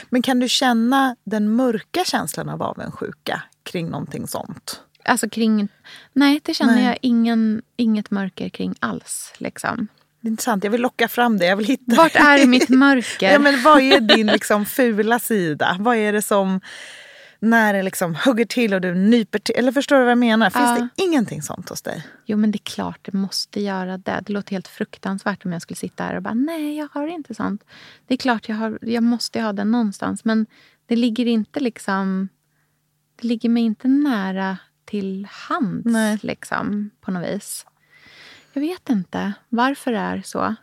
Men 0.10 0.22
kan 0.22 0.40
du 0.40 0.50
känna 0.50 1.16
den 1.24 1.56
mörka 1.56 2.04
känslan 2.06 2.50
av 2.50 2.64
avundsjuka 2.64 3.44
kring 3.64 3.90
någonting 3.90 4.28
sånt? 4.28 4.82
Alltså 5.04 5.30
kring... 5.30 5.68
Nej, 6.14 6.42
det 6.44 6.54
känner 6.54 6.76
Nej. 6.76 6.86
jag 6.86 6.98
ingen, 7.02 7.62
inget 7.76 8.12
mörker 8.12 8.50
kring 8.50 8.76
alls. 8.80 9.34
Liksom. 9.38 9.88
Det 10.26 10.30
är 10.30 10.32
intressant. 10.32 10.64
Jag 10.64 10.72
vill 10.72 10.82
locka 10.82 11.08
fram 11.08 11.38
det. 11.38 11.46
Jag 11.46 11.56
vill 11.56 11.66
hitta 11.66 11.96
Vart 11.96 12.16
är 12.16 12.48
mitt 12.48 12.70
mörker? 12.70 13.32
Ja, 13.34 13.40
men 13.40 13.64
vad 13.64 13.82
är 13.82 14.00
din 14.00 14.28
liksom 14.28 14.66
fula 14.66 15.20
sida? 15.20 15.78
Vad 15.80 15.96
är 15.96 16.14
det 16.14 16.22
som 16.22 16.62
när 17.40 17.74
det 17.74 17.84
liksom 17.84 18.16
hugger 18.16 18.46
till 18.46 18.74
och 18.74 18.82
du 18.82 18.96
nyper 18.96 19.40
till? 19.40 19.56
Eller 19.56 19.72
förstår 19.72 19.96
du 19.96 20.02
vad 20.02 20.12
jag 20.12 20.18
menar? 20.18 20.50
Finns 20.50 20.80
Ja. 20.80 20.88
det 20.96 21.04
ingenting 21.04 21.42
sånt 21.42 21.70
hos 21.70 21.82
dig? 21.82 22.08
Jo, 22.26 22.38
men 22.38 22.52
det 22.52 22.56
är 22.56 22.64
klart 22.76 23.00
det 23.02 23.14
måste 23.18 23.62
göra 23.62 23.98
det. 23.98 24.24
Det 24.26 24.34
låter 24.34 24.52
helt 24.52 24.68
fruktansvärt 24.68 25.46
om 25.46 25.52
jag 25.54 25.62
skulle 25.62 25.78
sitta 25.78 26.04
här 26.04 26.16
och 26.16 26.22
bara 26.22 26.34
nej, 26.34 26.78
jag 26.78 26.88
har 26.92 27.08
inte 27.08 27.36
sånt. 27.36 27.64
Det 28.08 28.14
är 28.14 28.18
klart 28.18 28.50
jag, 28.50 28.56
har, 28.56 28.80
jag 28.82 29.04
måste 29.04 29.42
ha 29.42 29.54
det 29.54 29.64
någonstans. 29.64 30.26
Men 30.26 30.46
det 30.86 30.96
ligger 30.96 31.26
inte 31.26 31.60
liksom... 31.60 32.30
Det 33.22 33.28
ligger 33.28 33.50
mig 33.50 33.64
inte 33.64 33.88
nära 33.88 34.58
till 34.86 35.28
hands 35.32 36.24
liksom, 36.24 36.90
på 37.02 37.12
något 37.12 37.28
vis. 37.30 37.66
Jag 38.56 38.62
vet 38.62 38.90
inte 38.90 39.34
varför 39.50 39.92
det 39.92 39.98
är 39.98 40.22
så. 40.26 40.56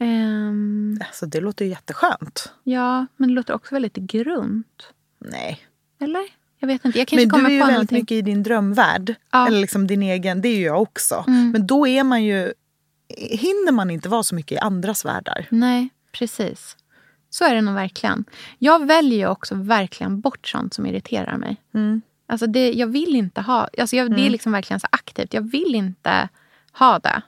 Ehm, 0.00 0.98
Alltså, 1.06 1.26
det 1.26 1.40
låter 1.40 1.64
ju 1.64 1.70
jätteskönt. 1.70 2.52
ja, 2.64 3.06
men 3.16 3.28
det 3.28 3.34
låter 3.34 3.54
också 3.54 3.74
väldigt 3.74 3.94
grunt. 3.96 4.92
Nej. 5.18 5.60
Eller? 6.00 6.22
Jag 6.58 6.66
vet 6.68 6.84
inte. 6.84 6.98
Jag 6.98 7.08
kanske 7.08 7.26
Men 7.26 7.30
kommer 7.30 7.48
du 7.48 7.54
är 7.54 7.56
ju 7.56 7.60
på 7.60 7.66
väldigt 7.66 7.76
någonting. 7.76 7.98
mycket 7.98 8.14
i 8.14 8.22
din 8.22 8.42
drömvärld. 8.42 9.14
Ja. 9.30 9.46
Eller 9.46 9.60
liksom 9.60 9.86
din 9.86 10.02
egen. 10.02 10.40
Det 10.42 10.48
är 10.48 10.56
ju 10.56 10.62
jag 10.64 10.82
också. 10.82 11.24
Mm. 11.28 11.50
Men 11.50 11.66
då 11.66 11.86
är 11.86 12.04
man 12.04 12.24
ju... 12.24 12.52
Hinner 13.18 13.72
man 13.72 13.90
inte 13.90 14.08
vara 14.08 14.22
så 14.22 14.34
mycket 14.34 14.52
i 14.52 14.58
andras 14.58 15.04
världar? 15.04 15.46
Nej, 15.50 15.88
precis. 16.12 16.76
Så 17.30 17.44
är 17.44 17.54
det 17.54 17.60
nog 17.60 17.74
verkligen. 17.74 18.24
Jag 18.58 18.86
väljer 18.86 19.28
också 19.28 19.54
verkligen 19.54 20.20
bort 20.20 20.46
sånt 20.48 20.74
som 20.74 20.86
irriterar 20.86 21.36
mig. 21.36 21.56
Mm. 21.74 22.02
Alltså 22.26 22.46
det, 22.46 22.72
jag 22.72 22.86
vill 22.86 23.14
inte 23.16 23.40
ha... 23.40 23.68
Alltså 23.78 23.96
jag, 23.96 24.10
Det 24.10 24.14
är 24.14 24.18
Mm. 24.18 24.32
liksom 24.32 24.52
verkligen 24.52 24.80
så 24.80 24.86
aktivt. 24.92 25.34
Jag 25.34 25.42
vill 25.50 25.74
inte 25.74 26.28
ha 26.78 26.98
det. 26.98 27.22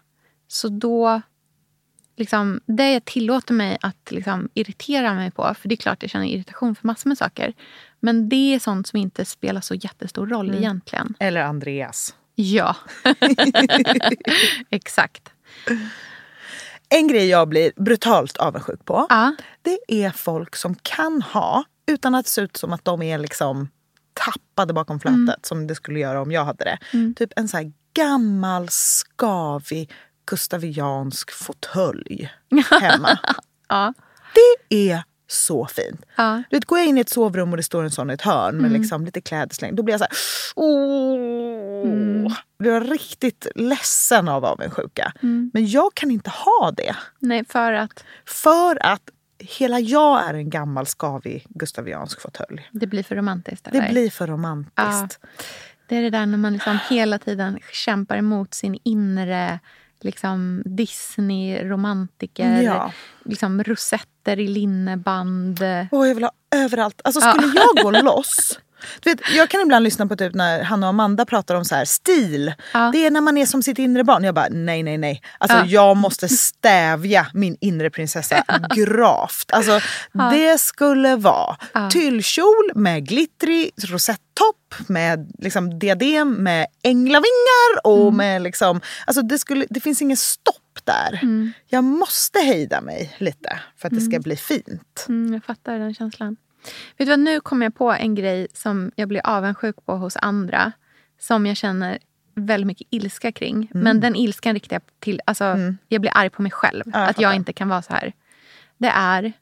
Så 0.48 0.68
då... 0.68 1.20
Liksom, 2.16 2.60
det 2.66 2.92
jag 2.92 3.04
tillåter 3.04 3.54
mig 3.54 3.78
att 3.80 4.10
liksom 4.10 4.48
irritera 4.54 5.14
mig 5.14 5.30
på, 5.30 5.54
för 5.54 5.68
det 5.68 5.74
är 5.74 5.76
klart 5.76 5.98
jag 6.02 6.10
känner 6.10 6.26
irritation 6.26 6.74
för 6.74 6.86
massor 6.86 7.08
med 7.10 7.18
saker. 7.18 7.54
Men 8.00 8.28
det 8.28 8.54
är 8.54 8.58
sånt 8.58 8.86
som 8.86 8.98
inte 8.98 9.24
spelar 9.24 9.60
så 9.60 9.74
jättestor 9.74 10.26
roll 10.26 10.48
Mm. 10.48 10.58
egentligen. 10.62 11.14
Eller 11.18 11.40
Andreas. 11.42 12.14
Ja, 12.34 12.76
exakt. 14.70 15.32
En 16.88 17.08
grej 17.08 17.26
jag 17.28 17.48
blir 17.48 17.72
brutalt 17.76 18.36
avundsjuk 18.36 18.84
på. 18.84 19.06
Ja. 19.08 19.34
Det 19.62 19.78
är 19.88 20.10
folk 20.10 20.56
som 20.56 20.74
kan 20.74 21.22
ha, 21.22 21.64
utan 21.86 22.14
att 22.14 22.26
se 22.26 22.40
ut 22.40 22.56
som 22.56 22.72
att 22.72 22.84
de 22.84 23.02
är 23.02 23.18
liksom 23.18 23.68
tappade 24.12 24.72
bakom 24.72 25.00
flötet 25.00 25.16
Mm. 25.18 25.34
som 25.42 25.66
det 25.66 25.74
skulle 25.74 25.98
göra 25.98 26.22
om 26.22 26.32
jag 26.32 26.44
hade 26.44 26.64
det. 26.64 26.78
Typ 27.16 27.32
en 27.36 27.48
så 27.48 27.56
här 27.56 27.72
gammal, 27.94 28.68
skavig, 28.70 29.92
gustaviansk 30.26 31.30
fåtölj 31.30 32.30
hemma. 32.80 33.18
Ja. 33.68 33.94
Det 34.68 34.90
är 34.90 35.02
så 35.28 35.66
fint. 35.66 36.02
Ja. 36.16 36.42
Du 36.50 36.56
vet, 36.56 36.64
går 36.64 36.78
jag 36.78 36.86
in 36.88 36.98
i 36.98 37.00
ett 37.00 37.08
sovrum 37.08 37.50
och 37.50 37.56
det 37.56 37.62
står 37.62 37.82
en 37.84 37.90
sån 37.90 38.10
i 38.10 38.14
ett 38.14 38.22
hörn 38.22 38.56
med 38.56 38.66
Mm. 38.70 38.80
liksom 38.80 39.04
lite 39.04 39.20
kläder 39.20 39.72
då 39.72 39.82
blir 39.82 39.92
jag 39.94 40.00
så 40.00 40.04
här... 40.04 40.12
Åh! 40.56 41.82
Mm. 41.84 42.32
Blir 42.58 42.72
jag 42.72 42.92
riktigt 42.92 43.46
ledsen 43.54 44.28
av 44.28 44.44
avundsjuka. 44.44 45.12
Mm. 45.22 45.50
Men 45.54 45.66
jag 45.66 45.94
kan 45.94 46.10
inte 46.10 46.30
ha 46.30 46.70
det. 46.76 46.96
Nej, 47.18 47.44
för 47.48 47.72
att 47.72 48.04
För 48.26 48.86
att 48.86 49.02
hela 49.38 49.80
jag 49.80 50.24
är 50.28 50.34
en 50.34 50.50
gammal 50.50 50.86
skavig 50.86 51.46
gustaviansk 51.48 52.20
fåtölj. 52.20 52.68
det 52.72 52.86
blir 52.86 53.02
för 53.02 53.16
romantiskt. 53.16 53.66
Eller? 53.68 53.82
Det 53.82 53.90
blir 53.92 54.10
för 54.10 54.26
romantiskt. 54.26 55.20
Det 55.90 55.96
är 55.96 56.02
det 56.02 56.10
där 56.10 56.26
när 56.26 56.38
man 56.38 56.52
liksom 56.52 56.78
hela 56.90 57.18
tiden 57.18 57.58
kämpar 57.72 58.16
emot 58.16 58.54
sin 58.54 58.78
inre 58.82 59.58
liksom 60.00 60.62
Disney-romantiker. 60.64 62.62
Ja. 62.62 62.92
Liksom 63.24 63.64
rosetter 63.64 64.38
i 64.38 64.48
linneband. 64.48 65.58
Åh, 65.90 66.08
jag 66.08 66.14
vill 66.14 66.24
ha 66.24 66.32
överallt. 66.54 67.00
Alltså 67.04 67.20
skulle 67.20 67.52
jag 67.54 67.84
gå 67.84 67.90
loss 67.90 68.58
Du 69.00 69.10
vet, 69.10 69.20
jag 69.36 69.48
kan 69.50 69.60
ibland 69.60 69.82
lyssna 69.84 70.06
på 70.06 70.16
typ 70.16 70.34
när 70.34 70.62
Hanna 70.62 70.86
och 70.86 70.90
Amanda 70.90 71.24
pratar 71.26 71.54
om 71.54 71.64
så 71.64 71.74
här 71.74 71.84
stil. 71.84 72.54
Det 72.92 73.06
är 73.06 73.10
när 73.10 73.20
man 73.20 73.38
är 73.38 73.46
som 73.46 73.62
sitt 73.62 73.78
inre 73.78 74.04
barn. 74.04 74.24
Jag 74.24 74.34
bara 74.34 74.48
nej, 74.50 74.82
nej, 74.82 74.98
nej. 74.98 75.22
Alltså 75.38 75.56
Ja. 75.58 75.64
jag 75.66 75.96
måste 75.96 76.28
stävja 76.28 77.26
min 77.34 77.56
inre 77.60 77.90
prinsessa 77.90 78.44
gravt. 78.76 79.50
Alltså 79.52 79.80
Ja. 80.12 80.30
det 80.30 80.60
skulle 80.60 81.16
vara 81.16 81.56
Ja. 81.72 81.90
tyllkjol 81.90 82.70
med 82.74 83.08
glittrig 83.08 83.70
rosettopp 83.88 84.56
med 84.86 85.32
liksom 85.38 85.78
diadem 85.78 86.32
med 86.32 86.66
änglavingar 86.82 87.84
och 87.84 88.02
Mm. 88.02 88.16
med 88.16 88.42
liksom... 88.42 88.80
Alltså 89.06 89.22
det, 89.22 89.38
skulle, 89.38 89.66
det 89.70 89.80
finns 89.80 90.02
ingen 90.02 90.16
stopp 90.16 90.56
där. 90.84 91.18
Mm. 91.22 91.52
Jag 91.68 91.84
måste 91.84 92.38
hejda 92.38 92.80
mig 92.80 93.16
lite 93.18 93.60
för 93.76 93.88
att 93.88 93.94
det 93.94 94.00
ska 94.00 94.10
Mm. 94.10 94.22
bli 94.22 94.36
fint. 94.36 95.04
Mm, 95.08 95.32
jag 95.34 95.44
fattar 95.44 95.78
den 95.78 95.94
känslan. 95.94 96.36
Vet 96.96 97.06
du 97.06 97.10
vad, 97.10 97.18
nu 97.20 97.40
kommer 97.40 97.66
jag 97.66 97.74
på 97.74 97.92
en 97.92 98.14
grej 98.14 98.46
som 98.54 98.92
jag 98.96 99.08
blir 99.08 99.20
avundsjuk 99.26 99.76
på 99.86 99.96
hos 99.96 100.16
andra. 100.16 100.72
Som 101.20 101.46
jag 101.46 101.56
känner 101.56 101.98
väldigt 102.34 102.66
mycket 102.66 102.86
ilska 102.90 103.32
kring. 103.32 103.56
Mm. 103.56 103.84
Men 103.84 104.00
den 104.00 104.16
ilskan 104.16 104.54
riktar 104.54 104.74
jag 104.74 104.82
till... 105.00 105.20
Alltså, 105.26 105.56
Jag 105.88 106.00
blir 106.00 106.12
arg 106.14 106.30
på 106.30 106.42
mig 106.42 106.52
själv. 106.52 106.82
Ja, 106.86 107.00
jag 107.00 107.10
att 107.10 107.20
jag 107.20 107.34
inte 107.34 107.52
kan 107.52 107.68
vara 107.68 107.82
så 107.82 107.92
här. 107.92 108.12
Det 108.78 108.88
är 108.88 109.32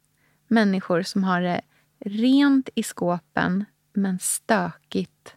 människor 0.48 1.02
som 1.02 1.24
har 1.24 1.40
det 1.40 1.60
rent 2.04 2.68
i 2.74 2.82
skåpen 2.82 3.64
men 3.92 4.18
stökigt 4.18 5.34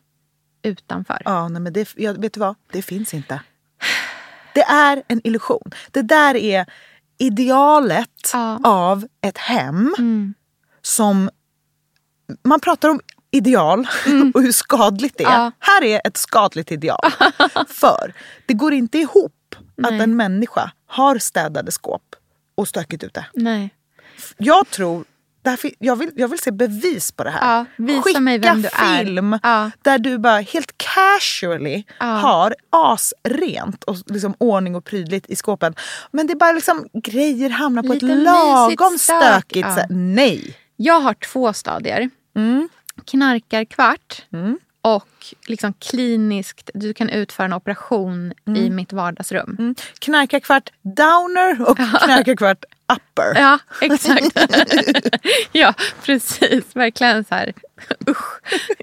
utanför. 0.61 1.21
Ja, 1.25 1.47
nej, 1.47 1.61
men 1.61 1.73
det, 1.73 1.93
jag, 1.97 2.21
vet 2.21 2.33
du 2.33 2.39
vad? 2.39 2.55
Det 2.71 2.81
finns 2.81 3.13
inte. 3.13 3.41
Det 4.53 4.61
är 4.61 5.03
en 5.07 5.21
illusion. 5.23 5.71
Det 5.91 6.01
där 6.01 6.35
är 6.35 6.65
idealet 7.17 8.31
av 8.63 9.07
ett 9.21 9.37
hem 9.37 9.93
Mm. 9.97 10.33
som... 10.81 11.29
Man 12.43 12.59
pratar 12.59 12.89
om 12.89 12.99
ideal 13.31 13.87
och 14.33 14.41
hur 14.41 14.51
skadligt 14.51 15.17
det 15.17 15.23
är. 15.23 15.27
Mm. 15.29 15.41
Ja. 15.41 15.51
Här 15.59 15.83
är 15.83 16.01
ett 16.07 16.17
skadligt 16.17 16.71
ideal. 16.71 17.11
För 17.67 18.13
det 18.45 18.53
går 18.53 18.73
inte 18.73 18.97
ihop 18.97 19.55
Nej. 19.75 19.95
att 19.95 20.01
en 20.01 20.15
människa 20.15 20.71
har 20.87 21.17
städade 21.17 21.71
skåp 21.71 22.15
och 22.55 22.67
stökigt 22.67 23.03
ute. 23.03 23.25
Nej. 23.33 23.69
Jag 24.37 24.69
tror 24.69 25.05
jag, 25.79 25.95
vill, 25.95 26.09
jag 26.15 26.27
vill 26.27 26.39
se 26.39 26.51
bevis 26.51 27.11
på 27.11 27.23
det 27.23 27.29
här. 27.29 27.55
Ja, 27.55 27.65
är. 28.73 29.03
film 29.05 29.39
Ja. 29.43 29.71
där 29.81 29.99
du 29.99 30.17
bara 30.17 30.39
helt 30.39 30.71
casually 30.77 31.83
Ja. 31.99 32.05
har 32.05 32.55
asrent 32.69 33.83
och 33.83 33.97
liksom 34.05 34.33
ordning 34.37 34.75
och 34.75 34.85
prydligt 34.85 35.29
i 35.29 35.35
skåpen. 35.35 35.75
Men 36.11 36.27
det 36.27 36.33
är 36.33 36.37
bara 36.37 36.51
liksom 36.51 36.87
grejer 36.93 37.49
hamnar 37.49 37.83
på 37.83 37.93
Lite 37.93 38.05
ett 38.05 38.17
lagom 38.17 38.97
stök, 38.97 39.21
stökigt 39.21 39.67
ja. 39.77 39.85
Nej. 39.89 40.57
Jag 40.75 40.99
har 40.99 41.13
två 41.13 41.53
stadier. 41.53 42.09
Mm. 42.35 42.69
Knarkarkvart 43.05 44.25
och 44.81 45.07
liksom 45.47 45.73
kliniskt, 45.73 46.69
du 46.73 46.93
kan 46.93 47.09
utföra 47.09 47.45
en 47.45 47.53
operation 47.53 48.33
i 48.55 48.69
mitt 48.69 48.93
vardagsrum. 48.93 49.55
Mm. 49.59 49.75
Knarkarkvart 49.99 50.69
downer 50.81 51.69
och 51.69 51.77
knarkarkvart 51.77 52.65
upper. 52.93 53.41
Ja, 53.41 53.59
exakt. 53.81 54.39
ja, 55.51 55.73
precis. 56.05 56.75
Verkligen 56.75 57.23
så 57.23 57.35
här. 57.35 57.53
Usch. 58.09 58.41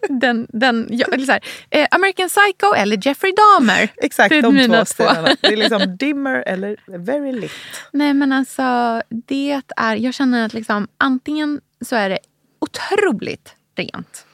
Den, 0.08 0.46
den, 0.48 0.88
ja, 0.90 1.06
så 1.26 1.32
här. 1.32 1.40
Eh, 1.70 1.86
American 1.90 2.28
Psycho 2.28 2.74
eller 2.74 3.06
Jeffrey 3.06 3.32
Dahmer. 3.32 3.88
Exakt, 3.96 4.28
Det 4.28 4.36
är 4.36 4.42
de 4.42 4.54
mina 4.54 4.78
två 4.78 4.84
stilarna. 4.84 5.36
Det 5.40 5.46
är 5.46 5.56
liksom 5.56 5.96
dimmer 5.98 6.42
eller 6.46 6.76
very 6.86 7.32
lit. 7.32 7.52
Nej 7.92 8.14
men 8.14 8.32
alltså, 8.32 9.02
det 9.08 9.62
är, 9.76 9.96
jag 9.96 10.14
känner 10.14 10.46
att 10.46 10.54
liksom, 10.54 10.88
antingen 10.98 11.60
så 11.80 11.96
är 11.96 12.08
det 12.08 12.18
otroligt 12.68 13.54
rent. 13.76 14.26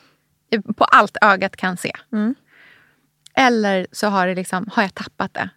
På 0.76 0.84
allt 0.84 1.16
ögat 1.22 1.56
kan 1.56 1.76
se. 1.76 1.92
Mm. 2.12 2.34
Eller 3.34 3.86
så 3.92 4.06
har, 4.06 4.26
det 4.26 4.34
liksom, 4.34 4.68
har 4.72 4.82
jag 4.82 4.94
tappat 4.94 5.34
det. 5.34 5.48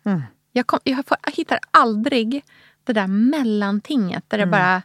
Jag, 0.51 0.67
kom, 0.67 0.79
jag, 0.83 1.05
får, 1.05 1.17
jag 1.25 1.31
hittar 1.31 1.59
aldrig 1.71 2.43
det 2.83 2.93
där 2.93 3.07
mellantinget 3.07 4.23
där 4.27 4.37
Mm. 4.37 4.49
det 4.49 4.51
bara... 4.51 4.81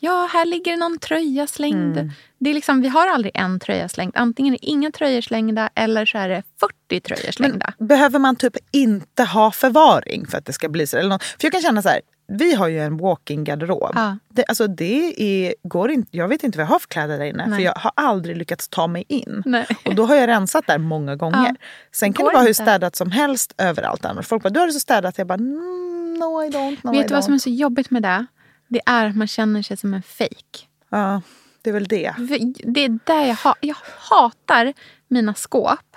Ja, 0.00 0.28
här 0.32 0.44
ligger 0.44 0.76
någon 0.76 0.98
tröja 0.98 1.46
slängd. 1.46 1.96
Mm. 1.98 2.10
Det 2.38 2.50
är 2.50 2.54
liksom, 2.54 2.80
vi 2.80 2.88
har 2.88 3.06
aldrig 3.06 3.36
en 3.36 3.60
tröja 3.60 3.88
slängd. 3.88 4.12
Antingen 4.16 4.54
är 4.54 4.58
det 4.58 4.66
inga 4.66 4.90
tröjor 4.90 5.20
slängda 5.20 5.70
eller 5.74 6.06
så 6.06 6.18
är 6.18 6.28
det 6.28 6.42
40 6.88 7.00
tröjor 7.00 7.32
slängda. 7.32 7.72
Behöver 7.78 8.18
man 8.18 8.36
typ 8.36 8.56
inte 8.72 9.24
ha 9.24 9.50
förvaring 9.50 10.26
för 10.26 10.38
att 10.38 10.44
det 10.44 10.52
ska 10.52 10.68
bli 10.68 10.86
så? 10.86 10.96
Eller 10.96 11.08
något? 11.08 11.22
För 11.22 11.38
jag 11.40 11.52
kan 11.52 11.62
känna 11.62 11.82
så 11.82 11.88
här, 11.88 12.00
vi 12.28 12.54
har 12.54 12.68
ju 12.68 12.80
en 12.80 12.96
walk-in-garderob. 12.96 13.92
Ja. 13.94 14.16
Det, 14.28 14.44
alltså 14.44 14.66
det 14.66 15.22
är, 15.22 15.54
går 15.62 15.90
inte, 15.90 16.16
jag 16.16 16.28
vet 16.28 16.44
inte 16.44 16.58
vad 16.58 16.62
jag 16.62 16.70
har 16.70 16.78
för 16.78 16.88
kläder 16.88 17.18
där 17.18 17.24
inne. 17.24 17.44
För 17.44 17.50
Nej. 17.50 17.62
jag 17.62 17.74
har 17.74 17.92
aldrig 17.94 18.36
lyckats 18.36 18.68
ta 18.68 18.86
mig 18.86 19.04
in. 19.08 19.42
Nej. 19.46 19.66
Och 19.84 19.94
då 19.94 20.06
har 20.06 20.14
jag 20.14 20.28
rensat 20.28 20.66
där 20.66 20.78
många 20.78 21.16
gånger. 21.16 21.46
Ja. 21.48 21.54
Sen 21.92 22.12
kan 22.12 22.26
det 22.26 22.32
vara 22.32 22.44
hur 22.44 22.52
städat 22.52 22.96
som 22.96 23.10
helst 23.10 23.54
överallt 23.58 24.04
annars. 24.04 24.26
Folk 24.26 24.42
bara, 24.42 24.50
du 24.50 24.60
har 24.60 24.66
det 24.66 24.72
så 24.72 24.80
städat. 24.80 25.18
Jag 25.18 25.26
bara, 25.26 25.34
mm, 25.34 26.14
no 26.18 26.44
I 26.44 26.50
don't. 26.50 26.78
No, 26.82 26.94
I 26.94 26.98
Vet 26.98 27.08
du 27.08 27.14
vad 27.14 27.24
som 27.24 27.34
är 27.34 27.38
så 27.38 27.50
jobbigt 27.50 27.90
med 27.90 28.02
det? 28.02 28.26
Det 28.68 28.80
är 28.86 29.06
att 29.06 29.16
man 29.16 29.26
känner 29.26 29.62
sig 29.62 29.76
som 29.76 29.94
en 29.94 30.02
fake. 30.02 30.66
Ja, 30.88 31.22
det 31.62 31.70
är 31.70 31.74
väl 31.74 31.88
det. 31.88 32.14
För 32.16 32.70
Det 32.72 32.84
är 32.84 32.98
där 33.04 33.26
jag, 33.26 33.34
ha, 33.34 33.54
jag 33.60 33.76
hatar 33.98 34.72
mina 35.08 35.34
skåp. 35.34 35.96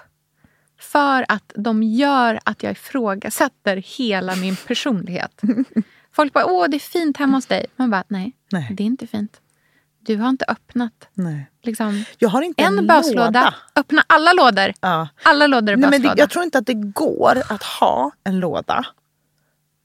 För 0.79 1.25
att 1.27 1.53
de 1.55 1.84
gör 1.84 2.39
att 2.43 2.63
jag 2.63 2.71
ifrågasätter 2.71 3.77
hela 3.97 4.36
min 4.36 4.55
personlighet. 4.55 5.41
Folk 6.16 6.34
bara, 6.34 6.45
åh 6.45 6.68
det 6.70 6.78
är 6.78 6.80
fint 6.80 7.18
hemma 7.18 7.38
hos 7.38 7.45
dig. 7.45 7.66
Man 7.76 7.89
bara, 7.89 8.03
nej, 8.07 8.34
Nej. 8.51 8.68
det 8.78 8.84
är 8.84 8.86
inte 8.86 9.07
fint. 9.07 9.41
Du 10.05 10.18
har 10.18 10.30
inte 10.30 10.45
öppnat 10.47 11.07
Nej. 11.14 11.49
liksom, 11.64 12.03
Jag 12.18 12.30
har 12.30 12.41
inte 12.41 12.64
en, 12.64 12.80
en 12.80 12.88
böslåda. 12.88 13.26
låda. 13.26 13.53
Öppna 13.76 14.03
alla 14.07 14.34
lådor. 14.34 14.74
Ja. 14.82 15.07
Alla 15.24 15.47
lådor 15.47 15.74
är 15.74 15.78
Nej, 15.78 15.89
men 15.89 16.01
det, 16.01 16.14
jag 16.18 16.30
tror 16.30 16.43
inte 16.43 16.57
att 16.57 16.66
det 16.66 16.74
går 16.74 17.38
att 17.49 17.64
ha 17.64 18.12
en 18.24 18.39
låda 18.39 18.86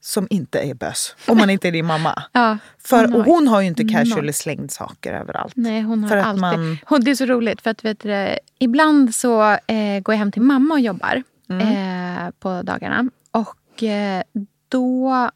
som 0.00 0.26
inte 0.30 0.58
är 0.60 0.74
bös. 0.74 1.16
Om 1.28 1.38
man 1.38 1.50
inte 1.50 1.68
är 1.68 1.72
din 1.72 1.86
mamma. 1.86 2.22
Ja, 2.32 2.58
För, 2.78 3.04
hon 3.04 3.12
har 3.14 3.24
hon 3.24 3.48
har 3.48 3.60
ju 3.60 3.66
inte 3.66 3.84
casually 3.84 4.32
slängd 4.32 4.70
saker 4.70 5.12
överallt. 5.14 5.52
Nej, 5.56 5.80
hon 5.82 6.02
har 6.02 6.08
För 6.10 6.16
alltid... 6.16 6.40
man- 6.40 6.78
Hon, 6.84 7.00
det 7.00 7.10
är 7.10 7.14
så 7.14 7.26
roligt 7.26 7.60
för 7.62 7.70
att 7.70 7.84
vet 7.84 8.00
du, 8.00 8.38
ibland 8.58 9.14
så 9.14 9.42
eh, 9.50 10.00
går 10.02 10.14
jag 10.14 10.18
hem 10.18 10.32
till 10.32 10.42
mamma 10.42 10.74
och 10.74 10.80
jobbar 10.80 11.22
eh, 11.50 12.30
på 12.38 12.62
dagarna. 12.62 13.10
Och 13.30 13.82
eh, 13.82 14.22
då 14.68 15.30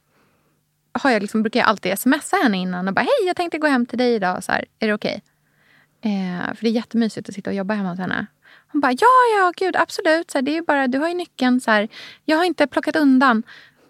har 0.92 1.10
jag 1.10 1.22
liksom, 1.22 1.42
brukar 1.42 1.60
jag 1.60 1.68
alltid 1.68 1.98
smsa 1.98 2.36
henne 2.42 2.56
innan 2.56 2.88
och 2.88 2.94
bara 2.94 3.00
hej 3.00 3.26
jag 3.26 3.36
tänkte 3.36 3.58
gå 3.58 3.66
hem 3.66 3.86
till 3.86 3.98
dig 3.98 4.14
idag. 4.14 4.44
Så 4.44 4.52
här, 4.52 4.64
är 4.78 4.86
det 4.86 4.94
okej? 4.94 5.22
Eh, 6.02 6.54
för 6.54 6.60
det 6.60 6.68
är 6.68 6.72
jättemysigt 6.72 7.28
att 7.28 7.34
sitta 7.34 7.50
och 7.50 7.56
jobba 7.56 7.74
hemma 7.74 7.90
hos 7.90 7.98
henne. 7.98 8.26
Hon 8.72 8.80
bara 8.80 8.92
ja, 8.92 9.38
ja, 9.38 9.52
gud 9.56 9.76
absolut. 9.76 10.30
Så 10.30 10.38
här, 10.38 10.42
det 10.42 10.50
är 10.50 10.54
ju 10.54 10.62
bara, 10.62 10.86
du 10.86 10.98
har 10.98 11.08
ju 11.08 11.14
nyckeln. 11.14 11.60
Så 11.60 11.70
här, 11.70 11.88
jag 12.24 12.36
har 12.36 12.44
inte 12.44 12.66
plockat 12.66 12.96
undan. 12.96 13.42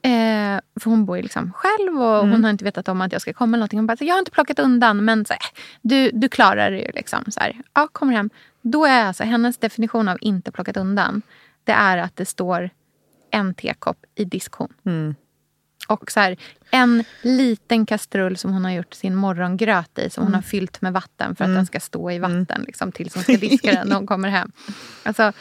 Eh, 0.02 0.60
för 0.80 0.84
hon 0.84 1.04
bor 1.04 1.16
ju 1.16 1.22
liksom 1.22 1.52
själv 1.52 2.02
och 2.02 2.28
hon 2.28 2.44
har 2.44 2.50
inte 2.50 2.64
vetat 2.64 2.88
om 2.88 3.00
att 3.00 3.12
jag 3.12 3.20
ska 3.20 3.32
komma 3.32 3.50
eller 3.50 3.58
någonting. 3.58 3.78
Hon 3.78 3.86
bara, 3.86 3.96
jag 4.00 4.14
har 4.14 4.18
inte 4.18 4.30
plockat 4.30 4.58
undan 4.58 5.04
men 5.04 5.24
så, 5.24 5.32
här, 5.32 5.42
du, 5.82 6.10
du 6.10 6.28
klarar 6.28 6.70
det 6.70 6.78
ju. 6.78 6.90
Liksom, 6.94 7.24
så 7.28 7.40
här. 7.40 7.56
Ja, 7.74 7.88
kommer 7.92 8.12
hem. 8.12 8.30
Då 8.62 8.84
är 8.84 9.04
alltså 9.04 9.24
hennes 9.24 9.58
definition 9.58 10.08
av 10.08 10.18
inte 10.20 10.52
plockat 10.52 10.76
undan. 10.76 11.22
Det 11.64 11.72
är 11.72 11.98
att 11.98 12.16
det 12.16 12.26
står 12.26 12.70
en 13.30 13.54
tekopp 13.54 13.98
i 14.14 14.24
diskhon. 14.24 14.74
Och 15.90 16.10
så 16.10 16.20
här, 16.20 16.36
en 16.70 17.04
liten 17.22 17.86
kastrull 17.86 18.36
som 18.36 18.52
hon 18.52 18.64
har 18.64 18.72
gjort 18.72 18.94
sin 18.94 19.14
morgongröt 19.14 19.98
i 19.98 20.10
som 20.10 20.24
hon 20.24 20.34
har 20.34 20.42
fyllt 20.42 20.80
med 20.80 20.92
vatten 20.92 21.36
för 21.36 21.44
att 21.44 21.54
den 21.54 21.66
ska 21.66 21.80
stå 21.80 22.10
i 22.10 22.18
vatten 22.18 22.64
liksom, 22.66 22.92
tills 22.92 23.14
hon 23.14 23.22
ska 23.22 23.36
diska 23.36 23.72
den 23.72 23.88
när 23.88 23.96
hon 23.96 24.06
kommer 24.06 24.28
hem. 24.28 24.52
Alltså, 25.02 25.32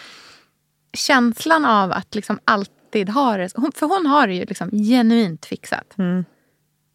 känslan 0.93 1.65
av 1.65 1.91
att 1.91 2.15
liksom 2.15 2.39
alltid 2.45 3.09
ha 3.09 3.37
det... 3.37 3.49
För 3.49 3.97
hon 3.97 4.05
har 4.05 4.27
det 4.27 4.33
ju 4.33 4.45
liksom 4.45 4.69
genuint 4.71 5.45
fixat. 5.45 5.95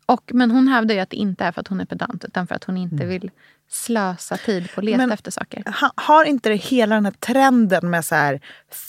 Och, 0.07 0.31
men 0.35 0.51
hon 0.51 0.69
hävdar 0.69 0.95
ju 0.95 1.01
att 1.01 1.11
det 1.11 1.17
inte 1.17 1.45
är 1.45 1.53
för 1.53 1.61
att 1.61 1.69
hon 1.69 1.81
är 1.81 1.85
pedant 1.85 2.25
utan 2.25 2.47
för 2.47 2.55
att 2.55 2.65
hon 2.65 2.77
inte 2.77 3.05
vill 3.07 3.31
slösa 3.71 4.37
tid 4.37 4.69
på 4.75 4.81
att 4.81 4.85
leta 4.85 4.97
Men- 4.99 5.13
efter 5.13 5.31
saker. 5.31 5.63
Ha, 5.81 5.91
har 5.97 6.25
inte 6.25 6.49
det 6.49 6.55
hela 6.57 6.95
den 6.95 7.05
här 7.05 7.13
trenden 7.13 7.91
med 7.91 8.05
så 8.05 8.15
här 8.15 8.41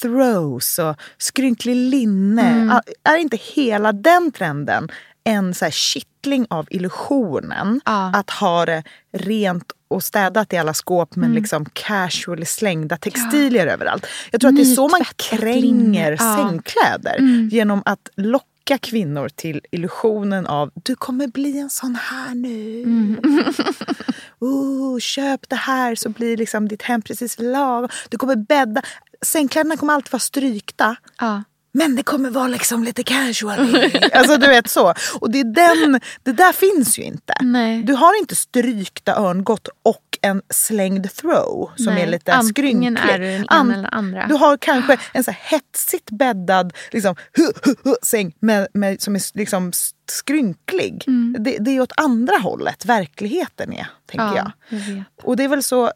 throws 0.01 0.79
och 0.79 0.95
skrynklig 1.17 1.75
linne. 1.75 2.41
Mm. 2.49 2.79
Är- 3.03 3.17
inte 3.17 3.37
hela 3.55 3.91
den 3.91 4.31
trenden 4.31 4.89
en 5.23 5.53
så 5.53 5.65
här 5.65 5.71
kittling 5.71 6.47
av 6.49 6.67
illusionen 6.69 7.81
Ja. 7.85 8.11
att 8.15 8.29
ha 8.29 8.65
det 8.65 8.83
rent 9.13 9.71
och 9.87 10.03
städat 10.03 10.53
i 10.53 10.57
alla 10.57 10.73
skåp 10.73 11.15
Mm. 11.15 11.27
men 11.29 11.35
liksom 11.41 11.65
casually 11.73 12.45
slängda 12.45 12.97
textilier 12.97 13.67
överallt. 13.67 14.07
Jag 14.31 14.41
tror 14.41 14.49
att 14.49 14.55
det 14.55 14.61
är 14.61 14.75
så 14.75 14.87
man 14.87 15.01
kränger. 15.15 16.17
Ja. 16.19 16.33
Mm. 16.39 16.49
sängkläder. 16.49 17.17
Genom 17.51 17.81
att 17.85 18.09
locka 18.15 18.45
kvinnor 18.73 19.29
till 19.29 19.61
illusionen 19.71 20.45
av 20.47 20.71
du 20.73 20.95
kommer 20.95 21.27
bli 21.27 21.59
en 21.59 21.69
sån 21.69 21.95
här 21.95 22.35
nu. 22.35 22.83
Mm. 22.83 23.19
oh, 24.39 24.99
köp 24.99 25.49
det 25.49 25.55
här 25.55 25.95
så 25.95 26.09
blir 26.09 26.37
liksom 26.37 26.67
ditt 26.67 26.81
hem 26.81 27.01
precis 27.01 27.39
lagom. 27.39 27.89
Du 28.09 28.17
kommer 28.17 28.35
bädda. 28.35 28.81
Sängkläderna 29.21 29.77
kommer 29.77 29.93
alltid 29.93 30.11
vara 30.11 30.19
strykta. 30.19 30.95
Ja. 31.19 31.43
Men 31.75 31.95
det 31.95 32.03
kommer 32.03 32.29
vara 32.29 32.47
liksom 32.47 32.83
lite 32.83 33.03
casual. 33.03 33.59
alltså 34.13 34.37
du 34.37 34.47
vet 34.47 34.69
så. 34.69 34.93
Och 35.19 35.31
det, 35.31 35.39
är 35.39 35.43
den, 35.43 35.99
det 36.23 36.31
där 36.31 36.53
finns 36.53 36.99
ju 36.99 37.03
inte. 37.03 37.33
Nej. 37.41 37.83
Du 37.83 37.93
har 37.93 38.19
inte 38.19 38.35
strykta 38.35 39.15
örngott 39.15 39.67
och 39.83 40.17
en 40.21 40.41
slängd 40.53 41.15
throw 41.15 41.71
som 41.75 41.93
Nej, 41.93 42.03
är 42.03 42.07
lite 42.07 42.33
antingen 42.33 42.95
skrynklig. 42.95 43.13
är 43.13 43.19
du 43.19 43.25
den 43.25 43.45
ena 43.51 43.73
eller 43.73 43.95
andra. 43.95 44.27
Du 44.27 44.33
har 44.33 44.57
kanske 44.57 44.97
en 45.13 45.23
så 45.23 45.31
här 45.31 45.39
hetsigt 45.43 46.11
bäddad 46.11 46.73
liksom, 46.91 47.15
hu, 47.37 47.43
hu, 47.43 47.75
hu, 47.83 47.95
säng 48.03 48.33
med, 48.39 48.67
med, 48.73 49.01
som 49.01 49.15
är 49.15 49.37
liksom 49.37 49.71
skrynklig. 50.11 51.03
Mm. 51.07 51.35
Det, 51.39 51.57
det 51.57 51.71
är 51.71 51.81
åt 51.81 51.93
andra 51.97 52.37
hållet 52.37 52.85
verkligheten 52.85 53.73
är, 53.73 53.87
tänker 54.05 54.25
Ja, 54.25 54.51
jag. 54.69 54.79
jag. 54.79 55.03
Och 55.23 55.37
det 55.37 55.43
är 55.43 55.47
väl 55.47 55.63
så, 55.63 55.91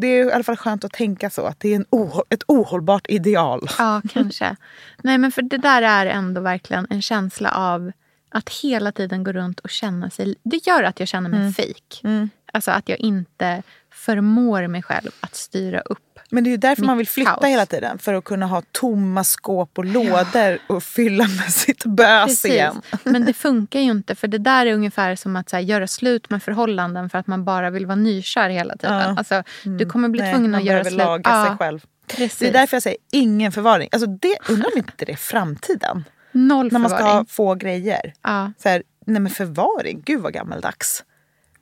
det 0.00 0.06
är 0.06 0.24
i 0.24 0.32
alla 0.32 0.44
fall 0.44 0.56
skönt 0.56 0.84
att 0.84 0.92
tänka 0.92 1.30
så, 1.30 1.46
att 1.46 1.60
det 1.60 1.68
är 1.68 1.76
en 1.76 1.86
oh, 1.90 2.20
ett 2.30 2.42
ohållbart 2.48 3.06
ideal. 3.08 3.68
Ja, 3.78 4.02
kanske. 4.12 4.56
Nej, 5.02 5.18
men 5.18 5.32
för 5.32 5.42
det 5.42 5.58
där 5.58 5.82
är 5.82 6.06
ändå 6.06 6.40
verkligen 6.40 6.86
en 6.90 7.02
känsla 7.02 7.50
av 7.50 7.92
att 8.28 8.48
hela 8.48 8.92
tiden 8.92 9.24
gå 9.24 9.32
runt 9.32 9.60
och 9.60 9.70
känna 9.70 10.10
sig... 10.10 10.34
Det 10.42 10.66
gör 10.66 10.82
att 10.82 11.00
jag 11.00 11.08
känner 11.08 11.30
mig 11.30 11.52
fake. 11.52 12.28
Alltså 12.52 12.70
att 12.70 12.88
jag 12.88 12.98
inte 12.98 13.62
förmår 14.06 14.66
mig 14.66 14.82
själv 14.82 15.10
att 15.20 15.34
styra 15.34 15.80
upp. 15.80 15.98
Men 16.30 16.44
det 16.44 16.48
är 16.48 16.52
ju 16.52 16.56
därför 16.56 16.82
man 16.84 16.98
vill 16.98 17.08
flytta 17.08 17.30
kaos. 17.30 17.44
hela 17.44 17.66
tiden. 17.66 17.98
För 17.98 18.14
att 18.14 18.24
kunna 18.24 18.46
ha 18.46 18.62
tomma 18.72 19.24
skåp 19.24 19.78
och 19.78 19.84
lådor 19.84 20.58
och 20.68 20.82
fylla 20.82 21.24
med 21.24 21.52
sitt 21.52 21.84
bös 21.84 22.44
igen. 22.44 22.82
Men 23.04 23.24
det 23.24 23.32
funkar 23.46 23.80
ju 23.80 23.90
inte. 23.90 24.14
För 24.14 24.28
det 24.28 24.38
där 24.38 24.66
är 24.66 24.72
ungefär 24.74 25.16
som 25.16 25.36
att 25.36 25.52
här, 25.52 25.60
göra 25.60 25.86
slut 25.86 26.30
med 26.30 26.42
förhållanden 26.42 27.10
för 27.10 27.18
att 27.18 27.26
man 27.26 27.44
bara 27.44 27.70
vill 27.70 27.86
vara 27.86 27.96
nykär 27.96 28.48
hela 28.48 28.76
tiden. 28.76 28.98
Ja. 29.00 29.14
Alltså, 29.18 29.42
Du 29.64 29.86
kommer 29.86 30.08
bli 30.08 30.20
Nej, 30.22 30.32
tvungen 30.34 30.54
att 30.54 30.64
göra 30.64 30.84
slut. 30.84 30.96
laga 30.98 31.44
sig 31.46 31.56
själv. 31.56 31.80
Precis. 32.06 32.38
Det 32.38 32.48
är 32.48 32.52
därför 32.52 32.76
jag 32.76 32.82
säger 32.82 32.98
ingen 33.12 33.52
förvaring. 33.52 33.88
Alltså 33.92 34.06
det, 34.06 34.36
undrar 34.48 34.70
om 34.72 34.78
inte 34.78 35.04
det 35.04 35.12
är 35.12 35.16
framtiden. 35.16 36.04
Noll 36.32 36.68
När 36.72 36.78
man 36.80 36.90
ska 36.90 36.98
förvaring. 36.98 37.18
ha 37.18 37.24
få 37.28 37.54
grejer. 37.54 38.12
Ja. 38.22 38.52
Så 38.62 38.68
här, 38.68 38.82
nej 39.06 39.20
men 39.20 39.30
förvaring, 39.32 40.02
gud 40.06 40.20
vad 40.20 40.32
gammaldags. 40.32 41.04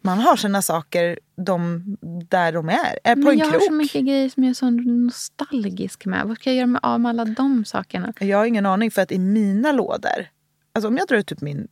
Man 0.07 0.19
har 0.19 0.37
sina 0.37 0.63
saker 0.63 1.19
de, 1.37 1.83
där 2.31 2.53
de 2.53 2.69
är, 2.69 2.99
är 3.05 3.15
på 3.15 3.21
Men 3.21 3.29
en 3.33 3.39
jag 3.39 3.49
krok. 3.51 3.63
har 3.63 3.67
så 3.67 3.73
mycket 3.73 4.05
grejer 4.05 4.29
som 4.29 4.43
jag 4.45 4.51
är 4.51 4.55
så 4.55 4.71
nostalgisk 4.71 6.05
med. 6.07 6.25
Vad 6.27 6.37
ska 6.37 6.51
jag 6.51 6.57
göra 6.57 6.67
med, 6.67 6.81
av 6.83 7.01
med 7.01 7.11
alla 7.11 7.25
de 7.25 7.65
sakerna? 7.65 8.13
Jag 8.21 8.39
har 8.39 8.45
ingen 8.45 8.67
aning 8.67 8.91
för 8.91 9.03
att 9.03 9.13
i 9.13 9.19
mina 9.19 9.73
lådor, 9.73 10.29
alltså 10.75 10.89
om 10.89 10.97
jag 10.97 11.09
drar 11.09 11.17
ut 11.17 11.27
typ 11.27 11.41
min 11.41 11.69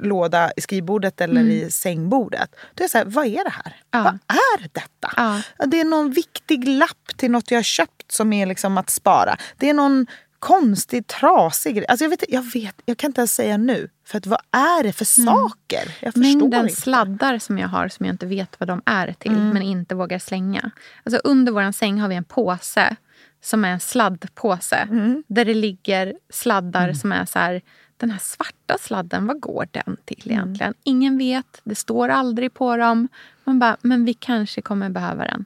låda 0.00 0.50
i 0.56 0.60
skrivbordet 0.60 1.20
eller 1.20 1.40
Mm. 1.40 1.52
i 1.52 1.70
sängbordet. 1.70 2.50
Då 2.74 2.80
är 2.80 2.84
jag 2.84 2.90
så 2.90 2.98
här, 2.98 3.04
vad 3.04 3.26
är 3.26 3.44
det 3.44 3.50
här? 3.50 3.76
Ja. 3.90 4.02
Vad 4.02 4.14
är 4.36 4.68
detta? 4.72 5.12
Ja. 5.16 5.42
Det 5.66 5.80
är 5.80 5.84
någon 5.84 6.10
viktig 6.10 6.68
lapp 6.68 7.16
till 7.16 7.30
något 7.30 7.50
jag 7.50 7.58
har 7.58 7.62
köpt 7.62 8.12
som 8.12 8.32
är 8.32 8.46
liksom 8.46 8.78
att 8.78 8.90
spara. 8.90 9.36
Det 9.56 9.70
är 9.70 9.74
någon 9.74 10.06
konstig, 10.42 11.06
trasig. 11.06 11.84
Alltså 11.88 12.04
jag, 12.04 12.10
vet, 12.10 12.24
jag 12.28 12.52
vet, 12.52 12.82
jag 12.84 12.96
kan 12.98 13.10
inte 13.10 13.20
ens 13.20 13.34
säga 13.34 13.56
nu. 13.56 13.88
För 14.06 14.18
att 14.18 14.26
vad 14.26 14.40
är 14.50 14.82
det 14.82 14.92
för 14.92 15.04
saker? 15.04 15.96
Jag 16.00 16.12
förstår 16.14 16.20
Mm. 16.24 16.38
Mängden 16.38 16.68
inte. 16.68 16.80
sladdar 16.80 17.38
som 17.38 17.58
jag 17.58 17.68
har 17.68 17.88
som 17.88 18.06
jag 18.06 18.14
inte 18.14 18.26
vet 18.26 18.60
vad 18.60 18.68
de 18.68 18.82
är 18.86 19.12
till 19.18 19.30
Mm. 19.32 19.48
men 19.48 19.62
inte 19.62 19.94
vågar 19.94 20.18
slänga. 20.18 20.70
Alltså 21.04 21.20
under 21.24 21.52
vår 21.52 21.72
säng 21.72 22.00
har 22.00 22.08
vi 22.08 22.14
en 22.14 22.24
påse 22.24 22.96
som 23.42 23.64
är 23.64 23.68
en 23.68 23.80
sladdpåse. 23.80 24.76
Mm. 24.76 25.22
Där 25.26 25.44
det 25.44 25.54
ligger 25.54 26.14
sladdar 26.30 26.92
som 26.92 27.12
är 27.12 27.24
så 27.24 27.38
här... 27.38 27.60
Den 27.96 28.10
här 28.10 28.18
svarta 28.18 28.78
sladden, 28.80 29.26
vad 29.26 29.40
går 29.40 29.68
den 29.70 29.96
till 30.04 30.22
Mm. 30.30 30.38
egentligen? 30.38 30.74
Ingen 30.84 31.18
vet, 31.18 31.60
det 31.64 31.74
står 31.74 32.08
aldrig 32.08 32.54
på 32.54 32.76
dem. 32.76 33.08
Man 33.44 33.58
bara, 33.58 33.76
men 33.82 34.04
vi 34.04 34.14
kanske 34.14 34.62
kommer 34.62 34.88
behöva 34.90 35.24
den. 35.24 35.44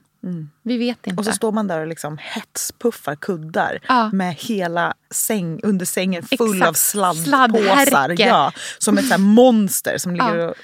Vi 0.63 0.77
vet 0.77 0.97
inte. 0.97 1.09
Mm. 1.09 1.17
Och 1.17 1.25
så 1.25 1.31
står 1.31 1.51
man 1.51 1.67
där 1.67 1.79
och 1.79 1.87
liksom 1.87 2.17
hetspuffar 2.21 3.15
kuddar 3.15 3.79
Ja. 3.87 4.09
med 4.13 4.35
hela 4.35 4.93
säng, 5.11 5.59
under 5.63 5.85
sängen 5.85 6.23
full 6.23 6.53
Exakt. 6.57 6.69
av 6.69 6.73
sladdpåsar. 7.13 8.15
Ja, 8.21 8.51
som 8.77 8.97
ett 8.97 9.07
så 9.07 9.17
monster 9.17 9.97
som 9.97 10.11
ligger 10.11 10.35
Ja. 10.37 10.47
och 10.49 10.55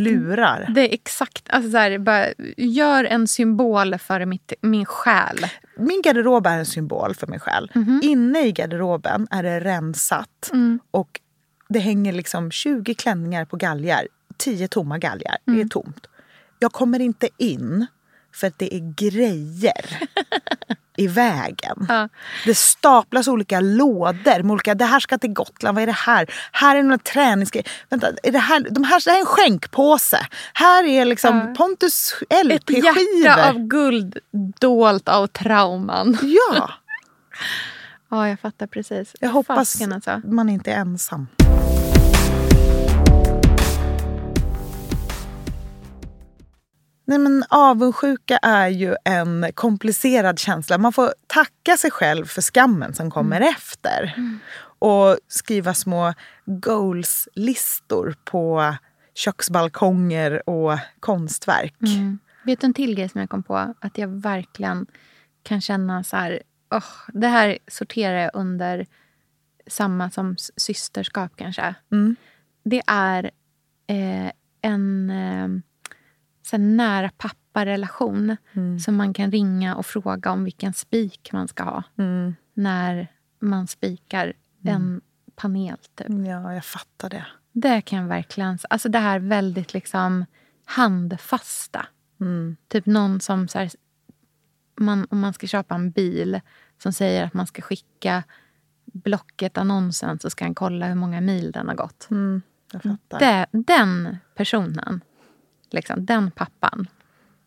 lurar. 0.00 0.72
Det 0.74 0.80
är 0.90 0.94
exakt, 0.94 1.50
alltså 1.50 1.70
så 1.70 1.76
här, 1.76 1.98
bara, 1.98 2.26
gör 2.56 3.04
en 3.04 3.28
symbol 3.28 3.98
för 3.98 4.24
mitt, 4.26 4.52
min 4.60 4.84
själ. 4.84 5.46
Min 5.78 6.02
garderob 6.02 6.46
är 6.46 6.58
en 6.58 6.66
symbol 6.66 7.14
för 7.14 7.26
mig 7.26 7.40
själv. 7.40 7.68
Mhm. 7.74 8.00
Inne 8.02 8.46
i 8.46 8.52
garderoben 8.52 9.28
är 9.30 9.42
det 9.42 9.60
rensat 9.60 10.50
Mm. 10.52 10.80
och 10.90 11.20
det 11.68 11.78
hänger 11.78 12.12
liksom 12.12 12.50
20 12.50 12.94
klänningar 12.94 13.44
på 13.44 13.56
galgar. 13.56 14.08
10 14.36 14.68
tomma 14.68 14.98
galgar. 14.98 15.36
Det 15.44 15.50
Mm. 15.52 15.64
är 15.66 15.68
tomt. 15.68 16.06
Jag 16.58 16.72
kommer 16.72 17.00
inte 17.00 17.28
in 17.38 17.86
för 18.34 18.46
att 18.46 18.58
det 18.58 18.74
är 18.74 18.94
grejer 18.96 20.08
i 20.96 21.06
vägen. 21.06 21.76
Ja. 21.88 22.08
Det 22.46 22.54
staplas 22.54 23.28
olika 23.28 23.60
lådor 23.60 24.50
olika, 24.50 24.74
det 24.74 24.84
här 24.84 25.00
ska 25.00 25.18
till 25.18 25.32
Gotland, 25.32 25.74
vad 25.74 25.82
är 25.82 25.86
det 25.86 25.92
här? 25.92 26.30
Här 26.52 26.76
är 26.76 26.82
några 26.82 26.98
träningsgrejer. 26.98 27.68
Vänta, 27.88 28.08
är 28.22 28.32
det 28.32 28.38
här, 28.38 28.66
de 28.70 28.84
här, 28.84 29.02
det 29.04 29.10
här 29.10 29.16
är 29.18 29.20
en 29.20 29.26
skänkpåse. 29.26 30.26
Här 30.52 30.84
är 30.84 31.04
liksom 31.04 31.38
Ja. 31.38 31.54
Pontus 31.54 32.14
Ett 32.30 32.30
hjärta 32.48 32.54
LP-skivor. 32.54 33.48
av 33.48 33.58
guld 33.58 34.18
dolt 34.60 35.08
av 35.08 35.26
trauman. 35.26 36.18
Ja, 36.22 36.70
Ja, 38.10 38.28
jag 38.28 38.40
fattar 38.40 38.66
precis. 38.66 39.16
jag 39.20 39.28
hoppas 39.30 39.56
Fasken 39.56 39.92
alltså. 39.92 40.20
man 40.24 40.48
inte 40.48 40.72
är 40.72 40.76
ensam. 40.76 41.26
Nej, 47.04 47.18
men 47.18 47.44
avundsjuka 47.48 48.36
är 48.36 48.68
ju 48.68 48.96
en 49.04 49.46
komplicerad 49.54 50.38
känsla. 50.38 50.78
Man 50.78 50.92
får 50.92 51.14
tacka 51.26 51.76
sig 51.76 51.90
själv 51.90 52.24
för 52.24 52.42
skammen 52.42 52.94
som 52.94 53.10
kommer 53.10 53.40
efter. 53.40 54.14
Och 54.78 55.18
skriva 55.28 55.74
små 55.74 56.14
goals-listor 56.44 58.14
på 58.24 58.74
köksbalkonger 59.14 60.48
och 60.48 60.78
konstverk. 61.00 61.74
Mm. 61.80 62.18
Vet 62.44 62.60
du 62.60 62.66
en 62.66 62.74
till 62.74 62.94
grej 62.94 63.08
som 63.08 63.20
jag 63.20 63.30
kom 63.30 63.42
på? 63.42 63.74
Att 63.80 63.98
jag 63.98 64.08
verkligen 64.08 64.86
kan 65.42 65.60
känna 65.60 66.04
så 66.04 66.16
här... 66.16 66.42
åh, 66.74 66.84
det 67.08 67.28
här 67.28 67.58
sorterar 67.68 68.18
jag 68.18 68.30
under 68.34 68.86
samma 69.66 70.10
som 70.10 70.36
systerskap 70.56 71.32
kanske. 71.36 71.74
Mm. 71.92 72.16
Det 72.64 72.82
är 72.86 73.30
eh, 73.86 74.32
en 74.62 75.10
eh, 75.10 75.48
så 76.42 76.58
nära 76.58 77.10
papparelation 77.16 78.36
Mm. 78.52 78.78
som 78.78 78.96
man 78.96 79.14
kan 79.14 79.30
ringa 79.32 79.76
och 79.76 79.86
fråga 79.86 80.30
om 80.30 80.44
vilken 80.44 80.72
spik 80.72 81.30
man 81.32 81.48
ska 81.48 81.62
ha 81.64 81.82
Mm. 81.98 82.34
när 82.54 83.08
man 83.40 83.66
spikar 83.66 84.32
en 84.64 85.00
panel. 85.36 85.76
Typ. 85.94 86.06
Ja, 86.26 86.54
jag 86.54 86.64
fattar 86.64 87.10
det. 87.10 87.26
Det 87.52 87.80
kan 87.80 87.98
jag 87.98 88.06
verkligen... 88.08 88.58
Alltså 88.70 88.88
det 88.88 88.98
här 88.98 89.18
väldigt 89.18 89.74
liksom 89.74 90.24
handfasta. 90.64 91.86
Mm. 92.20 92.56
Typ 92.68 92.86
någon 92.86 93.20
som... 93.20 93.48
Så 93.48 93.58
här, 93.58 93.70
man, 94.80 95.06
om 95.10 95.20
man 95.20 95.32
ska 95.32 95.46
köpa 95.46 95.74
en 95.74 95.90
bil 95.90 96.40
som 96.82 96.92
säger 96.92 97.24
att 97.24 97.34
man 97.34 97.46
ska 97.46 97.62
skicka 97.62 98.22
Blocket-annonsen 98.84 100.18
så 100.18 100.30
ska 100.30 100.44
han 100.44 100.54
kolla 100.54 100.86
hur 100.86 100.94
många 100.94 101.20
mil 101.20 101.52
den 101.52 101.68
har 101.68 101.74
gått. 101.74 102.08
Mm. 102.10 102.42
Jag 102.72 102.82
fattar. 102.82 103.18
Det, 103.18 103.46
den 103.52 104.16
personen, 104.34 105.00
liksom, 105.72 106.06
den 106.06 106.30
pappan. 106.30 106.86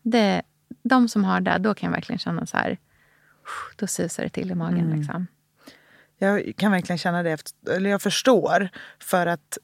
Det, 0.02 0.42
de 0.82 1.08
som 1.08 1.24
har 1.24 1.40
det, 1.40 1.58
då 1.58 1.74
kan 1.74 1.86
jag 1.86 1.94
verkligen 1.94 2.18
känna 2.18 2.46
så 2.46 2.56
här... 2.56 2.78
Då 3.76 3.86
susar 3.86 4.22
det 4.22 4.28
till 4.30 4.50
i 4.50 4.54
magen. 4.54 4.86
Mm. 4.86 4.98
Liksom. 4.98 5.26
Jag 6.18 6.52
kan 6.56 6.72
verkligen 6.72 6.98
känna 6.98 7.22
det. 7.22 7.52
Eller 7.70 7.90
jag 7.90 8.02
förstår. 8.02 8.68
För 8.98 9.26
att 9.26 9.58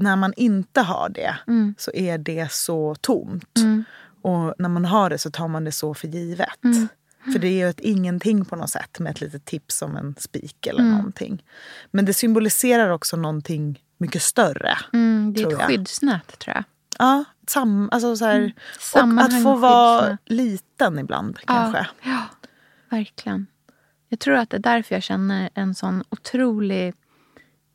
när 0.00 0.16
man 0.16 0.32
inte 0.36 0.80
har 0.80 1.08
det 1.08 1.34
Mm. 1.46 1.74
så 1.78 1.90
är 1.94 2.18
det 2.18 2.52
så 2.52 2.94
tomt. 2.94 3.58
Mm. 3.58 3.84
Och 4.22 4.54
när 4.58 4.68
man 4.68 4.84
har 4.84 5.10
det 5.10 5.18
så 5.18 5.30
tar 5.30 5.48
man 5.48 5.64
det 5.64 5.72
så 5.72 5.94
för 5.94 6.08
givet. 6.08 6.64
Mm. 6.64 6.88
För 7.32 7.38
det 7.38 7.48
är 7.48 7.52
ju 7.52 7.68
ett 7.68 7.80
ingenting 7.80 8.44
på 8.44 8.56
något 8.56 8.70
sätt 8.70 8.98
med 8.98 9.10
ett 9.10 9.20
litet 9.20 9.44
tips 9.44 9.82
om 9.82 9.96
en 9.96 10.14
spik 10.18 10.66
eller 10.66 10.80
Mm. 10.80 10.96
någonting. 10.96 11.44
Men 11.90 12.04
det 12.04 12.14
symboliserar 12.14 12.90
också 12.90 13.16
någonting 13.16 13.82
mycket 13.98 14.22
större. 14.22 14.78
Mm, 14.92 15.32
det 15.34 15.42
är 15.42 15.46
ett 15.46 15.52
jag. 15.52 15.60
skyddsnät, 15.60 16.38
tror 16.38 16.54
jag. 16.56 16.64
Ja, 16.98 17.24
sam, 17.46 17.88
alltså 17.92 18.16
så 18.16 18.24
här, 18.24 18.52
och 18.94 19.20
att 19.20 19.42
få 19.42 19.56
vara 19.56 20.18
liten 20.24 20.98
ibland 20.98 21.38
kanske. 21.46 21.78
Ja, 22.02 22.10
ja, 22.10 22.22
verkligen. 22.88 23.46
Jag 24.08 24.20
tror 24.20 24.34
att 24.34 24.50
det 24.50 24.56
är 24.56 24.60
därför 24.60 24.94
jag 24.94 25.02
känner 25.02 25.50
en 25.54 25.74
sån 25.74 26.04
otrolig 26.08 26.94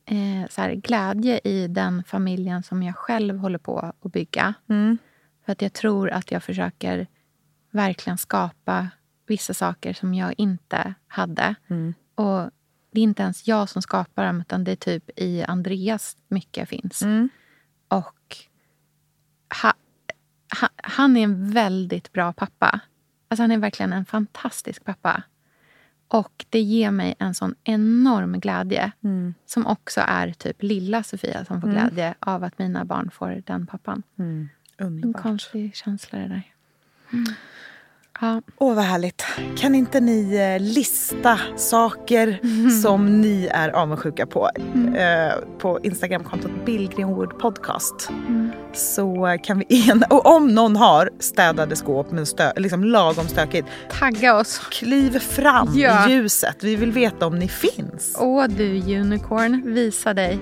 eh, 0.05 0.49
så 0.49 0.61
här, 0.61 0.74
glädje 0.74 1.39
i 1.43 1.67
den 1.67 2.03
familjen 2.03 2.63
som 2.63 2.84
jag 2.84 2.95
själv 2.95 3.38
håller 3.38 3.59
på 3.59 3.93
att 4.01 4.11
bygga. 4.11 4.53
Mm. 4.69 4.97
För 5.45 5.51
att 5.51 5.61
jag 5.61 5.74
tror 5.74 6.09
att 6.09 6.32
jag 6.32 6.43
försöker 6.43 7.07
verkligen 7.71 8.17
skapa 8.17 8.88
vissa 9.28 9.53
saker 9.53 9.93
som 9.93 10.13
jag 10.13 10.34
inte 10.38 10.93
hade. 11.07 11.55
Mm. 11.67 11.93
Och 12.15 12.51
det 12.91 12.99
är 12.99 13.03
inte 13.03 13.24
ens 13.24 13.47
jag 13.47 13.69
som 13.69 13.82
skapar 13.82 14.26
dem, 14.26 14.41
utan 14.41 14.63
det 14.63 14.71
är 14.71 14.76
typ 14.76 15.09
i 15.15 15.43
Andreas 15.43 16.17
mycket 16.28 16.69
finns. 16.69 17.01
Mm. 17.01 17.30
Och 17.88 18.38
ha, 19.62 19.74
ha, 20.62 20.70
han 20.76 21.18
är 21.18 21.24
en 21.24 21.51
väldigt 21.51 22.14
bra 22.14 22.34
pappa. 22.34 22.80
Alltså 23.28 23.43
han 23.43 23.51
är 23.51 23.58
verkligen 23.58 23.93
en 23.93 24.06
fantastisk 24.06 24.84
pappa. 24.86 25.24
Och 26.08 26.45
det 26.49 26.60
ger 26.62 26.91
mig 26.91 27.16
en 27.20 27.36
sån 27.36 27.56
enorm 27.64 28.39
glädje. 28.39 28.91
Mm. 29.04 29.34
Som 29.45 29.68
också 29.68 30.01
är 30.08 30.32
typ 30.32 30.62
lilla 30.64 31.04
Sofia 31.04 31.45
som 31.45 31.62
får 31.62 31.68
Mm. 31.68 31.80
glädje 31.80 32.16
av 32.20 32.43
att 32.43 32.60
mina 32.60 32.86
barn 32.86 33.12
får 33.12 33.41
den 33.45 33.68
pappan. 33.68 34.04
Mm. 34.20 34.49
En 34.78 34.86
Underbart. 34.86 35.22
konstig 35.22 35.76
känsla 35.76 36.20
det 36.20 36.28
där. 36.28 36.43
Ja. 38.22 38.41
Åh, 38.57 38.76
vad 38.76 38.84
härligt. 38.84 39.26
Kan 39.57 39.76
inte 39.76 39.99
ni 39.99 40.36
eh, 40.36 40.61
lista 40.64 41.39
saker 41.57 42.39
som 42.82 43.22
ni 43.22 43.47
är 43.51 43.70
avundsjuka 43.70 44.26
på 44.26 44.49
eh, 44.97 45.34
på 45.59 45.80
Instagramkontot 45.84 46.51
Billgrenwood 46.66 47.39
Podcast? 47.39 48.09
Så 48.74 49.38
kan 49.43 49.59
vi 49.59 49.89
ena... 49.89 50.05
Och 50.09 50.26
om 50.36 50.47
någon 50.47 50.76
har 50.76 51.09
städade 51.20 51.76
skåp 51.76 52.11
med 52.11 52.28
stö, 52.28 52.51
liksom 52.55 52.84
lagom 52.84 53.28
stökigt, 53.28 53.68
Tagga 53.99 54.36
oss. 54.36 54.57
kliv 54.72 55.20
fram 55.20 55.70
Ja. 55.76 56.09
i 56.09 56.14
ljuset. 56.14 56.57
Vi 56.64 56.76
vill 56.76 56.91
veta 56.91 57.28
om 57.28 57.39
ni 57.39 57.47
finns. 57.47 58.16
Åh 58.20 58.45
du 58.47 58.95
unicorn, 58.99 59.61
visa 59.74 60.14
dig. 60.14 60.39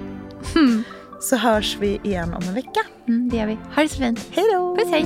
Så 1.22 1.36
hörs 1.36 1.78
vi 1.80 2.00
igen 2.04 2.34
om 2.34 2.44
en 2.48 2.54
vecka. 2.54 2.82
Mm, 3.08 3.30
det 3.30 3.38
gör 3.38 3.46
vi. 3.48 3.58
Ha 3.76 3.82
det 3.82 3.90
så 3.90 3.96
fint. 3.98 4.20
Hej 4.32 4.46
då! 4.54 4.76
Puss 4.76 4.90
hej. 4.92 5.06